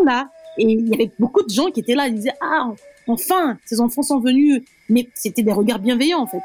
Là 0.05 0.29
et 0.57 0.71
il 0.71 0.87
y 0.87 0.93
avait 0.93 1.11
beaucoup 1.19 1.43
de 1.43 1.49
gens 1.49 1.69
qui 1.69 1.81
étaient 1.81 1.95
là, 1.95 2.07
ils 2.07 2.15
disaient 2.15 2.35
ah 2.39 2.71
enfin 3.07 3.57
ces 3.65 3.81
enfants 3.81 4.03
sont 4.03 4.19
venus. 4.19 4.61
Mais 4.87 5.09
c'était 5.15 5.41
des 5.41 5.51
regards 5.51 5.79
bienveillants 5.79 6.21
en 6.21 6.27
fait. 6.27 6.41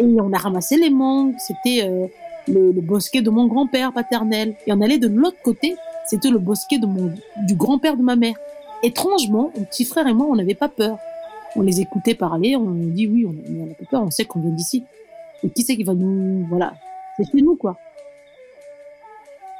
Et 0.00 0.18
on 0.18 0.32
a 0.32 0.38
ramassé 0.38 0.76
les 0.76 0.88
mangues. 0.88 1.34
C'était 1.38 1.82
euh, 1.84 2.06
le, 2.48 2.80
bosquet 2.80 3.20
de 3.20 3.28
mon 3.28 3.46
grand-père 3.46 3.92
paternel. 3.92 4.54
Et 4.66 4.72
on 4.72 4.80
allait 4.80 4.98
de 4.98 5.08
l'autre 5.08 5.36
côté, 5.44 5.76
c'était 6.06 6.30
le 6.30 6.38
bosquet 6.38 6.78
de 6.78 6.86
mon, 6.86 7.12
du 7.46 7.54
grand-père 7.54 7.98
de 7.98 8.02
ma 8.02 8.16
mère. 8.16 8.34
Étrangement, 8.82 9.52
mon 9.54 9.64
petit 9.64 9.84
frère 9.84 10.06
et 10.06 10.14
moi, 10.14 10.26
on 10.30 10.36
n'avait 10.36 10.54
pas 10.54 10.70
peur. 10.70 10.98
On 11.54 11.60
les 11.60 11.82
écoutait 11.82 12.14
parler, 12.14 12.56
on 12.56 12.70
dit 12.70 13.06
oui, 13.06 13.26
on 13.26 13.32
n'a 13.32 13.74
pas 13.74 13.84
peur, 13.90 14.02
on 14.02 14.10
sait 14.10 14.24
qu'on 14.24 14.40
vient 14.40 14.50
d'ici. 14.50 14.84
Et 15.42 15.50
qui 15.50 15.62
c'est 15.62 15.76
qui 15.76 15.84
va 15.84 15.92
nous... 15.92 16.46
Voilà, 16.48 16.72
c'est 17.16 17.30
chez 17.30 17.42
nous, 17.42 17.56
quoi. 17.56 17.76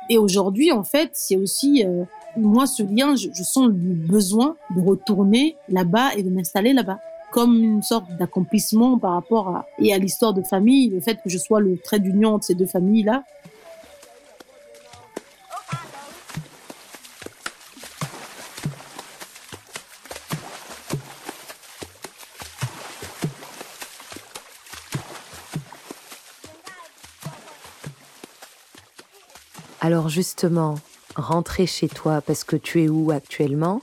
Et 0.08 0.16
aujourd'hui, 0.16 0.72
en 0.72 0.84
fait, 0.84 1.10
c'est 1.12 1.36
aussi... 1.36 1.84
Euh, 1.84 2.04
moi, 2.36 2.66
ce 2.66 2.82
lien, 2.82 3.14
je, 3.14 3.28
je 3.34 3.42
sens 3.42 3.66
le 3.66 3.72
besoin 3.72 4.56
de 4.74 4.80
retourner 4.80 5.56
là-bas 5.68 6.14
et 6.16 6.22
de 6.22 6.30
m'installer 6.30 6.72
là-bas 6.72 7.00
comme 7.32 7.62
une 7.62 7.82
sorte 7.82 8.10
d'accomplissement 8.18 8.98
par 8.98 9.12
rapport 9.12 9.48
à, 9.48 9.66
et 9.78 9.94
à 9.94 9.98
l'histoire 9.98 10.34
de 10.34 10.42
famille, 10.42 10.88
le 10.90 11.00
fait 11.00 11.16
que 11.22 11.28
je 11.28 11.38
sois 11.38 11.60
le 11.60 11.78
trait 11.78 12.00
d'union 12.00 12.34
entre 12.34 12.46
ces 12.46 12.54
deux 12.54 12.66
familles-là. 12.66 13.24
Alors 29.82 30.08
justement, 30.08 30.74
rentrer 31.16 31.66
chez 31.66 31.88
toi 31.88 32.20
parce 32.20 32.44
que 32.44 32.54
tu 32.56 32.82
es 32.82 32.88
où 32.88 33.10
actuellement? 33.10 33.82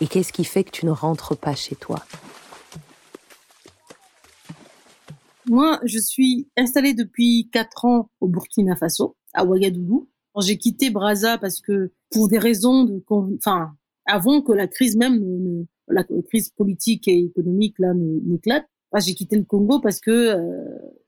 Et 0.00 0.06
qu'est-ce 0.06 0.32
qui 0.32 0.44
fait 0.44 0.64
que 0.64 0.70
tu 0.70 0.86
ne 0.86 0.90
rentres 0.90 1.36
pas 1.36 1.54
chez 1.54 1.74
toi? 1.74 1.98
Moi, 5.54 5.78
je 5.84 6.00
suis 6.00 6.48
installée 6.56 6.94
depuis 6.94 7.48
quatre 7.52 7.84
ans 7.84 8.10
au 8.20 8.26
Burkina 8.26 8.74
Faso, 8.74 9.14
à 9.34 9.44
Ouagadougou. 9.44 10.08
J'ai 10.40 10.58
quitté 10.58 10.90
Brazza 10.90 11.38
parce 11.38 11.60
que 11.60 11.92
pour 12.10 12.26
des 12.26 12.38
raisons 12.38 12.82
de, 12.82 13.00
enfin, 13.38 13.70
avant 14.04 14.42
que 14.42 14.50
la 14.50 14.66
crise 14.66 14.96
même, 14.96 15.64
la 15.86 16.02
crise 16.28 16.50
politique 16.50 17.06
et 17.06 17.20
économique 17.20 17.76
là 17.78 17.94
n'éclate, 17.94 18.66
j'ai 18.98 19.14
quitté 19.14 19.36
le 19.36 19.44
Congo 19.44 19.78
parce 19.78 20.00
que 20.00 20.10
euh, 20.10 20.64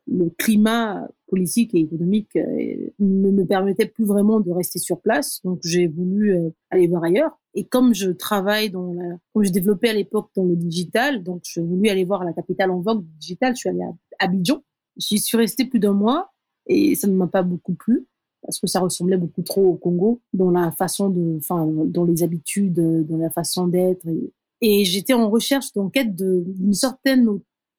le 0.07 0.31
climat 0.39 1.09
politique 1.27 1.75
et 1.75 1.81
économique 1.81 2.37
euh, 2.37 2.91
ne 2.99 3.31
me 3.31 3.45
permettait 3.45 3.87
plus 3.87 4.05
vraiment 4.05 4.41
de 4.41 4.51
rester 4.51 4.79
sur 4.79 5.01
place. 5.01 5.41
Donc 5.45 5.61
j'ai 5.65 5.87
voulu 5.89 6.37
euh, 6.37 6.51
aller 6.71 6.87
voir 6.87 7.05
ailleurs. 7.05 7.39
Et 7.55 7.65
comme 7.65 7.95
je 7.95 8.11
travaille 8.11 8.71
dans 8.71 8.93
la, 8.93 9.17
comme 9.33 9.45
je 9.45 9.51
développais 9.51 9.89
à 9.89 9.95
l'époque 9.95 10.31
dans 10.37 10.45
le 10.45 10.57
digital, 10.57 11.23
donc 11.23 11.43
je 11.45 11.61
voulu 11.61 11.89
aller 11.89 12.05
voir 12.05 12.25
la 12.25 12.33
capitale 12.33 12.71
en 12.71 12.81
vogue 12.81 13.03
du 13.03 13.19
digital. 13.19 13.55
Je 13.55 13.61
suis 13.61 13.69
allée 13.69 13.83
à 13.83 14.25
Abidjan. 14.25 14.63
J'y 14.97 15.19
suis 15.19 15.37
restée 15.37 15.65
plus 15.65 15.81
d'un 15.81 15.93
mois 15.93 16.33
et 16.67 16.95
ça 16.95 17.09
ne 17.09 17.15
m'a 17.15 17.27
pas 17.27 17.43
beaucoup 17.43 17.75
plu 17.75 18.07
parce 18.43 18.61
que 18.61 18.67
ça 18.69 18.81
ressemblait 18.81 19.17
beaucoup 19.17 19.43
trop 19.43 19.67
au 19.67 19.75
Congo 19.75 20.21
dans 20.33 20.51
la 20.51 20.71
façon 20.71 21.11
de, 21.11 21.39
enfin, 21.39 21.67
dans 21.67 22.05
les 22.05 22.23
habitudes, 22.23 23.07
dans 23.07 23.17
la 23.17 23.31
façon 23.31 23.67
d'être. 23.67 24.07
Et, 24.07 24.33
et 24.61 24.85
j'étais 24.85 25.15
en 25.15 25.29
recherche, 25.29 25.67
en 25.77 25.91
quête 25.91 26.15
d'une 26.15 26.73
certaine 26.73 27.29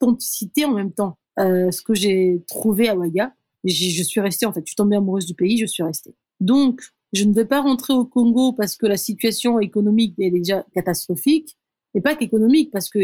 authenticité 0.01 0.65
en 0.65 0.73
même 0.73 0.91
temps. 0.91 1.17
Euh, 1.39 1.71
ce 1.71 1.81
que 1.81 1.93
j'ai 1.93 2.41
trouvé 2.47 2.89
à 2.89 2.95
Ouaga, 2.95 3.33
je 3.63 4.03
suis 4.03 4.19
restée 4.19 4.45
en 4.45 4.53
fait. 4.53 4.61
Je 4.61 4.71
suis 4.71 4.75
tombée 4.75 4.95
amoureuse 4.95 5.25
du 5.25 5.35
pays, 5.35 5.57
je 5.57 5.65
suis 5.65 5.83
restée. 5.83 6.15
Donc, 6.39 6.81
je 7.13 7.23
ne 7.23 7.33
vais 7.33 7.45
pas 7.45 7.61
rentrer 7.61 7.93
au 7.93 8.05
Congo 8.05 8.53
parce 8.53 8.75
que 8.75 8.85
la 8.85 8.97
situation 8.97 9.59
économique 9.59 10.15
est 10.19 10.31
déjà 10.31 10.65
catastrophique, 10.73 11.57
et 11.93 12.01
pas 12.01 12.15
qu'économique 12.15 12.71
parce 12.71 12.89
que 12.89 12.99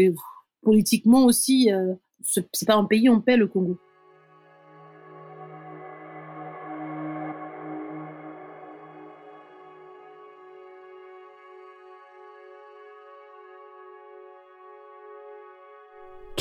politiquement 0.62 1.24
aussi, 1.24 1.72
euh, 1.72 1.94
c'est 2.22 2.66
pas 2.66 2.76
un 2.76 2.84
pays 2.84 3.08
en 3.08 3.20
paix 3.20 3.36
le 3.36 3.46
Congo. 3.46 3.78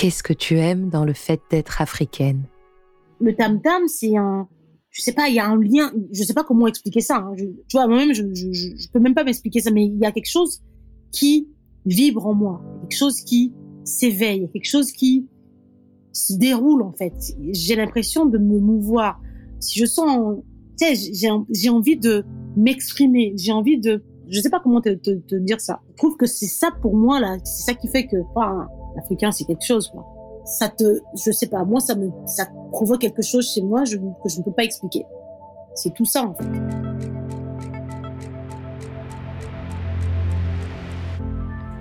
Qu'est-ce 0.03 0.21
que 0.21 0.33
tu 0.33 0.59
aimes 0.59 0.89
dans 0.89 1.05
le 1.05 1.13
fait 1.13 1.39
d'être 1.49 1.81
africaine? 1.81 2.43
Le 3.21 3.33
tam 3.33 3.61
tam, 3.61 3.87
c'est 3.87 4.17
un, 4.17 4.49
je 4.89 5.01
sais 5.01 5.13
pas, 5.13 5.29
il 5.29 5.35
y 5.35 5.39
a 5.39 5.47
un 5.47 5.57
lien. 5.57 5.93
Je 6.11 6.23
sais 6.23 6.33
pas 6.33 6.43
comment 6.43 6.67
expliquer 6.67 6.99
ça. 6.99 7.19
Hein. 7.19 7.35
tu 7.37 7.53
vois, 7.71 7.87
moi-même, 7.87 8.13
je, 8.13 8.23
je, 8.33 8.89
peux 8.91 8.99
même 8.99 9.13
pas 9.13 9.23
m'expliquer 9.23 9.61
ça, 9.61 9.71
mais 9.71 9.85
il 9.85 9.97
y 9.97 10.05
a 10.05 10.11
quelque 10.11 10.29
chose 10.29 10.61
qui 11.13 11.47
vibre 11.85 12.27
en 12.27 12.33
moi, 12.33 12.61
quelque 12.81 12.97
chose 12.97 13.21
qui 13.21 13.53
s'éveille, 13.85 14.49
quelque 14.51 14.67
chose 14.67 14.91
qui 14.91 15.25
se 16.11 16.33
déroule 16.33 16.81
en 16.81 16.91
fait. 16.91 17.13
J'ai 17.53 17.77
l'impression 17.77 18.25
de 18.25 18.37
me 18.37 18.59
mouvoir. 18.59 19.21
Si 19.61 19.79
je 19.79 19.85
sens, 19.85 20.35
tu 20.77 20.85
sais, 20.85 21.13
j'ai, 21.13 21.69
envie 21.69 21.95
de 21.95 22.25
m'exprimer. 22.57 23.35
J'ai 23.37 23.53
envie 23.53 23.79
de, 23.79 24.03
je 24.27 24.41
sais 24.41 24.49
pas 24.49 24.59
comment 24.59 24.81
te, 24.81 24.95
te, 24.95 25.11
te, 25.11 25.35
dire 25.35 25.61
ça. 25.61 25.79
Je 25.91 25.95
trouve 25.95 26.17
que 26.17 26.25
c'est 26.25 26.47
ça 26.47 26.71
pour 26.81 26.93
moi 26.93 27.21
là. 27.21 27.37
C'est 27.45 27.71
ça 27.71 27.73
qui 27.73 27.87
fait 27.87 28.05
que, 28.05 28.17
enfin, 28.35 28.67
L'Africain, 28.95 29.31
c'est 29.31 29.45
quelque 29.45 29.65
chose, 29.65 29.89
quoi. 29.89 30.05
Ça 30.45 30.67
te, 30.69 30.99
je 31.15 31.31
sais 31.31 31.47
pas, 31.47 31.63
moi, 31.63 31.79
ça 31.79 31.95
me, 31.95 32.11
ça 32.25 32.47
provoque 32.71 32.99
quelque 32.99 33.21
chose 33.21 33.49
chez 33.49 33.61
moi 33.61 33.83
que 33.83 34.29
je 34.29 34.39
ne 34.39 34.43
peux 34.43 34.51
pas 34.51 34.63
expliquer. 34.63 35.05
C'est 35.73 35.93
tout 35.93 36.05
ça, 36.05 36.23
en 36.23 36.33
fait. 36.33 36.43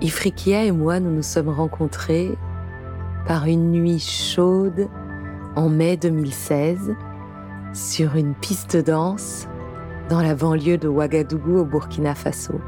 Ifrikia 0.01 0.65
et 0.65 0.71
moi, 0.71 0.99
nous 0.99 1.11
nous 1.11 1.23
sommes 1.23 1.49
rencontrés 1.49 2.29
par 3.25 3.45
une 3.45 3.71
nuit 3.71 3.99
chaude 3.99 4.89
en 5.55 5.69
mai 5.69 5.95
2016 5.95 6.93
sur 7.73 8.15
une 8.15 8.35
piste 8.35 8.75
danse 8.75 9.47
dans 10.09 10.21
la 10.21 10.35
banlieue 10.35 10.77
de 10.77 10.89
Ouagadougou 10.89 11.59
au 11.59 11.65
Burkina 11.65 12.15
Faso. 12.15 12.59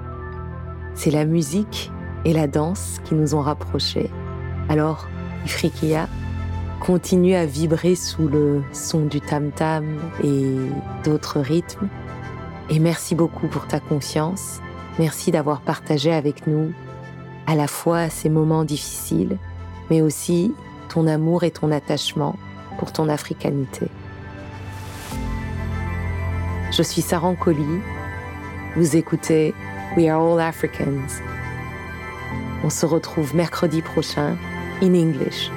C'est 0.94 1.12
la 1.12 1.26
musique 1.26 1.92
et 2.24 2.32
la 2.32 2.48
danse 2.48 3.00
qui 3.04 3.16
nous 3.16 3.36
ont 3.36 3.42
rapprochés. 3.42 4.10
Alors, 4.70 5.08
Ifriqiya 5.46 6.08
continue 6.80 7.36
à 7.36 7.46
vibrer 7.46 7.96
sous 7.96 8.28
le 8.28 8.64
son 8.74 9.06
du 9.06 9.22
tam-tam 9.22 9.86
et 10.24 10.56
d'autres 11.04 11.40
rythmes. 11.40 11.88
Et 12.70 12.80
merci 12.80 13.16
beaucoup 13.16 13.48
pour 13.48 13.68
ta 13.68 13.80
confiance. 13.80 14.60
Merci 14.98 15.32
d'avoir 15.32 15.62
partagé 15.62 16.12
avec 16.14 16.48
nous 16.48 16.74
à 17.48 17.56
la 17.56 17.68
fois 17.68 18.10
ces 18.10 18.30
moments 18.30 18.64
difficiles, 18.64 19.38
mais 19.90 20.02
aussi 20.02 20.54
ton 20.90 21.06
amour 21.06 21.44
et 21.44 21.52
ton 21.52 21.72
attachement 21.72 22.36
pour 22.80 22.92
ton 22.92 23.08
africanité. 23.08 23.88
Je 26.72 26.82
suis 26.82 27.02
Sarah 27.02 27.36
Colli. 27.36 27.80
Vous 28.76 28.96
écoutez 28.96 29.54
We 29.96 30.08
Are 30.08 30.22
All 30.22 30.42
Africans. 30.42 31.22
On 32.64 32.70
se 32.70 32.86
retrouve 32.86 33.36
mercredi 33.36 33.82
prochain 33.82 34.36
in 34.82 34.96
English. 34.96 35.50